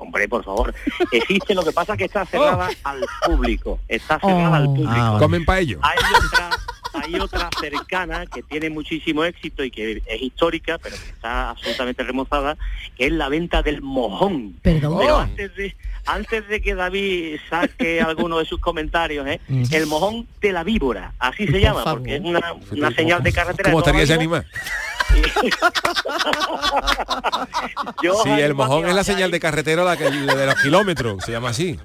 Hombre, 0.00 0.28
por 0.28 0.44
favor. 0.44 0.72
Existe, 1.12 1.54
lo 1.54 1.62
que 1.64 1.72
pasa 1.72 1.92
es 1.94 1.98
que 1.98 2.04
está 2.04 2.24
cerrada 2.24 2.70
al 2.84 3.04
público. 3.26 3.80
Está 3.88 4.18
cerrada 4.20 4.56
al 4.56 4.64
público. 4.66 4.90
Ah, 4.94 5.08
vale. 5.10 5.18
Comen 5.24 5.44
para 5.44 5.58
ello. 5.60 5.80
Hay 5.82 5.98
otra, 6.24 6.50
hay 7.04 7.14
otra 7.20 7.50
cercana 7.60 8.24
que 8.26 8.42
tiene 8.44 8.70
muchísimo 8.70 9.24
éxito 9.24 9.64
y 9.64 9.70
que 9.72 10.00
es 10.06 10.22
histórica, 10.22 10.78
pero 10.78 10.94
que 10.96 11.10
está 11.10 11.50
absolutamente 11.50 12.02
remozada, 12.04 12.56
que 12.96 13.06
es 13.06 13.12
la 13.12 13.28
venta 13.28 13.60
del 13.62 13.82
mojón. 13.82 14.54
Perdón. 14.62 14.98
Pero 15.00 15.16
Oh. 15.16 15.20
antes 15.20 15.54
de 15.56 15.76
antes 16.06 16.48
de 16.48 16.62
que 16.62 16.74
David 16.74 17.36
saque 17.50 18.00
alguno 18.00 18.38
de 18.38 18.44
sus 18.46 18.60
comentarios, 18.60 19.26
¿eh? 19.26 19.40
Mm. 19.48 19.64
el 19.72 19.86
mojón 19.86 20.26
de 20.40 20.52
la 20.52 20.62
víbora, 20.64 21.12
así 21.18 21.44
se 21.44 21.52
Por 21.52 21.60
llama, 21.60 21.82
favor. 21.82 21.98
porque 21.98 22.16
es 22.16 22.22
una, 22.22 22.54
una 22.70 22.90
señal 22.92 23.22
de 23.22 23.32
carretera. 23.32 23.70
¿Cómo 23.70 23.80
estaría 23.80 24.02
ese 24.02 24.14
animal? 24.14 24.46
Yo 28.02 28.22
Sí, 28.22 28.30
el 28.30 28.54
mojón 28.54 28.86
es 28.86 28.94
la 28.94 29.04
señal 29.04 29.30
de 29.30 29.40
carretero 29.40 29.84
la 29.84 29.96
que, 29.96 30.10
de 30.10 30.46
los 30.46 30.54
kilómetros, 30.56 31.24
se 31.24 31.32
llama 31.32 31.50
así. 31.50 31.78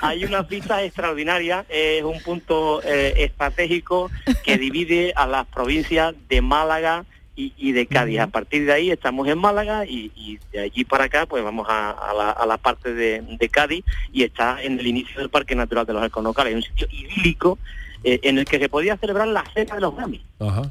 Hay 0.00 0.24
una 0.24 0.46
pista 0.46 0.82
extraordinaria, 0.82 1.66
es 1.68 2.02
un 2.02 2.20
punto 2.22 2.82
eh, 2.82 3.12
estratégico 3.18 4.10
que 4.42 4.56
divide 4.56 5.12
a 5.16 5.26
las 5.26 5.46
provincias 5.46 6.14
de 6.28 6.40
Málaga 6.40 7.04
y, 7.36 7.52
y 7.58 7.72
de 7.72 7.86
Cádiz. 7.86 8.20
A 8.20 8.26
partir 8.28 8.64
de 8.64 8.72
ahí 8.72 8.90
estamos 8.90 9.28
en 9.28 9.38
Málaga 9.38 9.84
y, 9.84 10.10
y 10.14 10.38
de 10.50 10.60
allí 10.60 10.84
para 10.84 11.04
acá 11.04 11.26
pues 11.26 11.44
vamos 11.44 11.66
a, 11.68 11.90
a 11.90 12.14
la, 12.14 12.30
a 12.30 12.46
la 12.46 12.56
parte 12.56 12.94
de, 12.94 13.22
de 13.22 13.48
Cádiz 13.50 13.84
y 14.12 14.22
está 14.22 14.62
en 14.62 14.78
el 14.78 14.86
inicio 14.86 15.20
del 15.20 15.28
Parque 15.28 15.54
Natural 15.54 15.84
de 15.84 15.92
los 15.92 16.02
Alconocales, 16.02 16.54
un 16.54 16.62
sitio 16.62 16.86
idílico 16.90 17.58
eh, 18.04 18.20
en 18.22 18.38
el 18.38 18.44
que 18.44 18.58
se 18.58 18.68
podía 18.68 18.96
celebrar 18.96 19.28
la 19.28 19.44
cena 19.54 19.74
de 19.76 19.80
los 19.80 19.94
Grammy. 19.96 20.20
Ajá. 20.40 20.62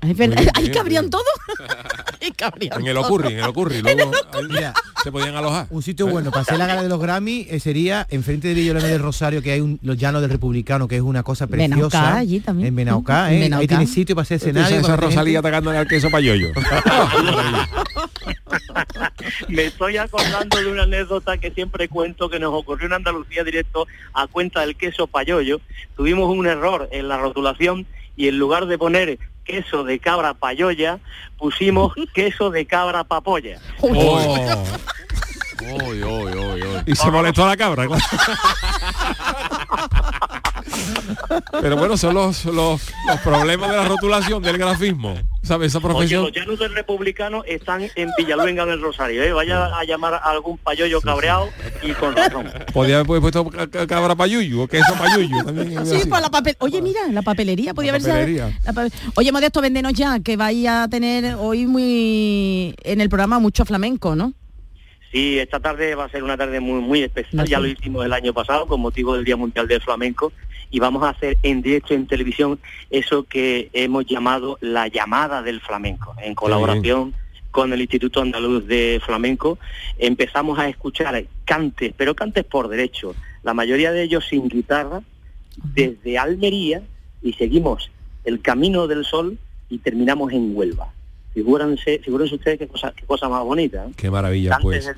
Ahí 0.54 0.70
cabrían 0.70 1.10
todo. 1.10 1.24
ahí 2.22 2.32
cabrían 2.32 2.82
En 2.82 2.88
el 2.88 2.98
ocurri, 2.98 3.34
en 3.34 3.40
el 3.40 3.46
ocurri. 3.46 3.82
Luego 3.82 4.12
ahí 4.34 4.74
se 5.04 5.12
podían 5.12 5.36
alojar. 5.36 5.68
Un 5.70 5.82
sitio 5.82 6.08
bueno 6.08 6.30
para 6.30 6.42
hacer 6.42 6.58
la 6.58 6.68
gala 6.68 6.84
de 6.84 6.90
los 6.90 7.00
Grammy 7.00 7.48
eh, 7.50 7.60
sería 7.60 8.06
enfrente 8.10 8.50
de 8.50 8.54
Villolena 8.54 8.88
del 8.88 9.02
Rosario, 9.02 9.42
que 9.42 9.52
hay 9.52 9.62
un, 9.62 9.80
los 9.82 9.98
llanos 9.98 10.22
del 10.22 10.30
Republicano, 10.30 10.88
que 10.88 10.98
es 10.98 11.02
una 11.02 11.24
cosa 11.24 11.46
Benaucá, 11.46 11.70
preciosa. 11.70 12.18
allí 12.18 12.40
también. 12.40 12.68
En 12.68 12.76
Benaucá, 12.76 13.32
En 13.32 13.38
¿eh? 13.38 13.40
Benaucá. 13.44 13.62
Ahí 13.62 13.68
tiene 13.68 13.88
sitio 13.88 14.16
para 14.16 14.24
hacer 14.24 14.38
escenario. 14.38 14.78
Esa, 14.78 14.88
para 14.88 14.98
Rosalía 14.98 15.40
atacando 15.40 15.72
al 15.72 15.88
queso 15.88 16.10
payoyo. 16.12 16.50
Me 19.48 19.66
estoy 19.66 19.98
acordando 19.98 20.58
de 20.58 20.72
una 20.72 20.84
anécdota 20.84 21.38
que 21.38 21.52
siempre 21.52 21.88
cuento 21.88 22.30
que 22.30 22.40
nos 22.40 22.54
ocurrió 22.54 22.88
en 22.88 22.94
Andalucía 22.94 23.44
directo 23.44 23.88
a 24.14 24.28
cuenta 24.28 24.62
del 24.62 24.76
queso 24.76 25.08
payoyo. 25.08 25.62
Tuvimos 25.96 26.30
un 26.30 26.48
error 26.48 26.90
en 26.92 27.08
la 27.08 27.18
rotulación 27.18 27.86
y 28.16 28.28
en 28.28 28.38
lugar 28.38 28.66
de 28.66 28.78
poner 28.78 29.20
queso 29.44 29.84
de 29.84 30.00
cabra 30.00 30.34
payoya, 30.34 31.00
pusimos 31.38 31.94
queso 32.14 32.52
de 32.52 32.66
cabra 32.66 33.04
papoya. 33.04 33.60
Oh. 33.82 34.64
Y 36.86 36.96
se 36.96 37.12
molestó 37.12 37.46
la 37.48 37.56
cabra, 37.58 37.86
claro. 37.88 38.02
Pero 41.62 41.78
bueno, 41.78 41.98
son 41.98 42.14
los, 42.16 42.46
los, 42.46 42.82
los 43.08 43.20
problemas 43.24 43.70
de 43.70 43.78
la 43.78 43.86
rotulación, 43.88 44.42
del 44.42 44.58
grafismo. 44.58 45.16
¿Sabes? 45.44 45.68
Esa 45.70 45.80
Oye, 45.80 45.88
profesión. 45.88 46.24
los 46.24 46.32
llanos 46.34 46.60
del 46.60 46.74
republicano 46.76 47.44
están 47.46 47.82
en 47.96 48.10
Villaluenga 48.18 48.66
del 48.66 48.82
Rosario. 48.82 49.24
¿eh? 49.24 49.34
Vaya 49.34 49.66
a 49.76 49.84
llamar 49.86 50.14
a 50.16 50.18
algún 50.18 50.58
payoyo 50.58 51.02
cabreado 51.02 51.50
y 51.82 51.92
con 51.94 52.16
razón. 52.16 52.48
Podía 52.74 53.00
haber 53.00 53.22
puesto 53.22 53.46
ca- 53.50 53.68
ca- 53.68 53.88
cabra 53.88 54.16
payuyu 54.16 54.62
o 54.62 54.68
queso 54.68 54.94
payuyu. 54.98 55.44
También, 55.44 55.86
Sí, 55.86 55.96
así. 55.96 56.08
pues 56.10 56.22
la 56.22 56.30
papel. 56.30 56.56
Oye, 56.60 56.82
mira, 56.82 57.02
la 57.12 57.22
papelería 57.22 57.74
podía 57.74 57.92
haberse. 57.92 58.10
papelería. 58.10 58.58
la 58.64 58.74
pape- 58.74 58.92
Oye, 59.16 59.32
Modesto, 59.32 59.62
véndenos 59.62 59.94
ya, 59.94 60.20
que 60.20 60.38
vais 60.38 60.68
a 60.68 60.88
tener 60.90 61.36
hoy 61.40 61.66
muy 61.66 62.76
en 62.84 63.02
el 63.02 63.10
programa 63.10 63.40
mucho 63.40 63.66
flamenco, 63.66 64.16
¿no? 64.16 64.34
Sí, 65.12 65.40
esta 65.40 65.60
tarde 65.60 65.94
va 65.96 66.06
a 66.06 66.10
ser 66.10 66.24
una 66.24 66.38
tarde 66.38 66.60
muy 66.62 66.80
muy 66.80 67.04
especial. 67.04 67.46
Ya 67.46 67.60
lo 67.60 67.68
hicimos 67.68 68.06
el 68.06 68.14
año 68.14 68.34
pasado 68.34 68.66
con 68.66 68.80
motivo 68.80 69.16
del 69.16 69.26
Día 69.26 69.36
Mundial 69.36 69.68
del 69.68 69.82
Flamenco 69.82 70.32
y 70.70 70.80
vamos 70.80 71.04
a 71.04 71.10
hacer 71.10 71.38
en 71.44 71.62
directo 71.62 71.94
en 71.94 72.08
televisión 72.08 72.60
eso 72.90 73.24
que 73.24 73.70
hemos 73.74 74.06
llamado 74.06 74.58
la 74.62 74.88
llamada 74.88 75.42
del 75.42 75.60
flamenco, 75.60 76.16
en 76.24 76.34
colaboración 76.34 77.14
con 77.52 77.74
el 77.74 77.82
Instituto 77.82 78.22
Andaluz 78.22 78.66
de 78.66 79.02
Flamenco. 79.06 79.60
Empezamos 80.00 80.58
a 80.58 80.70
escuchar 80.70 81.26
cantes, 81.44 81.94
pero 81.98 82.16
cantes 82.16 82.46
por 82.46 82.70
derecho, 82.70 83.14
la 83.44 83.54
mayoría 83.54 83.92
de 83.92 84.04
ellos 84.04 84.26
sin 84.30 84.48
guitarra, 84.48 85.02
desde 85.76 86.18
Almería 86.18 86.82
y 87.22 87.34
seguimos 87.34 87.92
el 88.24 88.42
Camino 88.42 88.88
del 88.88 89.04
Sol 89.04 89.38
y 89.70 89.80
terminamos 89.80 90.32
en 90.32 90.56
Huelva. 90.56 90.94
Figúrense, 91.34 92.00
figúrense 92.00 92.36
ustedes 92.36 92.60
qué 92.60 92.68
cosa, 92.68 92.94
qué 92.96 93.06
cosa 93.06 93.30
más 93.30 93.44
bonita. 93.44 93.86
¿eh? 93.86 93.92
Qué 93.96 94.12
maravilla, 94.12 94.56
Antes 94.56 94.64
pues. 94.64 94.98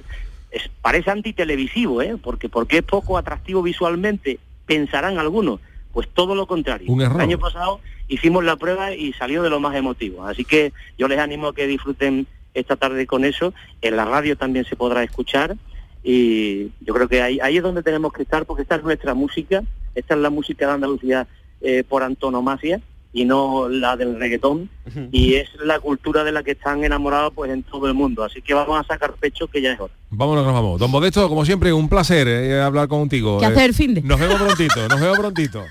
es- 0.52 0.70
parece 0.82 1.10
antitelevisivo, 1.12 2.02
¿eh? 2.02 2.16
Porque, 2.22 2.50
porque 2.50 2.78
es 2.78 2.84
poco 2.84 3.18
atractivo 3.18 3.62
visualmente, 3.64 4.40
pensarán 4.66 5.18
algunos. 5.20 5.60
Pues 5.92 6.08
todo 6.14 6.34
lo 6.36 6.48
contrario. 6.48 6.92
Un 6.92 7.02
error. 7.02 7.18
El 7.18 7.22
año 7.30 7.40
pasado 7.40 7.80
hicimos 8.08 8.44
la 8.44 8.56
prueba 8.56 8.94
y 8.94 9.14
salió 9.14 9.44
de 9.44 9.50
lo 9.50 9.60
más 9.60 9.76
emotivo. 9.76 10.26
Así 10.26 10.44
que 10.44 10.74
yo 10.98 11.08
les 11.08 11.20
animo 11.20 11.48
a 11.50 11.54
que 11.56 11.68
disfruten 11.68 12.26
esta 12.56 12.76
tarde 12.76 13.06
con 13.08 13.26
eso. 13.26 13.54
En 13.82 13.96
la 13.96 14.06
radio 14.06 14.36
también 14.36 14.66
se 14.66 14.76
podrá 14.76 15.04
escuchar. 15.04 15.56
Y 16.04 16.66
yo 16.82 16.94
creo 16.94 17.08
que 17.08 17.22
ahí, 17.22 17.40
ahí 17.42 17.58
es 17.58 17.64
donde 17.64 17.82
tenemos 17.84 18.12
que 18.12 18.24
estar, 18.24 18.46
porque 18.46 18.64
esta 18.64 18.76
es 18.76 18.84
nuestra 18.84 19.14
música, 19.14 19.64
esta 19.96 20.16
es 20.16 20.20
la 20.20 20.30
música 20.30 20.66
de 20.68 20.74
Andalucía 20.74 21.28
eh, 21.62 21.84
por 21.88 22.04
antonomasia 22.04 22.82
y 23.14 23.26
no 23.26 23.70
la 23.70 23.96
del 23.96 24.20
reggaetón 24.20 24.70
y 25.12 25.36
es 25.36 25.48
la 25.64 25.80
cultura 25.80 26.24
de 26.24 26.32
la 26.32 26.42
que 26.44 26.52
están 26.52 26.84
enamorados 26.84 27.32
pues 27.34 27.52
en 27.52 27.62
todo 27.64 27.88
el 27.88 27.94
mundo 27.94 28.24
así 28.24 28.42
que 28.42 28.54
vamos 28.56 28.80
a 28.80 28.84
sacar 28.88 29.14
pecho 29.14 29.48
que 29.48 29.62
ya 29.62 29.72
es 29.74 29.80
hora 29.80 29.94
Vámonos, 30.16 30.46
nos 30.46 30.54
vamos. 30.54 30.80
Don 30.80 30.92
Modesto, 30.92 31.28
como 31.28 31.44
siempre, 31.44 31.74
un 31.74 31.90
placer 31.90 32.28
eh, 32.28 32.62
hablar 32.62 32.88
contigo. 32.88 33.40
¿Qué 33.40 33.46
eh. 33.46 33.48
hace 33.48 33.66
el 33.66 33.74
fin 33.74 33.96
de? 33.96 34.02
Nos 34.04 34.20
vemos 34.20 34.40
prontito, 34.40 34.88
nos 34.88 35.02
vemos 35.02 35.18
prontito. 35.18 35.64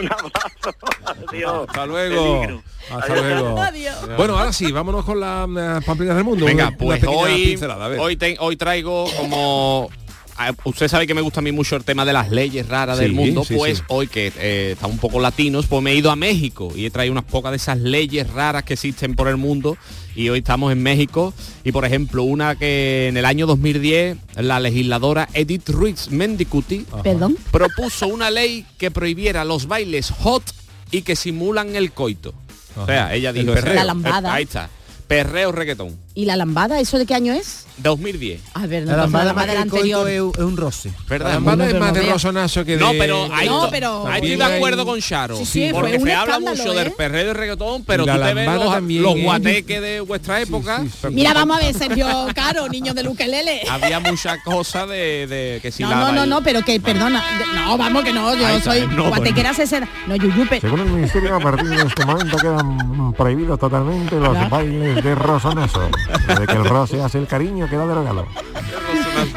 Adiós. 1.28 1.68
Hasta 1.68 1.86
luego. 1.86 2.40
Peligro. 2.40 2.62
Hasta 2.90 3.12
Adiós. 3.12 3.40
luego. 3.40 3.60
Adiós. 3.60 4.16
Bueno, 4.16 4.36
ahora 4.36 4.52
sí, 4.52 4.72
vámonos 4.72 5.04
con 5.04 5.20
las 5.20 5.84
pamplinas 5.84 6.16
del 6.16 6.24
mundo. 6.24 6.44
Venga, 6.44 6.68
Una- 6.68 6.76
pues 6.76 7.04
hoy, 7.06 7.56
hoy, 8.00 8.16
te- 8.16 8.36
hoy 8.40 8.56
traigo 8.56 9.06
como... 9.16 9.90
a- 10.38 10.54
Usted 10.64 10.88
sabe 10.88 11.06
que 11.06 11.14
me 11.14 11.20
gusta 11.20 11.40
a 11.40 11.42
mí 11.42 11.52
mucho 11.52 11.76
el 11.76 11.84
tema 11.84 12.04
de 12.04 12.12
las 12.12 12.30
leyes 12.30 12.68
raras 12.68 12.98
Sí, 12.98 13.04
del 13.04 13.12
mundo, 13.12 13.44
sí, 13.44 13.54
pues 13.56 13.78
sí. 13.78 13.84
hoy 13.88 14.06
que 14.06 14.32
eh, 14.38 14.70
está 14.72 14.86
un 14.86 14.98
poco 14.98 15.20
latinos, 15.20 15.66
pues 15.66 15.82
me 15.82 15.92
he 15.92 15.96
ido 15.96 16.10
a 16.10 16.16
México 16.16 16.72
y 16.74 16.86
he 16.86 16.90
traído 16.90 17.12
unas 17.12 17.24
pocas 17.24 17.50
de 17.52 17.56
esas 17.56 17.78
leyes 17.78 18.30
raras 18.32 18.62
que 18.62 18.74
existen 18.74 19.14
por 19.16 19.28
el 19.28 19.36
mundo 19.36 19.76
y 20.14 20.28
hoy 20.30 20.38
estamos 20.38 20.72
en 20.72 20.82
México 20.82 21.34
y 21.64 21.72
por 21.72 21.84
ejemplo 21.84 22.22
una 22.24 22.56
que 22.56 23.08
en 23.08 23.16
el 23.16 23.24
año 23.24 23.46
2010 23.46 24.16
la 24.36 24.58
legisladora 24.60 25.28
Edith 25.34 25.68
Ruiz 25.68 26.08
Mendicuti 26.10 26.86
Perdón. 27.02 27.36
propuso 27.50 28.06
una 28.08 28.30
ley 28.30 28.64
que 28.78 28.90
prohibiera 28.90 29.44
los 29.44 29.66
bailes 29.68 30.10
hot 30.10 30.42
y 30.90 31.02
que 31.02 31.16
simulan 31.16 31.76
el 31.76 31.92
coito. 31.92 32.32
O 32.76 32.86
sea, 32.86 33.12
ella 33.14 33.30
El 33.30 33.36
dijo... 33.40 33.54
perreo. 33.54 33.74
La 33.74 33.84
lambada. 33.84 34.32
Ahí 34.32 34.44
está. 34.44 34.70
Perreo 35.08 35.52
reggaetón. 35.52 35.96
¿Y 36.18 36.24
la 36.24 36.34
lambada, 36.34 36.80
eso 36.80 36.98
de 36.98 37.06
qué 37.06 37.14
año 37.14 37.32
es? 37.32 37.64
2010. 37.76 38.40
A 38.54 38.66
ver, 38.66 38.82
no, 38.84 38.90
La 38.96 39.02
pues 39.04 39.12
la 39.12 39.24
lambada 39.24 39.24
lambada 39.26 39.60
anterior. 39.62 40.08
es, 40.10 40.20
un 40.20 40.56
roce. 40.56 40.90
¿Verdad? 41.08 41.28
La 41.28 41.34
lambada 41.34 41.68
es 41.68 41.78
más 41.78 41.94
de 41.94 42.10
rosonazo 42.10 42.64
que 42.64 42.76
de... 42.76 42.78
No, 42.82 42.90
pero 42.98 43.28
ahí, 43.32 43.48
No, 43.48 43.66
to- 43.66 43.70
pero- 43.70 44.04
ahí 44.08 44.14
estoy 44.32 44.34
de 44.48 44.56
acuerdo 44.56 44.84
con 44.84 45.00
Charo. 45.00 45.36
Sí, 45.36 45.44
sí, 45.46 45.68
fue 45.70 45.78
porque 45.80 46.00
se 46.00 46.12
habla 46.12 46.40
mucho 46.40 46.72
¿eh? 46.72 46.74
del 46.74 46.90
perreo 46.90 47.22
y 47.22 47.26
del 47.26 47.36
reggaetón, 47.36 47.84
pero 47.84 48.04
la 48.04 48.14
tú 48.14 48.18
te 48.24 48.34
ves 48.34 48.46
lambada 48.46 48.80
los, 48.80 49.14
¿eh? 49.16 49.22
guateques 49.22 49.80
de 49.80 50.00
vuestra 50.00 50.40
época. 50.40 50.82
Mira, 51.12 51.32
vamos 51.34 51.56
a 51.56 51.60
ver, 51.60 51.72
Sergio 51.72 52.08
Caro, 52.34 52.68
niño 52.68 52.94
del 52.94 53.06
ukelele. 53.06 53.62
Había 53.70 54.00
muchas 54.00 54.42
cosas 54.42 54.88
de, 54.88 55.28
de 55.28 55.60
que 55.62 55.70
si 55.70 55.84
No, 55.84 55.90
la 55.90 55.96
no, 56.00 56.12
no, 56.12 56.26
no, 56.26 56.42
pero 56.42 56.62
que, 56.62 56.80
perdona. 56.80 57.22
No, 57.54 57.78
vamos 57.78 58.02
que 58.02 58.12
no, 58.12 58.34
yo 58.34 58.44
Ahí 58.44 58.56
está, 58.56 58.72
soy 58.72 58.88
no, 58.88 59.06
guatequera 59.08 59.54
60. 59.54 59.88
No, 60.08 60.16
Yuyupe. 60.16 60.60
Según 60.60 60.80
el 60.80 60.86
Ministerio, 60.86 61.36
a 61.36 61.38
partir 61.38 61.68
de 61.68 61.82
este 61.86 62.04
momento 62.04 62.36
quedan 62.38 63.12
prohibidos 63.12 63.60
totalmente 63.60 64.16
los 64.16 64.50
bailes 64.50 65.04
de 65.04 65.14
rosonazo. 65.14 65.88
Desde 66.26 66.46
que 66.46 66.52
el 66.52 66.64
roce 66.64 67.00
hace 67.02 67.18
el 67.18 67.26
cariño, 67.26 67.68
queda 67.68 67.86
derogado. 67.86 68.26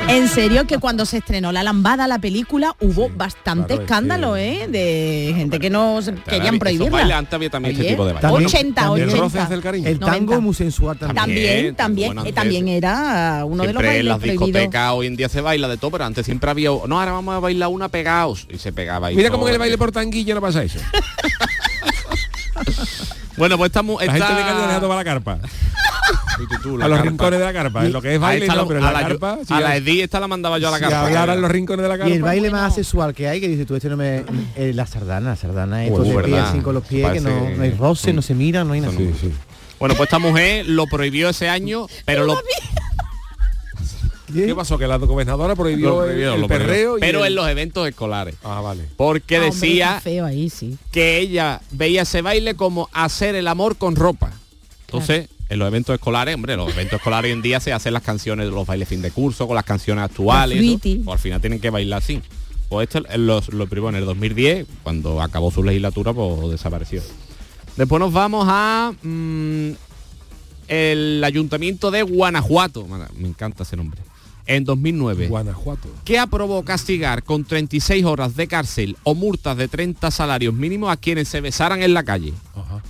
En 0.07 0.27
serio 0.27 0.67
que 0.67 0.77
cuando 0.77 1.05
se 1.05 1.17
estrenó 1.17 1.51
La 1.51 1.63
Lambada, 1.63 2.07
la 2.07 2.19
película, 2.19 2.75
hubo 2.79 3.09
bastante 3.09 3.67
claro, 3.67 3.81
escándalo, 3.81 4.37
¿eh? 4.37 4.67
De 4.69 5.33
gente 5.35 5.59
que 5.59 5.69
no 5.69 5.99
querían 6.27 6.59
prohibirla. 6.59 6.91
bailes 6.91 7.15
antes 7.15 7.33
había 7.33 7.49
también 7.49 7.75
este 7.75 7.89
tipo 7.89 8.05
de 8.05 8.13
bailes. 8.13 8.29
También- 8.29 8.47
80, 8.47 8.81
también- 8.81 9.09
El 9.09 9.11
roce 9.17 9.25
80. 9.25 9.43
hace 9.43 9.53
el 9.53 9.61
cariño. 9.61 9.87
El 9.87 9.99
tango 9.99 10.11
90. 10.11 10.35
es 10.35 10.41
muy 10.41 10.53
sensual 10.53 10.97
también. 10.97 11.15
También, 11.15 11.75
También, 11.75 12.15
también, 12.15 12.27
eh, 12.27 12.33
también 12.33 12.67
era 12.67 13.43
uno 13.45 13.63
de 13.63 13.73
los 13.73 13.81
Siempre 13.81 13.87
en 13.87 13.93
bailes 13.93 14.05
las 14.05 14.21
discotecas 14.21 14.91
hoy 14.93 15.07
en 15.07 15.15
día 15.15 15.29
se 15.29 15.41
baila 15.41 15.67
de 15.67 15.77
todo, 15.77 15.91
pero 15.91 16.05
antes 16.05 16.25
siempre 16.25 16.49
había... 16.49 16.69
No, 16.69 16.99
ahora 16.99 17.11
vamos 17.11 17.35
a 17.35 17.39
bailar 17.39 17.69
una 17.69 17.89
pegaos. 17.89 18.47
Y 18.49 18.57
se 18.57 18.71
pegaba 18.71 19.07
ahí 19.07 19.15
Mira 19.15 19.29
cómo 19.29 19.47
en 19.47 19.53
el 19.53 19.59
baile 19.59 19.77
por 19.77 19.91
tanguilla 19.91 20.35
no 20.35 20.41
pasa 20.41 20.63
eso. 20.63 20.79
Bueno, 23.37 23.57
pues 23.57 23.69
estamos... 23.69 24.05
La 24.05 24.11
gente 24.11 24.27
de 24.33 24.87
la 24.87 25.03
carpa. 25.03 25.39
La 26.77 26.85
a 26.85 26.87
los 26.87 26.97
carpa. 26.97 27.09
rincones 27.09 27.39
de 27.39 27.45
la 27.45 27.53
carpa. 27.53 27.85
En 27.85 27.93
lo 27.93 28.01
que 28.01 28.13
es 28.15 28.19
baile 28.19 28.47
no, 28.47 28.67
pero 28.67 28.79
en 28.79 28.85
a 28.85 28.91
la 28.91 29.01
la, 29.01 29.07
carpa... 29.07 29.37
si 29.47 29.53
a 29.53 29.59
la 29.59 29.75
Edith 29.77 30.01
esta 30.03 30.19
la 30.19 30.27
mandaba 30.27 30.57
yo 30.59 30.67
a 30.67 30.71
la 30.71 30.77
si 30.77 30.83
carpa. 30.83 31.05
hablaran 31.07 31.41
los 31.41 31.51
rincones 31.51 31.83
de 31.83 31.89
la 31.89 31.97
carpa... 31.97 32.09
Y 32.09 32.13
el 32.17 32.21
baile 32.23 32.49
más 32.49 32.61
Bueno. 32.61 32.75
sexual 32.75 33.13
que 33.13 33.27
hay, 33.27 33.39
que 33.41 33.47
dices 33.47 33.65
tú, 33.67 33.75
este 33.75 33.89
no 33.89 33.97
me... 33.97 34.23
eh, 34.55 34.71
la 34.73 34.85
sardana, 34.85 35.29
la 35.31 35.35
sardana 35.35 35.85
es 35.85 35.91
todo 35.91 36.03
de 36.03 36.09
pie, 36.09 36.15
verdad. 36.33 36.49
así 36.49 36.59
con 36.59 36.73
los 36.75 36.85
pies, 36.85 37.11
que 37.11 37.21
no, 37.21 37.49
no 37.49 37.63
hay 37.63 37.71
roce, 37.71 38.13
no 38.13 38.21
se 38.21 38.33
mira, 38.35 38.63
no 38.63 38.73
hay 38.73 38.81
nada. 38.81 38.93
Sí, 38.95 39.11
sí. 39.19 39.31
Bueno, 39.79 39.95
pues 39.95 40.07
esta 40.07 40.19
mujer 40.19 40.67
lo 40.67 40.85
prohibió 40.87 41.29
ese 41.29 41.49
año, 41.49 41.87
pero 42.05 42.25
lo, 42.25 42.39
¿Qué 44.33 44.55
pasó? 44.55 44.77
Que 44.77 44.87
la 44.87 44.95
gobernadora 44.97 45.55
prohibió, 45.55 45.89
lo 45.89 46.03
el- 46.03 46.07
prohibió, 46.11 46.33
el, 46.35 46.41
lo 46.41 46.47
prohibió. 46.47 46.67
perreo 46.67 46.97
y 46.97 47.01
pero 47.01 47.19
el- 47.25 47.27
en 47.31 47.35
los 47.35 47.49
eventos 47.49 47.87
escolares. 47.87 48.35
Ah, 48.43 48.61
vale. 48.61 48.85
Porque 48.95 49.35
Ah, 49.37 49.39
hombre, 49.43 49.55
decía 49.55 49.99
feo 50.01 50.25
ahí, 50.25 50.49
sí. 50.49 50.77
que 50.91 51.17
ella 51.19 51.59
veía 51.71 52.03
ese 52.03 52.21
baile 52.21 52.55
como 52.55 52.89
hacer 52.93 53.35
el 53.35 53.47
amor 53.47 53.75
con 53.75 53.95
ropa. 53.97 54.31
Entonces, 54.87 55.27
en 55.51 55.59
los 55.59 55.67
eventos 55.67 55.93
escolares, 55.93 56.33
hombre, 56.33 56.55
los 56.55 56.71
eventos 56.71 56.97
escolares 56.97 57.27
hoy 57.27 57.33
en 57.33 57.41
día 57.41 57.59
se 57.59 57.73
hacen 57.73 57.91
las 57.91 58.03
canciones 58.03 58.45
de 58.45 58.51
los 58.53 58.65
bailes 58.65 58.87
fin 58.87 59.01
de 59.01 59.11
curso, 59.11 59.47
con 59.47 59.55
las 59.55 59.65
canciones 59.65 60.05
actuales. 60.05 60.57
¿no? 60.57 60.63
fruity. 60.63 61.01
Pues 61.03 61.13
al 61.13 61.19
final 61.19 61.41
tienen 61.41 61.59
que 61.59 61.69
bailar 61.69 62.01
así. 62.01 62.21
Pues 62.69 62.87
esto 62.87 63.05
lo, 63.17 63.41
lo 63.51 63.67
prohibió 63.67 63.89
en 63.89 63.95
el 63.95 64.05
2010, 64.05 64.65
cuando 64.81 65.21
acabó 65.21 65.51
su 65.51 65.61
legislatura, 65.61 66.13
pues 66.13 66.51
desapareció. 66.51 67.01
Después 67.75 67.99
nos 67.99 68.13
vamos 68.13 68.45
a 68.49 68.93
mm, 69.03 69.71
el 70.69 71.21
ayuntamiento 71.21 71.91
de 71.91 72.03
Guanajuato, 72.03 72.87
me 73.17 73.27
encanta 73.27 73.63
ese 73.63 73.75
nombre, 73.75 73.99
en 74.45 74.63
2009. 74.63 75.27
Guanajuato. 75.27 75.89
Que 76.03 76.19
aprobó 76.19 76.63
castigar 76.63 77.23
con 77.23 77.43
36 77.45 78.03
horas 78.05 78.35
de 78.35 78.47
cárcel 78.47 78.97
o 79.03 79.15
multas 79.15 79.57
de 79.57 79.67
30 79.67 80.11
salarios 80.11 80.53
mínimos 80.53 80.91
a 80.91 80.97
quienes 80.97 81.27
se 81.27 81.41
besaran 81.41 81.81
en 81.83 81.93
la 81.93 82.03
calle. 82.03 82.33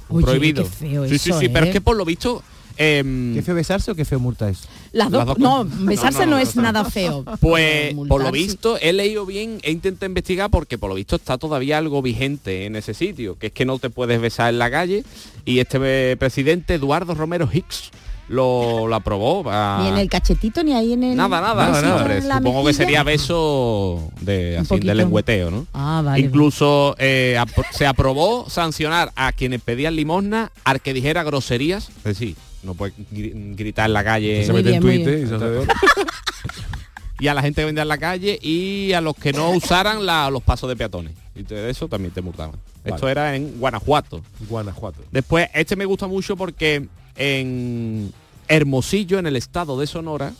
Oye, 0.09 0.25
Prohibido. 0.25 0.63
qué 0.63 0.69
feo 0.69 1.07
sí, 1.07 1.19
sí, 1.19 1.29
eso, 1.29 1.39
sí, 1.39 1.49
pero 1.49 1.65
¿eh? 1.65 1.69
es 1.69 1.73
que 1.73 1.81
por 1.81 1.95
lo 1.95 2.05
visto... 2.05 2.43
em, 2.77 3.33
¿Qué 3.33 3.41
feo 3.41 3.55
besarse 3.55 3.91
o 3.91 3.95
qué 3.95 4.05
feo 4.05 4.19
multa 4.19 4.49
es? 4.49 4.63
Las 4.91 5.09
dos, 5.09 5.19
Las 5.19 5.27
dos 5.27 5.39
no, 5.39 5.65
besarse 5.85 6.19
No, 6.21 6.25
no, 6.25 6.31
no, 6.31 6.37
es 6.39 6.55
no. 6.55 6.61
nada 6.63 6.83
feo. 6.85 7.23
Pues 7.39 7.93
pero 7.93 8.05
por 8.07 8.21
lo 8.21 8.27
sí. 8.27 8.33
visto 8.33 8.77
he 8.79 8.91
leído 8.93 9.25
bien, 9.25 9.59
he 9.63 9.71
intentado 9.71 10.07
investigar 10.07 10.49
porque 10.49 10.77
por 10.77 10.89
lo 10.89 10.95
visto 10.95 11.15
está 11.15 11.37
todavía 11.37 11.77
algo 11.77 12.01
vigente 12.01 12.65
en 12.65 12.75
ese 12.75 12.93
sitio, 12.93 13.37
que 13.37 13.47
es 13.47 13.53
que 13.53 13.65
no 13.65 13.79
te 13.79 13.89
puedes 13.89 14.19
besar 14.19 14.49
en 14.53 14.59
la 14.59 14.69
calle 14.69 15.03
y 15.45 15.59
este 15.59 15.79
eh, 15.81 16.17
presidente 16.17 16.73
Eduardo 16.75 17.13
Romero 17.15 17.49
Hicks 17.51 17.91
lo, 18.31 18.87
lo 18.87 18.95
aprobó. 18.95 19.43
a- 19.49 19.79
Ni 19.81 19.89
en 19.89 19.97
el 19.97 20.09
cachetito 20.09 20.63
ni 20.63 20.73
ahí 20.73 20.93
en 20.93 21.03
el. 21.03 21.15
Nada, 21.15 21.41
nada, 21.41 21.69
nada, 21.71 21.95
hombre, 21.97 22.21
la 22.21 22.37
Supongo 22.37 22.65
que 22.65 22.73
sería 22.73 23.03
beso 23.03 24.09
de, 24.21 24.57
así, 24.57 24.79
de 24.79 24.95
lengüeteo, 24.95 25.51
¿no? 25.51 25.67
Ah, 25.73 26.01
vale. 26.03 26.21
Incluso 26.23 26.95
eh, 26.97 27.37
apro- 27.39 27.65
se 27.71 27.85
aprobó 27.85 28.49
sancionar 28.49 29.11
a 29.15 29.31
quienes 29.33 29.61
pedían 29.61 29.95
limosna 29.95 30.51
al 30.63 30.81
que 30.81 30.93
dijera 30.93 31.23
groserías. 31.23 31.89
Es 31.97 32.03
decir, 32.03 32.35
no 32.63 32.73
puede 32.73 32.93
gri- 33.13 33.55
gritar 33.55 33.87
en 33.87 33.93
la 33.93 34.03
calle. 34.03 34.45
Se 34.45 34.53
mete 34.53 34.75
en 34.75 34.81
Twitter 34.81 35.19
y 35.23 35.27
se 35.27 35.35
hace 35.35 35.45
y 37.19 37.27
a 37.27 37.33
la 37.35 37.41
gente 37.43 37.61
que 37.61 37.65
vendía 37.65 37.83
en 37.83 37.87
la 37.87 37.97
calle 37.99 38.39
y 38.41 38.93
a 38.93 39.01
los 39.01 39.15
que 39.15 39.31
no 39.31 39.51
usaran 39.51 40.05
la- 40.05 40.29
los 40.31 40.41
pasos 40.41 40.67
de 40.69 40.75
peatones. 40.75 41.13
Y 41.35 41.43
de 41.43 41.69
eso 41.69 41.87
también 41.87 42.13
te 42.13 42.21
multaban. 42.21 42.55
Esto 42.83 43.07
era 43.07 43.35
en 43.35 43.59
Guanajuato. 43.59 44.21
Guanajuato. 44.49 45.01
Después, 45.11 45.47
este 45.53 45.75
me 45.75 45.85
gusta 45.85 46.07
mucho 46.07 46.35
porque 46.35 46.87
en 47.15 48.13
Hermosillo, 48.47 49.19
en 49.19 49.27
el 49.27 49.35
estado 49.35 49.79
de 49.79 49.87
Sonora, 49.87 50.33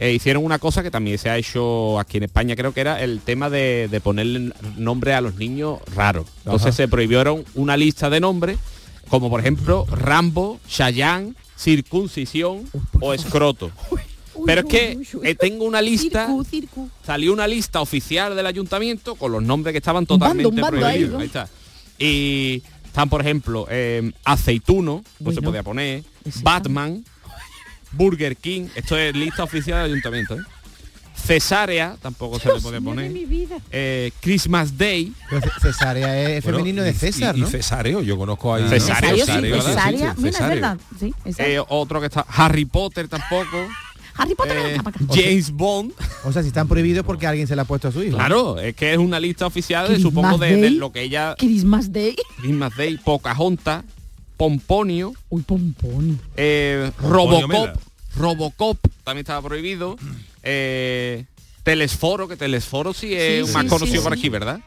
eh, 0.00 0.12
hicieron 0.12 0.44
una 0.44 0.58
cosa 0.58 0.82
que 0.82 0.90
también 0.90 1.18
se 1.18 1.30
ha 1.30 1.38
hecho 1.38 1.98
aquí 2.00 2.16
en 2.16 2.24
España, 2.24 2.56
creo 2.56 2.72
que 2.72 2.80
era 2.80 3.02
el 3.02 3.20
tema 3.20 3.50
de, 3.50 3.88
de 3.90 4.00
ponerle 4.00 4.52
nombre 4.76 5.14
a 5.14 5.20
los 5.20 5.36
niños 5.36 5.78
raros. 5.94 6.26
Entonces 6.38 6.68
Ajá. 6.68 6.76
se 6.76 6.88
prohibieron 6.88 7.44
una 7.54 7.76
lista 7.76 8.10
de 8.10 8.18
nombres, 8.20 8.58
como 9.08 9.30
por 9.30 9.40
ejemplo 9.40 9.86
Rambo, 9.88 10.58
Chayán, 10.68 11.36
circuncisión 11.56 12.68
o 13.00 13.14
escroto. 13.14 13.70
Pero 14.46 14.62
es 14.62 14.66
que 14.66 14.98
eh, 15.22 15.34
tengo 15.34 15.64
una 15.66 15.82
lista, 15.82 16.26
Circu, 16.26 16.44
circu. 16.44 16.90
salió 17.04 17.32
una 17.32 17.46
lista 17.46 17.80
oficial 17.80 18.34
del 18.34 18.46
ayuntamiento 18.46 19.14
con 19.14 19.30
los 19.30 19.42
nombres 19.42 19.72
que 19.72 19.78
estaban 19.78 20.06
Un 20.08 20.18
bando, 20.18 20.42
totalmente 20.42 20.48
un 20.48 20.60
bando 20.60 20.86
ahí, 20.86 21.04
prohibidos. 21.04 21.12
¿no? 21.12 21.18
Ahí 21.20 21.26
está. 21.26 21.48
Y 21.98 22.62
están, 22.86 23.08
por 23.08 23.20
ejemplo, 23.20 23.66
eh, 23.70 24.10
aceituno, 24.24 25.04
no 25.20 25.32
se 25.32 25.42
podía 25.42 25.62
poner, 25.62 26.02
Batman, 26.42 27.04
Burger 27.92 28.36
King, 28.36 28.68
esto 28.74 28.96
es 28.96 29.14
lista 29.14 29.44
oficial 29.44 29.82
del 29.82 29.92
ayuntamiento. 29.92 30.34
¿eh? 30.34 30.42
Cesárea, 31.14 31.96
tampoco 32.02 32.38
se 32.40 32.52
le 32.52 32.60
podía 32.60 32.80
poner. 32.80 33.12
Eh, 33.70 34.10
Christmas 34.20 34.76
Day. 34.76 35.12
Pero 35.30 35.42
Cesárea 35.60 36.30
es 36.30 36.42
Bueno, 36.42 36.58
femenino 36.58 36.82
de 36.82 36.92
César, 36.92 37.36
y, 37.36 37.40
¿no? 37.40 37.46
y 37.46 37.50
Cesáreo, 37.50 38.02
yo 38.02 38.16
conozco 38.16 38.54
ahí. 38.54 38.68
Cesáreo, 38.68 39.24
Cesario, 39.24 39.56
sí, 39.56 40.22
Mira, 40.22 40.38
es 40.38 40.48
verdad. 40.48 40.78
Sí. 40.98 41.14
Eh, 41.38 41.60
otro 41.68 42.00
que 42.00 42.06
está 42.06 42.26
Harry 42.28 42.64
Potter 42.64 43.08
tampoco. 43.08 43.68
Harry 44.16 44.34
Potter, 44.34 44.56
eh, 44.56 44.76
acá, 44.78 44.90
acá. 44.90 45.00
James 45.14 45.50
Bond. 45.52 45.92
O 46.24 46.32
sea, 46.32 46.42
si 46.42 46.48
están 46.48 46.66
prohibidos 46.68 47.06
porque 47.06 47.26
alguien 47.26 47.46
se 47.46 47.56
la 47.56 47.62
ha 47.62 47.64
puesto 47.66 47.88
a 47.88 47.92
su 47.92 48.02
hijo. 48.02 48.16
Claro, 48.16 48.58
es 48.58 48.74
que 48.74 48.92
es 48.92 48.98
una 48.98 49.20
lista 49.20 49.46
oficial 49.46 49.88
de, 49.88 50.00
supongo 50.00 50.38
de, 50.38 50.56
de 50.56 50.70
lo 50.70 50.92
que 50.92 51.02
ella 51.02 51.34
Christmas 51.38 51.92
Day. 51.92 52.16
Christmas 52.38 52.76
Day, 52.76 52.98
Pocahontas, 52.98 53.84
Pomponio, 54.36 55.12
Uy, 55.28 55.42
pompón. 55.42 56.20
eh, 56.36 56.90
Pomponio 57.00 57.46
Robocop. 57.46 57.76
Robocop 58.16 58.78
también 59.04 59.22
estaba 59.22 59.46
prohibido, 59.48 59.96
eh, 60.42 61.24
Telesforo, 61.62 62.26
que 62.28 62.36
Telesforo 62.36 62.92
sí 62.92 63.14
es 63.14 63.46
Sí, 63.48 63.52
más 63.54 63.62
sí, 63.64 63.68
conocido 63.68 63.98
sí, 63.98 64.04
por 64.04 64.12
aquí, 64.12 64.28
¿verdad? 64.28 64.60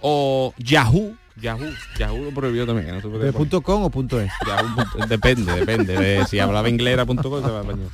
O 0.00 0.52
Yahoo, 0.58 1.16
Yahoo, 1.40 1.70
Yahoo 1.98 2.24
lo 2.24 2.30
prohibió 2.30 2.66
también. 2.66 2.86
que 2.86 2.92
no 2.92 3.00
se 3.00 3.08
¿De 3.24 3.32
punto 3.32 3.60
.com 3.62 3.82
o 3.84 3.90
punto 3.90 4.20
.es? 4.20 4.30
Yahoo 4.46 4.74
punto- 4.74 5.06
depende, 5.06 5.52
depende. 5.54 5.96
de 5.96 6.26
si 6.26 6.38
hablaba 6.38 6.68
inglés 6.68 6.94
era 6.94 7.06
punto 7.06 7.30
com, 7.30 7.42
se 7.42 7.50
va 7.50 7.58
a 7.58 7.62
español. 7.62 7.88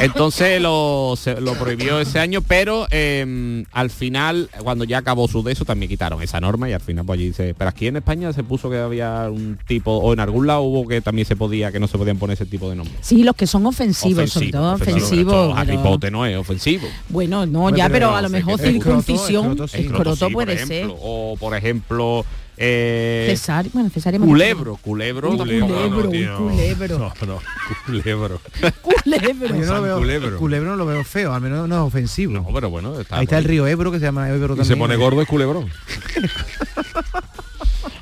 Entonces 0.00 0.60
lo, 0.60 1.14
se- 1.16 1.40
lo 1.40 1.54
prohibió 1.54 1.98
ese 2.00 2.18
año, 2.18 2.42
pero 2.42 2.86
eh, 2.90 3.64
al 3.72 3.90
final, 3.90 4.50
cuando 4.62 4.84
ya 4.84 4.98
acabó 4.98 5.28
su 5.28 5.42
de 5.42 5.52
eso, 5.52 5.64
también 5.64 5.88
quitaron 5.88 6.22
esa 6.22 6.40
norma 6.40 6.68
y 6.68 6.72
al 6.72 6.80
final 6.80 7.04
pues 7.06 7.18
allí 7.18 7.26
dice, 7.28 7.54
pero 7.56 7.70
aquí 7.70 7.86
en 7.86 7.96
España 7.96 8.32
se 8.32 8.42
puso 8.44 8.68
que 8.70 8.78
había 8.78 9.28
un 9.30 9.58
tipo, 9.66 9.92
o 9.96 10.12
en 10.12 10.20
algún 10.20 10.46
lado 10.46 10.62
hubo 10.62 10.86
que 10.86 11.00
también 11.00 11.26
se 11.26 11.36
podía, 11.36 11.72
que 11.72 11.80
no 11.80 11.86
se 11.88 11.96
podían 11.98 12.18
poner 12.18 12.34
ese 12.34 12.46
tipo 12.46 12.68
de 12.68 12.76
nombres. 12.76 12.96
Sí, 13.00 13.22
los 13.22 13.34
que 13.36 13.46
son 13.46 13.64
ofensivos, 13.66 14.30
sobre 14.30 14.50
todo 14.50 14.74
ofensivo. 14.74 14.96
ofensivos. 15.32 15.58
Harry 15.58 15.78
pero- 15.78 16.10
no 16.10 16.26
es 16.26 16.36
ofensivo. 16.36 16.86
Bueno, 17.08 17.46
no, 17.46 17.70
ya, 17.70 17.88
pero 17.88 18.14
a 18.14 18.20
lo 18.22 18.28
mejor 18.28 18.58
circuncisión, 18.60 19.52
Escroto, 19.52 19.68
sí. 19.68 19.78
escroto 19.82 20.16
sí, 20.16 20.20
por 20.24 20.32
puede 20.32 20.58
ser. 20.58 20.72
ejemplo. 20.72 20.96
O 21.00 21.36
por 21.40 21.56
ejemplo, 21.56 22.24
eh, 22.56 23.26
Cesar, 23.30 23.66
bueno, 23.72 23.90
Cesar 23.90 24.18
culebro, 24.18 24.76
culebro, 24.76 25.36
culebro, 25.36 26.08
tío. 26.08 26.38
culebro. 26.38 26.98
No, 26.98 27.12
no, 27.26 27.40
culebro. 27.86 28.40
Culebro. 28.82 29.48
Yo 29.48 29.54
no 29.54 29.60
lo 29.60 29.66
San 29.66 29.82
veo, 29.82 29.98
Culebro. 29.98 30.38
culebro 30.38 30.70
no 30.70 30.76
lo 30.76 30.86
veo 30.86 31.04
feo, 31.04 31.32
al 31.34 31.40
menos 31.40 31.68
no 31.68 31.74
es 31.76 31.80
ofensivo. 31.82 32.32
No, 32.32 32.46
pero 32.54 32.70
bueno, 32.70 32.98
está 33.00 33.16
Ahí 33.18 33.24
está 33.24 33.38
el 33.38 33.44
río 33.44 33.66
Ebro 33.66 33.90
que 33.92 33.98
se 33.98 34.04
llama 34.06 34.28
Ebro 34.30 34.54
Y 34.54 34.56
también. 34.56 34.64
se 34.66 34.76
pone 34.76 34.96
gordo 34.96 35.20
es 35.22 35.28
culebrón. 35.28 35.68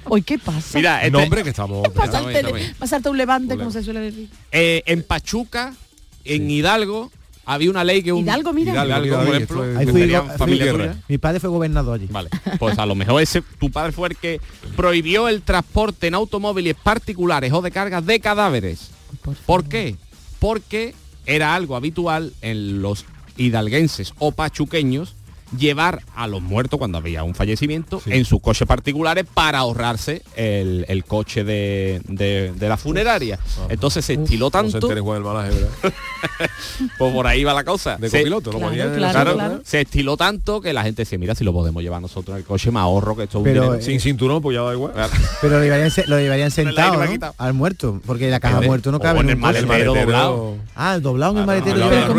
Hoy, 0.05 0.23
¿qué 0.23 0.39
pasa? 0.39 0.79
Mira, 0.79 0.99
este- 0.99 1.11
Nombre 1.11 1.43
que 1.43 1.51
estamos. 1.51 1.87
Pasarte, 1.95 2.75
pasarte 2.79 3.09
un 3.09 3.17
levante, 3.17 3.55
Culebro. 3.55 3.65
como 3.65 3.71
se 3.73 3.83
suele 3.83 4.01
decir. 4.01 4.29
Eh, 4.51 4.83
en 4.87 5.03
Pachuca, 5.03 5.75
en 6.25 6.51
Hidalgo, 6.51 7.11
había 7.45 7.71
una 7.71 7.83
ley 7.85 8.03
que 8.03 8.13
un 8.13 8.23
Hidalgo, 8.25 8.53
mira. 8.53 8.73
Hidalgo, 8.73 8.89
Hidalgo, 9.07 9.07
Hidalgo, 9.07 9.27
por 9.27 9.35
ejemplo, 9.35 9.79
Ahí 9.79 9.87
fui, 9.87 10.03
fui- 10.29 10.39
familia 10.39 10.73
tuya. 10.73 10.97
Mi 11.09 11.19
padre 11.19 11.41
fue 11.41 11.51
gobernador 11.51 11.95
allí. 11.97 12.07
Vale, 12.11 12.29
pues 12.59 12.79
a 12.79 12.87
lo 12.87 12.95
mejor 12.95 13.21
ese 13.23 13.43
tu 13.59 13.71
padre 13.71 13.93
fue 13.93 14.09
el 14.11 14.17
que 14.17 14.41
prohibió 14.77 15.29
el 15.29 15.43
transporte 15.43 16.07
en 16.07 16.15
automóviles 16.15 16.75
particulares 16.83 17.53
o 17.53 17.61
de 17.63 17.71
cargas 17.71 18.05
de 18.07 18.21
cadáveres. 18.21 18.91
¿Por 19.47 19.65
qué? 19.65 19.97
Porque 20.39 20.95
era 21.27 21.55
algo 21.55 21.77
habitual 21.77 22.33
en 22.43 22.83
los 22.83 23.05
hidalguenses 23.37 24.13
o 24.19 24.33
pachuqueños 24.33 25.15
llevar 25.59 26.03
a 26.17 26.27
los 26.27 26.41
muertos 26.43 26.79
cuando 26.79 26.99
había 26.99 27.23
un 27.25 27.35
fallecimiento 27.35 28.01
en 28.07 28.25
sus 28.25 28.41
coches 28.41 28.67
particulares 28.67 29.25
para 29.33 29.59
ahorrarse 29.59 30.23
el, 30.37 30.85
el 30.89 31.05
coche 31.05 31.45
de, 31.45 32.01
de- 32.09 32.53
de 32.57 32.69
la 32.69 32.77
funeraria. 32.77 33.39
Entonces 33.69 34.05
se 34.05 34.15
estiló 34.15 34.47
se 34.47 34.53
tanto, 34.53 34.87
pues 36.99 37.13
por 37.13 37.27
ahí 37.27 37.45
va 37.45 37.53
la 37.55 37.65
cosa. 37.65 37.97
De 37.97 38.09
Se- 38.11 38.19
copiloto, 38.19 38.51
se 39.65 39.81
estiló 39.83 40.17
tanto 40.17 40.61
que 40.61 40.73
la 40.73 40.83
gente 40.83 41.03
decía, 41.03 41.19
mira, 41.19 41.35
si 41.35 41.45
lo 41.45 41.53
podemos 41.53 41.83
llevar 41.83 42.01
nosotros 42.01 42.35
en 42.35 42.41
el 42.41 42.45
coche, 42.47 42.71
me 42.71 42.81
ahorro 42.81 43.17
que 43.17 43.25
esto 43.25 43.39
es 43.39 43.41
un 43.41 43.45
Pero, 43.45 43.63
dinero". 43.63 43.79
eh, 43.81 43.83
Sin 43.83 44.01
cinturón, 44.01 44.41
pues 44.43 44.55
ya 44.55 44.63
da 44.63 44.73
igual. 44.73 44.93
Pero 45.41 45.59
lo 45.59 45.63
llevarían, 45.63 45.91
se- 45.91 46.07
lo 46.07 46.19
llevarían 46.19 46.47
la 46.49 46.51
sentado. 46.51 47.35
Al 47.39 47.53
muerto, 47.55 48.01
porque 48.07 48.31
la 48.31 48.41
caja 48.41 48.61
muerto 48.61 48.91
no 48.93 49.01
cabe 49.01 49.21
en 49.21 49.27
en 49.27 49.31
el 49.31 49.37
maletero 49.39 49.95
doblado. 49.95 50.57
Ah, 50.75 50.95
el 50.95 51.03
doblado 51.03 51.33
en 51.33 51.39
el 51.39 51.43
Ah, 51.45 51.47
maletero. 51.47 51.77
Pero 51.77 52.07
cómo. 52.07 52.19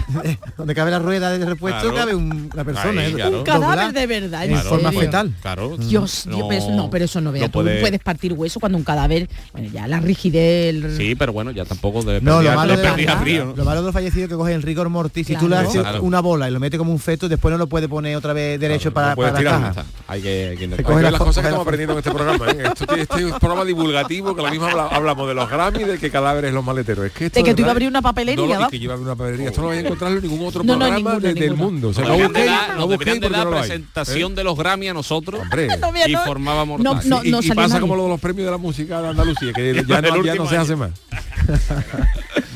donde 0.56 0.74
cabe 0.74 0.90
la 0.90 0.98
rueda 0.98 1.30
de 1.30 1.44
repuesto 1.44 1.80
Claro. 1.90 1.96
cabe 1.96 2.14
un- 2.14 2.50
una 2.52 2.64
persona. 2.64 3.00
Ahí, 3.02 3.10
¿eh? 3.12 3.14
claro. 3.14 3.38
Un 3.38 3.44
cadáver 3.44 3.92
de 3.92 4.06
verdad, 4.06 4.44
en 4.44 4.56
forma 4.58 4.92
fetal. 4.92 5.32
Claro. 5.42 5.76
Dios, 5.76 6.24
Dios, 6.26 6.44
pero 6.48 6.60
eso 6.62 6.70
no, 6.70 6.90
pero 6.90 7.04
eso 7.04 7.20
no 7.20 7.32
vea. 7.32 7.48
tú 7.48 7.62
puedes 7.62 8.00
partir 8.00 8.32
hueso 8.32 8.60
cuando 8.60 8.78
un 8.78 8.84
cadáver, 8.84 9.28
bueno, 9.52 9.68
ya 9.72 9.86
la 9.86 10.00
rigidez. 10.00 10.74
el- 10.74 10.96
Sí, 10.96 11.14
pero 11.14 11.32
bueno, 11.32 11.50
ya 11.50 11.64
tampoco 11.64 12.02
de 12.02 12.20
No, 12.20 12.42
lo 12.42 12.52
malo, 12.54 12.76
de, 12.76 12.88
frío, 13.20 13.44
¿no? 13.46 13.56
lo 13.56 13.64
malo 13.64 13.80
de 13.80 13.86
los 13.86 13.92
fallecidos 13.94 14.28
que 14.28 14.34
cogen 14.34 14.54
el 14.54 14.62
rigor 14.62 14.88
mortis. 14.88 15.26
Si 15.26 15.36
tú 15.36 15.48
le 15.48 15.56
haces 15.56 15.80
Claro. 15.80 16.02
una 16.02 16.20
bola 16.20 16.48
y 16.48 16.52
lo 16.52 16.60
metes 16.60 16.78
como 16.78 16.92
un 16.92 16.98
feto, 16.98 17.28
después 17.28 17.52
no 17.52 17.58
lo 17.58 17.66
puedes 17.68 17.88
poner 17.88 18.16
otra 18.16 18.32
vez 18.32 18.58
derecho 18.60 18.92
para, 18.92 19.10
no 19.10 19.16
para 19.16 19.32
la 19.32 19.38
tirar. 19.38 19.60
caja. 19.74 19.84
Hay 20.08 20.22
que, 20.22 20.48
hay 20.50 20.56
que 20.56 20.64
Se 20.66 20.70
Hay 20.72 20.76
que 20.76 20.82
coge 20.82 20.94
ver 20.96 21.04
la 21.04 21.10
las 21.12 21.20
cosas 21.20 21.36
que 21.36 21.42
la 21.42 21.48
estamos 21.48 21.66
aprendiendo 21.66 21.92
en 21.94 21.98
este 21.98 22.10
programa. 22.10 22.46
¿eh? 22.50 22.72
Este 23.00 23.02
es 23.24 23.24
un 23.32 23.38
programa 23.38 23.64
divulgativo 23.64 24.34
que 24.34 24.42
lo 24.42 24.50
mismo 24.50 24.66
habla- 24.66 24.86
hablamos 24.88 25.28
de 25.28 25.34
los 25.34 25.48
Grammy 25.50 25.84
de 25.84 25.98
que 25.98 26.10
cadáveres 26.10 26.52
los 26.52 26.64
maleteros. 26.64 27.06
Es 27.06 27.12
que 27.12 27.26
esto 27.26 27.38
De 27.40 27.44
que 27.44 27.54
tú 27.54 27.60
ibas 27.62 27.68
a 27.68 27.72
abrir 27.72 27.88
una 27.88 28.02
papelería, 28.02 28.54
no, 28.56 28.62
lo- 28.64 28.68
que 28.68 28.78
yo 28.78 28.84
iba 28.84 28.92
a 28.94 28.96
abrir 28.96 29.06
una 29.08 29.16
papelería. 29.16 29.48
Esto 29.48 29.62
no 29.62 29.70
a 29.70 29.74
encontrarlo 30.00 30.16
en 30.18 30.22
ningún 30.30 30.46
otro 30.48 30.64
No, 30.64 30.72
no, 30.74 30.78
programa 30.78 31.18
del 31.20 31.54
mundo. 31.54 31.88
O 31.88 31.92
sea, 31.94 32.04
Nos 32.04 32.18
no 32.18 32.28
dar- 32.28 32.76
no 32.76 32.88
porque 32.88 33.14
lo 33.20 33.38
hay. 33.56 33.60
presentación 33.60 34.32
¿eh? 34.32 34.34
de 34.36 34.44
los 34.44 34.56
Grammy 34.56 34.88
a 34.88 34.94
nosotros 34.94 35.40
Hombre. 35.42 35.68
No, 35.80 35.92
mira, 35.92 36.08
y 36.08 36.14
formábamos 36.26 36.80
no, 36.80 36.94
no, 37.04 37.22
y, 37.22 37.30
pasa 37.50 37.54
nadie. 37.74 37.80
como 37.80 37.96
lo 37.96 38.04
de 38.04 38.08
los 38.10 38.20
premios 38.20 38.46
de 38.46 38.50
la 38.52 38.58
música 38.58 39.00
de 39.02 39.08
Andalucía, 39.08 39.52
que 39.52 39.74
ya, 39.88 39.98
El 39.98 40.02
no, 40.08 40.24
ya 40.24 40.34
no 40.34 40.48
se 40.48 40.56
hace 40.56 40.76
más. 40.76 40.90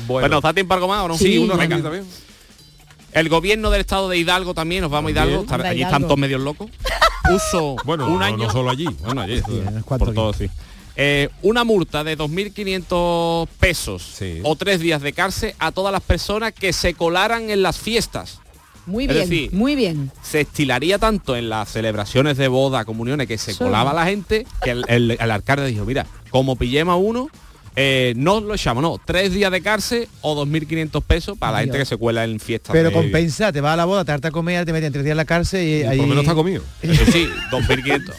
Bueno, 0.07 0.37
¿está 0.37 0.53
tiempo 0.53 0.73
algo 0.75 0.87
más 0.87 1.01
o 1.03 1.07
no? 1.07 1.17
Sí, 1.17 1.37
uno 1.39 1.57
también. 1.57 2.05
El 3.11 3.29
gobierno 3.29 3.71
del 3.71 3.81
estado 3.81 4.07
de 4.09 4.17
Hidalgo 4.19 4.53
también, 4.53 4.81
nos 4.81 4.91
vamos 4.91 5.09
a 5.09 5.11
Hidalgo, 5.11 5.45
Anda, 5.49 5.69
allí 5.69 5.81
están 5.81 6.03
todos 6.03 6.17
medios 6.17 6.41
locos. 6.41 6.69
Puso 7.27 7.75
Bueno, 7.85 8.05
un 8.07 8.19
no- 8.19 8.25
año. 8.25 8.37
no 8.37 8.51
solo 8.51 8.69
allí. 8.69 8.85
Bueno, 9.03 9.21
allí, 9.21 9.41
unos 9.47 9.83
por 9.83 10.13
todo, 10.13 10.31
sí. 10.33 10.47
Eh, 10.97 11.29
una 11.41 11.63
multa 11.65 12.03
de 12.03 12.15
2.500 12.17 13.47
pesos 13.59 14.01
Sí. 14.17 14.39
o 14.43 14.55
tres 14.55 14.79
días 14.79 15.01
de 15.01 15.13
cárcel 15.13 15.53
a 15.59 15.71
todas 15.71 15.91
las 15.91 16.01
personas 16.01 16.53
que 16.53 16.71
se 16.73 16.93
colaran 16.93 17.49
en 17.49 17.61
las 17.61 17.77
fiestas. 17.77 18.39
Muy 18.85 19.05
Es 19.05 19.09
bien, 19.13 19.29
decir, 19.29 19.53
muy 19.53 19.75
bien. 19.75 20.11
se 20.21 20.41
estilaría 20.41 20.99
tanto 20.99 21.35
en 21.35 21.49
las 21.49 21.69
celebraciones 21.71 22.37
de 22.37 22.47
boda, 22.47 22.85
comuniones, 22.85 23.27
que 23.27 23.37
se 23.39 23.55
colaba 23.57 23.93
la 23.93 24.05
gente, 24.05 24.45
que 24.63 24.69
el, 24.71 24.85
el- 24.87 25.17
el 25.19 25.31
alcalde 25.31 25.65
dijo, 25.67 25.85
mira, 25.85 26.05
como 26.29 26.55
pillemos 26.55 26.93
a 26.93 26.95
uno, 26.97 27.27
eh, 27.75 28.13
no 28.15 28.39
lo 28.39 28.53
echamos, 28.53 28.81
no, 28.81 28.99
tres 29.03 29.33
días 29.33 29.51
de 29.51 29.61
cárcel 29.61 30.07
o 30.21 30.45
2.500 30.45 31.01
pesos 31.03 31.37
para 31.37 31.53
la 31.53 31.59
gente 31.59 31.77
que 31.77 31.85
se 31.85 31.97
cuela 31.97 32.23
en 32.23 32.39
fiestas. 32.39 32.71
Pero 32.73 32.89
de- 32.89 32.93
compensa, 32.95 33.51
te 33.51 33.61
vas 33.61 33.73
a 33.73 33.77
la 33.77 33.85
boda, 33.85 34.05
te 34.05 34.11
harta 34.11 34.29
a 34.29 34.31
comer, 34.31 34.65
te 34.65 34.71
meten 34.73 34.91
tres 34.93 35.03
días 35.03 35.13
en 35.13 35.17
la 35.17 35.25
cárcel 35.25 35.67
y, 35.67 35.83
ahí... 35.83 35.97
Por 35.97 36.07
lo 36.07 36.09
menos 36.09 36.23
está 36.23 36.35
comido. 36.35 36.63
Eso 36.81 37.05
sí, 37.11 37.27
2.500. 37.51 38.13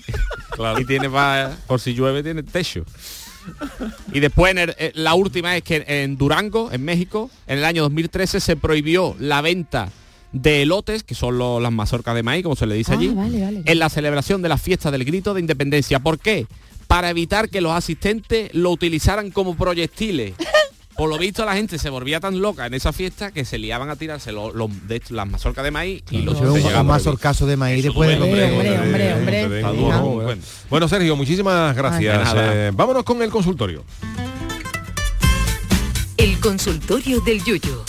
claro. 0.50 0.80
Y 0.80 0.84
tiene 0.84 1.08
pa- 1.10 1.56
por 1.66 1.80
si 1.80 1.94
llueve, 1.94 2.22
tiene 2.22 2.42
techo. 2.42 2.84
Y 4.12 4.20
después 4.20 4.52
en 4.52 4.58
el- 4.58 4.74
eh, 4.78 4.92
la 4.94 5.14
última 5.14 5.56
es 5.56 5.62
que 5.62 5.84
en 5.86 6.16
Durango, 6.16 6.70
en 6.72 6.84
México, 6.84 7.30
en 7.46 7.58
el 7.58 7.64
año 7.64 7.82
2013 7.82 8.38
se 8.40 8.56
prohibió 8.56 9.16
la 9.18 9.40
venta 9.40 9.88
de 10.32 10.62
elotes, 10.62 11.02
que 11.02 11.14
son 11.16 11.38
lo- 11.38 11.58
las 11.58 11.72
mazorcas 11.72 12.14
de 12.14 12.22
maíz, 12.22 12.42
como 12.44 12.54
se 12.54 12.66
le 12.66 12.74
dice 12.76 12.92
Ah, 12.92 12.96
allí, 12.96 13.08
vale, 13.08 13.40
vale. 13.42 13.62
en 13.64 13.78
la 13.78 13.88
celebración 13.88 14.42
de 14.42 14.48
la 14.48 14.58
fiesta 14.58 14.90
del 14.92 15.04
grito 15.04 15.34
de 15.34 15.40
independencia. 15.40 15.98
¿Por 15.98 16.18
qué? 16.20 16.46
Para 16.90 17.08
evitar 17.08 17.48
que 17.48 17.60
los 17.60 17.70
asistentes 17.70 18.52
lo 18.52 18.70
utilizaran 18.72 19.30
como 19.30 19.54
proyectiles. 19.54 20.34
Por 20.96 21.08
lo 21.08 21.18
visto 21.18 21.44
la 21.44 21.54
gente 21.54 21.78
se 21.78 21.88
volvía 21.88 22.18
tan 22.18 22.40
loca 22.40 22.66
en 22.66 22.74
esa 22.74 22.92
fiesta 22.92 23.30
que 23.30 23.44
se 23.44 23.58
liaban 23.58 23.90
a 23.90 23.94
tirarse 23.96 24.32
los, 24.32 24.52
los- 24.56 24.88
de 24.88 24.96
hecho, 24.96 25.14
las 25.14 25.30
mazorcas 25.30 25.62
de 25.62 25.70
maíz 25.70 26.02
y 26.10 26.22
los 26.22 26.34
es 26.34 26.42
un, 26.42 26.86
mazorcazo 26.86 27.46
de 27.46 27.56
maíz 27.56 27.84
después 27.84 28.08
de 28.10 28.20
hombre, 28.20 28.74
hombre, 28.76 29.14
hombre. 29.14 29.62
Bueno. 29.62 30.42
Bueno, 30.68 30.88
Sergio, 30.88 31.14
muchísimas 31.14 31.76
gracias. 31.76 32.28
Ay. 32.34 32.38
Eh, 32.42 32.70
vámonos 32.74 33.04
con 33.04 33.22
el 33.22 33.30
consultorio. 33.30 33.84
El 36.16 36.40
consultorio 36.40 37.20
del 37.20 37.42
Yuyo. 37.44 37.84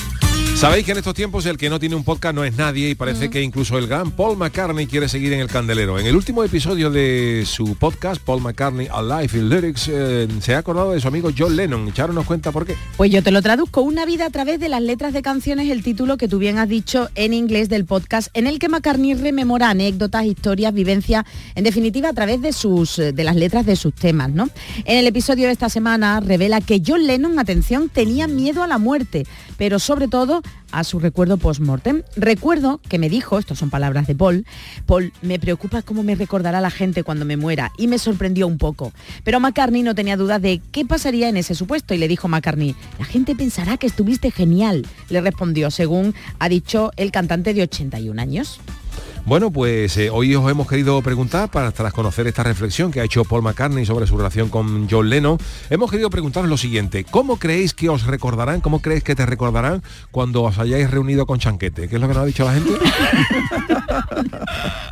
Sabéis 0.61 0.85
que 0.85 0.91
en 0.91 0.99
estos 0.99 1.15
tiempos 1.15 1.47
el 1.47 1.57
que 1.57 1.71
no 1.71 1.79
tiene 1.79 1.95
un 1.95 2.03
podcast 2.03 2.35
no 2.35 2.43
es 2.43 2.55
nadie 2.55 2.87
y 2.91 2.93
parece 2.93 3.31
que 3.31 3.41
incluso 3.41 3.79
el 3.79 3.87
gran 3.87 4.11
Paul 4.11 4.37
McCartney 4.37 4.85
quiere 4.85 5.09
seguir 5.09 5.33
en 5.33 5.39
el 5.39 5.47
candelero. 5.47 5.97
En 5.97 6.05
el 6.05 6.15
último 6.15 6.43
episodio 6.43 6.91
de 6.91 7.45
su 7.47 7.75
podcast, 7.77 8.21
Paul 8.21 8.43
McCartney 8.43 8.87
Alive 8.87 9.39
in 9.39 9.49
Lyrics, 9.49 9.89
eh, 9.91 10.27
se 10.39 10.53
ha 10.53 10.59
acordado 10.59 10.91
de 10.91 11.01
su 11.01 11.07
amigo 11.07 11.31
John 11.35 11.55
Lennon. 11.55 11.91
Charo 11.93 12.13
nos 12.13 12.27
cuenta 12.27 12.51
por 12.51 12.67
qué. 12.67 12.75
Pues 12.95 13.09
yo 13.09 13.23
te 13.23 13.31
lo 13.31 13.41
traduzco, 13.41 13.81
una 13.81 14.05
vida 14.05 14.27
a 14.27 14.29
través 14.29 14.59
de 14.59 14.69
las 14.69 14.83
letras 14.83 15.13
de 15.13 15.23
canciones, 15.23 15.67
el 15.67 15.81
título 15.81 16.17
que 16.17 16.27
tú 16.27 16.37
bien 16.37 16.59
has 16.59 16.69
dicho 16.69 17.09
en 17.15 17.33
inglés 17.33 17.67
del 17.67 17.85
podcast, 17.85 18.27
en 18.35 18.45
el 18.45 18.59
que 18.59 18.69
McCartney 18.69 19.15
rememora 19.15 19.71
anécdotas, 19.71 20.25
historias, 20.25 20.75
vivencias, 20.75 21.25
en 21.55 21.63
definitiva 21.63 22.09
a 22.09 22.13
través 22.13 22.39
de 22.39 22.53
sus 22.53 22.99
eh, 22.99 23.13
de 23.13 23.23
las 23.23 23.35
letras 23.35 23.65
de 23.65 23.75
sus 23.75 23.95
temas, 23.95 24.29
¿no? 24.29 24.47
En 24.85 24.99
el 24.99 25.07
episodio 25.07 25.47
de 25.47 25.53
esta 25.53 25.69
semana 25.69 26.19
revela 26.19 26.61
que 26.61 26.83
John 26.85 27.07
Lennon, 27.07 27.39
atención, 27.39 27.89
tenía 27.89 28.27
miedo 28.27 28.61
a 28.61 28.67
la 28.67 28.77
muerte, 28.77 29.25
pero 29.57 29.79
sobre 29.79 30.07
todo 30.07 30.43
a 30.71 30.83
su 30.83 30.99
recuerdo 30.99 31.37
post-mortem. 31.37 32.03
Recuerdo 32.15 32.79
que 32.87 32.99
me 32.99 33.09
dijo, 33.09 33.37
estas 33.37 33.59
son 33.59 33.69
palabras 33.69 34.07
de 34.07 34.15
Paul, 34.15 34.45
Paul, 34.85 35.13
me 35.21 35.39
preocupa 35.39 35.81
cómo 35.81 36.03
me 36.03 36.15
recordará 36.15 36.61
la 36.61 36.71
gente 36.71 37.03
cuando 37.03 37.25
me 37.25 37.37
muera 37.37 37.71
y 37.77 37.87
me 37.87 37.99
sorprendió 37.99 38.47
un 38.47 38.57
poco. 38.57 38.93
Pero 39.23 39.39
McCartney 39.39 39.83
no 39.83 39.95
tenía 39.95 40.17
duda 40.17 40.39
de 40.39 40.61
qué 40.71 40.85
pasaría 40.85 41.29
en 41.29 41.37
ese 41.37 41.55
supuesto 41.55 41.93
y 41.93 41.97
le 41.97 42.07
dijo 42.07 42.27
McCartney, 42.27 42.75
la 42.99 43.05
gente 43.05 43.35
pensará 43.35 43.77
que 43.77 43.87
estuviste 43.87 44.31
genial, 44.31 44.85
le 45.09 45.21
respondió, 45.21 45.71
según 45.71 46.15
ha 46.39 46.49
dicho 46.49 46.91
el 46.95 47.11
cantante 47.11 47.53
de 47.53 47.63
81 47.63 48.21
años. 48.21 48.59
Bueno, 49.25 49.51
pues 49.51 49.95
eh, 49.97 50.09
hoy 50.09 50.33
os 50.35 50.49
hemos 50.49 50.67
querido 50.67 51.01
preguntar, 51.01 51.49
para 51.49 51.71
tras 51.71 51.93
conocer 51.93 52.27
esta 52.27 52.43
reflexión 52.43 52.91
que 52.91 53.01
ha 53.01 53.03
hecho 53.03 53.23
Paul 53.23 53.43
McCartney 53.43 53.85
sobre 53.85 54.07
su 54.07 54.17
relación 54.17 54.49
con 54.49 54.89
John 54.89 55.09
Lennon, 55.09 55.37
hemos 55.69 55.91
querido 55.91 56.09
preguntaros 56.09 56.49
lo 56.49 56.57
siguiente, 56.57 57.03
¿cómo 57.03 57.37
creéis 57.37 57.73
que 57.73 57.87
os 57.89 58.05
recordarán, 58.05 58.61
cómo 58.61 58.81
creéis 58.81 59.03
que 59.03 59.15
te 59.15 59.25
recordarán 59.25 59.83
cuando 60.09 60.43
os 60.43 60.57
hayáis 60.57 60.89
reunido 60.89 61.25
con 61.25 61.39
Chanquete? 61.39 61.87
¿Qué 61.87 61.95
es 61.95 62.01
lo 62.01 62.07
que 62.07 62.13
nos 62.13 62.23
ha 62.23 62.25
dicho 62.25 62.45
la 62.45 62.53
gente? 62.53 62.71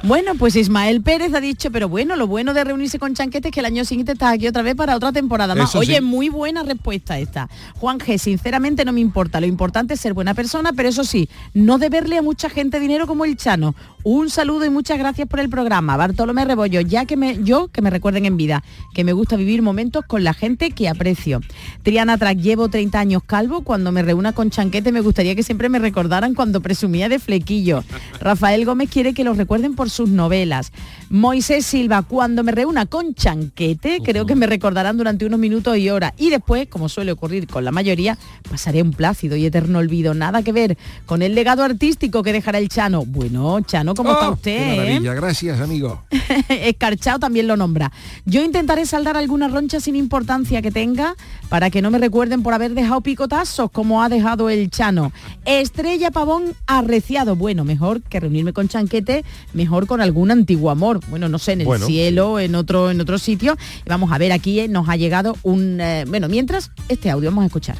Bueno, 0.03 0.35
pues 0.35 0.55
Ismael 0.55 1.01
Pérez 1.01 1.33
ha 1.33 1.41
dicho, 1.41 1.71
pero 1.71 1.89
bueno, 1.89 2.15
lo 2.15 2.25
bueno 2.25 2.53
de 2.53 2.63
reunirse 2.63 2.99
con 2.99 3.13
Chanquete 3.13 3.49
es 3.49 3.53
que 3.53 3.59
el 3.59 3.65
año 3.65 3.83
siguiente 3.83 4.13
estás 4.13 4.33
aquí 4.33 4.47
otra 4.47 4.61
vez 4.61 4.75
para 4.75 4.95
otra 4.95 5.11
temporada 5.11 5.55
más. 5.55 5.69
Eso 5.69 5.79
Oye, 5.79 5.97
sí. 5.97 6.01
muy 6.01 6.29
buena 6.29 6.63
respuesta 6.63 7.19
esta. 7.19 7.49
Juan 7.75 7.99
G, 7.99 8.17
sinceramente 8.17 8.85
no 8.85 8.93
me 8.93 9.01
importa, 9.01 9.41
lo 9.41 9.45
importante 9.45 9.95
es 9.95 9.99
ser 9.99 10.13
buena 10.13 10.33
persona, 10.33 10.71
pero 10.73 10.89
eso 10.89 11.03
sí, 11.03 11.29
no 11.53 11.77
deberle 11.77 12.17
a 12.17 12.21
mucha 12.21 12.49
gente 12.49 12.79
dinero 12.79 13.07
como 13.07 13.25
el 13.25 13.35
Chano. 13.35 13.75
Un 14.11 14.31
saludo 14.31 14.65
y 14.65 14.71
muchas 14.71 14.97
gracias 14.97 15.27
por 15.27 15.39
el 15.39 15.49
programa. 15.49 15.95
Bartolomé 15.95 16.43
Rebollo, 16.43 16.81
ya 16.81 17.05
que 17.05 17.15
me, 17.15 17.43
yo 17.43 17.67
que 17.67 17.83
me 17.83 17.91
recuerden 17.91 18.25
en 18.25 18.37
vida, 18.37 18.63
que 18.95 19.03
me 19.03 19.13
gusta 19.13 19.35
vivir 19.35 19.61
momentos 19.61 20.03
con 20.03 20.23
la 20.23 20.33
gente 20.33 20.71
que 20.71 20.89
aprecio. 20.89 21.41
Triana 21.83 22.17
Track, 22.17 22.39
llevo 22.39 22.69
30 22.69 22.99
años 22.99 23.21
calvo, 23.23 23.61
cuando 23.61 23.91
me 23.91 24.01
reúna 24.01 24.33
con 24.33 24.49
Chanquete 24.49 24.91
me 24.91 25.01
gustaría 25.01 25.35
que 25.35 25.43
siempre 25.43 25.69
me 25.69 25.77
recordaran 25.77 26.33
cuando 26.33 26.59
presumía 26.59 27.07
de 27.07 27.19
flequillo. 27.19 27.83
Rafael 28.19 28.65
Gómez 28.65 28.89
quiere 28.89 29.13
que 29.13 29.23
los 29.23 29.37
recuerden 29.37 29.75
por 29.75 29.91
sus 29.91 30.09
novelas. 30.09 30.71
Moisés 31.09 31.65
Silva, 31.65 32.03
cuando 32.03 32.43
me 32.43 32.51
reúna 32.51 32.85
con 32.85 33.15
Chanquete, 33.15 33.99
creo 34.03 34.27
que 34.27 34.35
me 34.35 34.45
recordarán 34.45 34.95
durante 34.95 35.25
unos 35.25 35.39
minutos 35.39 35.75
y 35.77 35.89
horas. 35.89 36.13
Y 36.17 36.29
después, 36.29 36.67
como 36.67 36.87
suele 36.87 37.11
ocurrir 37.11 37.47
con 37.47 37.65
la 37.65 37.71
mayoría, 37.71 38.15
pasaré 38.49 38.83
un 38.83 38.91
plácido 38.93 39.35
y 39.35 39.45
eterno 39.45 39.79
olvido. 39.79 40.13
Nada 40.13 40.43
que 40.43 40.51
ver 40.51 40.77
con 41.07 41.23
el 41.23 41.33
legado 41.33 41.63
artístico 41.63 42.21
que 42.21 42.31
dejará 42.31 42.59
el 42.59 42.69
Chano. 42.69 43.05
Bueno, 43.05 43.59
Chano, 43.61 43.95
¿cómo 43.95 44.11
está 44.11 44.29
Oh, 44.29 44.33
usted? 44.33 44.55
qué 44.57 44.73
eh? 44.73 44.77
maravilla, 44.77 45.13
gracias, 45.15 45.59
amigo. 45.59 46.03
Escarchado 46.49 47.17
también 47.17 47.47
lo 47.47 47.57
nombra. 47.57 47.91
Yo 48.25 48.43
intentaré 48.43 48.85
saldar 48.85 49.17
alguna 49.17 49.47
roncha 49.47 49.79
sin 49.79 49.95
importancia 49.95 50.61
que 50.61 50.69
tenga 50.69 51.15
para 51.49 51.71
que 51.71 51.81
no 51.81 51.89
me 51.89 51.97
recuerden 51.97 52.43
por 52.43 52.53
haber 52.53 52.75
dejado 52.75 53.01
picotazos 53.01 53.71
como 53.71 54.03
ha 54.03 54.09
dejado 54.09 54.49
el 54.51 54.69
Chano. 54.69 55.11
Estrella 55.45 56.11
Pavón 56.11 56.53
arreciado. 56.67 57.35
Bueno, 57.35 57.65
mejor 57.65 58.01
que 58.03 58.19
reunirme 58.19 58.53
con 58.53 58.67
Chanquete, 58.67 59.25
mejor 59.53 59.87
con 59.87 60.01
algún 60.01 60.29
antiguo 60.29 60.69
amor. 60.69 60.98
Bueno, 61.09 61.29
no 61.29 61.39
sé, 61.39 61.53
en 61.53 61.61
el 61.61 61.67
Bueno. 61.67 61.85
cielo, 61.85 62.39
en 62.39 62.55
otro, 62.55 62.91
en 62.91 62.99
otro 63.01 63.17
sitio. 63.17 63.57
Vamos 63.85 64.11
a 64.11 64.17
ver, 64.17 64.31
aquí 64.31 64.59
eh, 64.59 64.67
nos 64.67 64.89
ha 64.89 64.95
llegado 64.95 65.35
un... 65.43 65.79
eh, 65.81 66.05
bueno, 66.07 66.27
mientras, 66.29 66.71
este 66.89 67.09
audio 67.09 67.29
vamos 67.29 67.43
a 67.43 67.47
escuchar. 67.47 67.77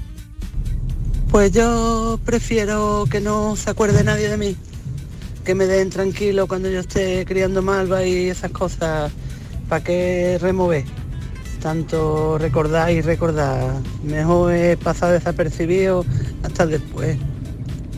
Pues 1.32 1.52
yo 1.52 2.20
prefiero 2.26 3.06
que 3.10 3.22
no 3.22 3.56
se 3.56 3.70
acuerde 3.70 4.04
nadie 4.04 4.30
de 4.30 4.38
mí, 4.38 4.56
que 5.46 5.54
me 5.54 5.66
den 5.66 5.90
tranquilo 5.92 6.48
cuando 6.48 6.70
yo 6.70 6.80
esté 6.80 7.24
criando 7.26 7.62
malva 7.62 8.04
y 8.04 8.30
esas 8.30 8.50
cosas, 8.52 9.12
¿para 9.68 9.84
qué 9.84 10.40
remover? 10.42 10.86
Tanto 11.62 12.38
recordar 12.38 12.90
y 12.92 13.02
recordar, 13.02 13.74
mejor 14.04 14.54
es 14.54 14.78
pasar 14.78 15.12
desapercibido 15.12 16.06
hasta 16.42 16.66
después. 16.66 17.18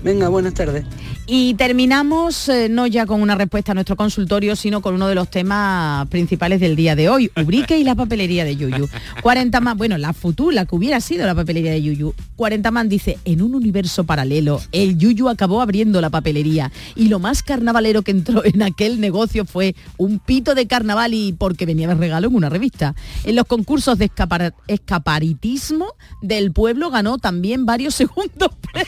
Venga, 0.03 0.29
buenas 0.29 0.55
tardes. 0.55 0.83
Y 1.27 1.53
terminamos 1.53 2.49
eh, 2.49 2.67
no 2.67 2.87
ya 2.87 3.05
con 3.05 3.21
una 3.21 3.35
respuesta 3.35 3.71
a 3.71 3.75
nuestro 3.75 3.95
consultorio, 3.95 4.55
sino 4.57 4.81
con 4.81 4.95
uno 4.95 5.07
de 5.07 5.15
los 5.15 5.29
temas 5.29 6.05
principales 6.09 6.59
del 6.59 6.75
día 6.75 6.95
de 6.95 7.07
hoy, 7.07 7.31
Ubrique 7.41 7.77
y 7.77 7.85
la 7.85 7.95
papelería 7.95 8.43
de 8.43 8.57
Yuyu. 8.57 8.89
40 9.21 9.61
más, 9.61 9.77
bueno, 9.77 9.97
la 9.97 10.11
futura, 10.11 10.65
que 10.65 10.75
hubiera 10.75 10.99
sido 10.99 11.25
la 11.25 11.33
papelería 11.33 11.71
de 11.71 11.81
Yuyu. 11.81 12.13
40 12.35 12.71
man 12.71 12.89
dice, 12.89 13.17
en 13.23 13.41
un 13.43 13.55
universo 13.55 14.03
paralelo, 14.03 14.59
el 14.73 14.97
Yuyu 14.97 15.29
acabó 15.29 15.61
abriendo 15.61 16.01
la 16.01 16.09
papelería 16.09 16.69
y 16.95 17.07
lo 17.07 17.19
más 17.19 17.43
carnavalero 17.43 18.01
que 18.01 18.11
entró 18.11 18.43
en 18.43 18.61
aquel 18.63 18.99
negocio 18.99 19.45
fue 19.45 19.75
un 19.97 20.19
pito 20.19 20.53
de 20.53 20.67
carnaval 20.67 21.13
y 21.13 21.31
porque 21.33 21.65
venía 21.65 21.87
de 21.87 21.95
regalo 21.95 22.27
en 22.27 22.35
una 22.35 22.49
revista. 22.49 22.93
En 23.23 23.35
los 23.37 23.45
concursos 23.45 23.97
de 23.97 24.09
escapar- 24.09 24.53
escaparitismo 24.67 25.93
del 26.21 26.51
pueblo 26.51 26.89
ganó 26.89 27.19
también 27.19 27.65
varios 27.65 27.95
segundos 28.01 28.49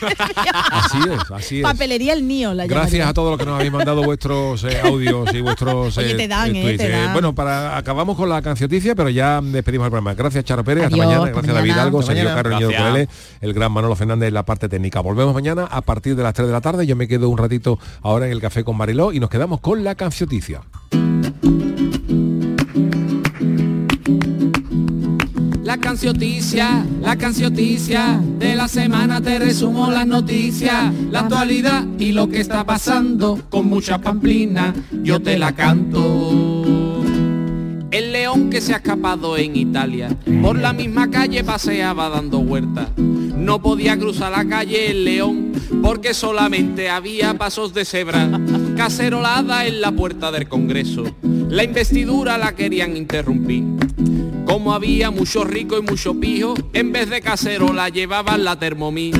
Así 0.72 0.98
es, 1.10 1.30
así 1.30 1.56
es. 1.58 1.62
Papelería 1.62 2.12
el 2.12 2.23
mío, 2.24 2.54
la 2.54 2.66
Gracias 2.66 2.92
llamaría. 2.92 3.08
a 3.10 3.14
todos 3.14 3.30
los 3.30 3.38
que 3.38 3.44
nos 3.46 3.54
habéis 3.56 3.72
mandado 3.72 4.02
vuestros 4.02 4.64
eh, 4.64 4.80
audios 4.84 5.32
y 5.34 5.40
vuestros 5.40 5.96
Oye, 5.98 6.14
te 6.14 6.26
dan, 6.28 6.54
eh, 6.56 6.62
tweets. 6.62 6.78
te 6.82 6.88
dan. 6.88 7.12
bueno, 7.12 7.34
para 7.34 7.76
acabamos 7.76 8.16
con 8.16 8.28
la 8.28 8.42
cancioticia, 8.42 8.94
pero 8.94 9.08
ya 9.10 9.40
despedimos 9.42 9.84
el 9.86 9.90
programa. 9.90 10.14
Gracias 10.14 10.44
Charo 10.44 10.64
Pérez, 10.64 10.84
hasta 10.84 10.96
Adiós, 10.96 11.06
mañana. 11.06 11.24
hasta 11.24 11.32
Gracias 11.34 11.54
David 11.54 11.70
mañana. 11.70 11.82
Algo, 11.84 12.02
Sergio 12.02 12.24
Gracias. 12.24 12.82
Corele, 12.82 13.08
el 13.40 13.52
gran 13.54 13.72
Manolo 13.72 13.94
Fernández 13.96 14.28
en 14.28 14.34
la 14.34 14.44
parte 14.44 14.68
técnica. 14.68 15.00
Volvemos 15.00 15.34
mañana 15.34 15.64
a 15.70 15.80
partir 15.82 16.16
de 16.16 16.22
las 16.22 16.34
3 16.34 16.46
de 16.48 16.52
la 16.52 16.60
tarde. 16.60 16.86
Yo 16.86 16.96
me 16.96 17.06
quedo 17.08 17.28
un 17.28 17.38
ratito 17.38 17.78
ahora 18.02 18.26
en 18.26 18.32
el 18.32 18.40
café 18.40 18.64
con 18.64 18.76
Mariló 18.76 19.12
y 19.12 19.20
nos 19.20 19.30
quedamos 19.30 19.60
con 19.60 19.84
la 19.84 19.94
cancioticia. 19.94 20.60
La 25.74 25.80
cancioticia, 25.80 26.86
la 27.00 27.16
cancioticia, 27.16 28.20
de 28.38 28.54
la 28.54 28.68
semana 28.68 29.20
te 29.20 29.40
resumo 29.40 29.90
las 29.90 30.06
noticias, 30.06 30.94
la 31.10 31.22
actualidad 31.22 31.84
y 31.98 32.12
lo 32.12 32.28
que 32.28 32.38
está 32.38 32.64
pasando, 32.64 33.40
con 33.50 33.66
mucha 33.66 33.98
pamplina, 33.98 34.72
yo 35.02 35.20
te 35.20 35.36
la 35.36 35.50
canto. 35.50 37.02
El 37.90 38.12
león 38.12 38.50
que 38.50 38.60
se 38.60 38.72
ha 38.72 38.76
escapado 38.76 39.36
en 39.36 39.56
Italia, 39.56 40.16
por 40.40 40.56
la 40.60 40.72
misma 40.72 41.10
calle 41.10 41.42
paseaba 41.42 42.08
dando 42.08 42.38
vueltas. 42.38 42.90
No 42.96 43.60
podía 43.60 43.98
cruzar 43.98 44.30
la 44.30 44.44
calle 44.44 44.92
el 44.92 45.04
león, 45.04 45.54
porque 45.82 46.14
solamente 46.14 46.88
había 46.88 47.34
pasos 47.34 47.74
de 47.74 47.84
cebra, 47.84 48.40
cacerolada 48.76 49.66
en 49.66 49.80
la 49.80 49.90
puerta 49.90 50.30
del 50.30 50.48
Congreso. 50.48 51.02
La 51.48 51.64
investidura 51.64 52.38
la 52.38 52.54
querían 52.54 52.96
interrumpir. 52.96 53.64
Como 54.54 54.72
había 54.72 55.10
mucho 55.10 55.42
rico 55.42 55.76
y 55.78 55.82
mucho 55.82 56.14
pijo, 56.14 56.54
en 56.72 56.92
vez 56.92 57.10
de 57.10 57.20
cacerola 57.20 57.88
llevaban 57.88 58.44
la 58.44 58.56
termomí. 58.56 59.10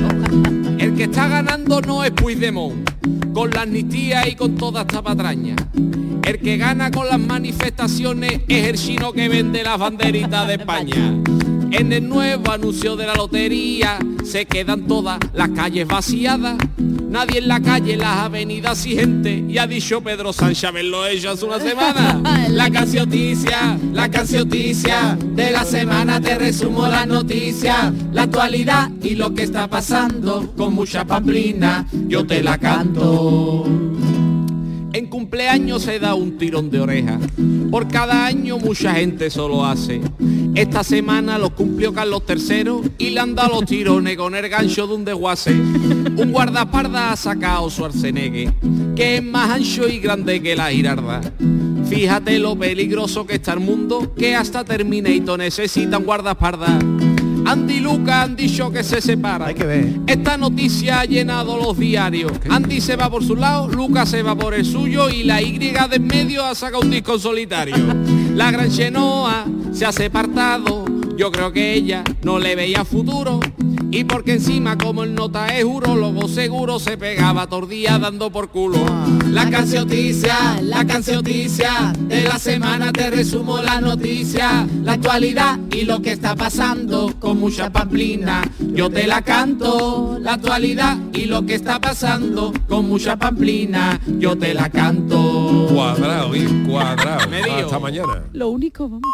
El 0.78 0.94
que 0.94 1.02
está 1.02 1.26
ganando 1.26 1.80
no 1.80 2.04
es 2.04 2.12
Puigdemont, 2.12 2.88
con 3.32 3.50
la 3.50 3.62
amnistía 3.62 4.28
y 4.28 4.36
con 4.36 4.54
toda 4.54 4.82
esta 4.82 5.02
patraña. 5.02 5.56
El 6.22 6.38
que 6.38 6.56
gana 6.56 6.92
con 6.92 7.08
las 7.08 7.18
manifestaciones 7.18 8.42
es 8.46 8.64
el 8.64 8.76
chino 8.76 9.12
que 9.12 9.28
vende 9.28 9.64
las 9.64 9.76
banderitas 9.76 10.46
de 10.46 10.54
España. 10.54 11.20
En 11.72 11.92
el 11.92 12.08
nuevo 12.08 12.52
anuncio 12.52 12.94
de 12.94 13.06
la 13.08 13.14
lotería 13.16 13.98
se 14.24 14.46
quedan 14.46 14.86
todas 14.86 15.18
las 15.32 15.50
calles 15.50 15.86
vaciadas. 15.86 16.56
Nadie 16.78 17.38
en 17.38 17.48
la 17.48 17.60
calle, 17.60 17.96
las 17.96 18.18
avenidas 18.18 18.84
y 18.86 18.96
gente. 18.96 19.44
Y 19.48 19.58
ha 19.58 19.66
dicho 19.66 20.00
Pedro 20.00 20.32
Sánchez 20.32 20.64
haberlo 20.64 21.06
hecho 21.06 21.30
hace 21.30 21.44
una 21.44 21.60
semana. 21.60 22.48
La 22.48 22.70
cancioticia, 22.70 23.78
la 23.92 24.10
cancioticia 24.10 25.16
de 25.20 25.50
la 25.50 25.64
semana 25.64 26.20
te 26.20 26.36
resumo 26.36 26.86
la 26.86 27.04
noticia, 27.04 27.92
la 28.12 28.22
actualidad 28.22 28.90
y 29.02 29.14
lo 29.14 29.34
que 29.34 29.42
está 29.42 29.68
pasando 29.68 30.52
con 30.56 30.74
mucha 30.74 31.04
pamplina. 31.04 31.86
Yo 32.08 32.26
te 32.26 32.42
la 32.42 32.58
canto. 32.58 33.93
En 34.94 35.06
cumpleaños 35.06 35.82
se 35.82 35.98
da 35.98 36.14
un 36.14 36.38
tirón 36.38 36.70
de 36.70 36.78
oreja. 36.78 37.18
Por 37.68 37.88
cada 37.88 38.26
año 38.26 38.58
mucha 38.58 38.94
gente 38.94 39.28
solo 39.28 39.66
hace. 39.66 40.00
Esta 40.54 40.84
semana 40.84 41.36
lo 41.36 41.52
cumplió 41.52 41.92
Carlos 41.92 42.22
III 42.28 42.92
y 42.98 43.10
le 43.10 43.18
han 43.18 43.34
dado 43.34 43.60
los 43.60 43.64
tirones 43.64 44.16
con 44.16 44.36
el 44.36 44.48
gancho 44.48 44.86
de 44.86 44.94
un 44.94 45.04
desguace. 45.04 45.50
Un 45.50 46.30
guardaparda 46.30 47.10
ha 47.10 47.16
sacado 47.16 47.68
su 47.70 47.84
arcenegue, 47.84 48.54
que 48.94 49.16
es 49.16 49.22
más 49.24 49.50
ancho 49.50 49.88
y 49.88 49.98
grande 49.98 50.40
que 50.40 50.54
la 50.54 50.70
girarda. 50.70 51.20
Fíjate 51.90 52.38
lo 52.38 52.56
peligroso 52.56 53.26
que 53.26 53.34
está 53.34 53.54
el 53.54 53.60
mundo, 53.60 54.14
que 54.16 54.36
hasta 54.36 54.64
Terminator 54.64 55.40
necesita 55.40 55.98
un 55.98 56.04
guardaparda. 56.04 56.78
Andy 57.46 57.74
y 57.74 57.80
Luca 57.80 58.22
han 58.22 58.36
dicho 58.36 58.70
que 58.70 58.82
se 58.82 59.00
separan. 59.00 59.48
Hay 59.48 59.54
que 59.54 59.64
ver. 59.64 59.88
Esta 60.06 60.36
noticia 60.36 61.00
ha 61.00 61.04
llenado 61.04 61.56
los 61.58 61.78
diarios. 61.78 62.32
Andy 62.48 62.80
se 62.80 62.96
va 62.96 63.10
por 63.10 63.24
su 63.24 63.36
lado, 63.36 63.68
Luca 63.68 64.06
se 64.06 64.22
va 64.22 64.34
por 64.34 64.54
el 64.54 64.64
suyo 64.64 65.10
y 65.10 65.24
la 65.24 65.42
Y 65.42 65.58
de 65.58 65.74
en 65.92 66.06
medio 66.06 66.44
ha 66.44 66.54
sacado 66.54 66.82
un 66.82 66.90
disco 66.90 67.14
en 67.14 67.20
solitario. 67.20 67.76
La 68.34 68.50
gran 68.50 68.70
Chenoa 68.70 69.44
se 69.72 69.86
ha 69.86 69.92
separado. 69.92 70.84
Yo 71.16 71.30
creo 71.30 71.52
que 71.52 71.74
ella 71.74 72.02
no 72.22 72.38
le 72.38 72.56
veía 72.56 72.84
futuro. 72.84 73.40
Y 73.94 74.02
porque 74.02 74.32
encima 74.32 74.76
como 74.76 75.04
el 75.04 75.14
nota 75.14 75.56
es 75.56 75.64
urólogo 75.64 76.26
seguro 76.26 76.80
se 76.80 76.98
pegaba 76.98 77.46
tordía 77.46 77.96
dando 77.96 78.28
por 78.28 78.48
culo. 78.48 78.84
La 79.30 79.48
cancioticia, 79.48 80.60
la 80.62 80.84
cancioticia 80.84 81.92
de 82.00 82.22
la 82.22 82.40
semana 82.40 82.90
te 82.90 83.08
resumo 83.10 83.62
la 83.62 83.80
noticia, 83.80 84.66
la 84.82 84.94
actualidad 84.94 85.60
y 85.70 85.82
lo 85.82 86.02
que 86.02 86.10
está 86.10 86.34
pasando 86.34 87.14
con 87.20 87.38
mucha 87.38 87.70
pamplina. 87.70 88.42
Yo 88.58 88.90
te 88.90 89.06
la 89.06 89.22
canto, 89.22 90.18
la 90.20 90.32
actualidad 90.34 90.98
y 91.12 91.26
lo 91.26 91.46
que 91.46 91.54
está 91.54 91.78
pasando 91.80 92.52
con 92.66 92.88
mucha 92.88 93.16
pamplina. 93.16 94.00
Yo 94.18 94.36
te 94.36 94.54
la 94.54 94.70
canto. 94.70 95.68
Cuadrado, 95.72 96.30
bien 96.30 96.64
cuadrado. 96.64 97.28
Medio. 97.28 97.66
Hasta 97.66 97.78
mañana. 97.78 98.24
Lo 98.32 98.48
único, 98.48 98.88
vamos. 98.88 99.08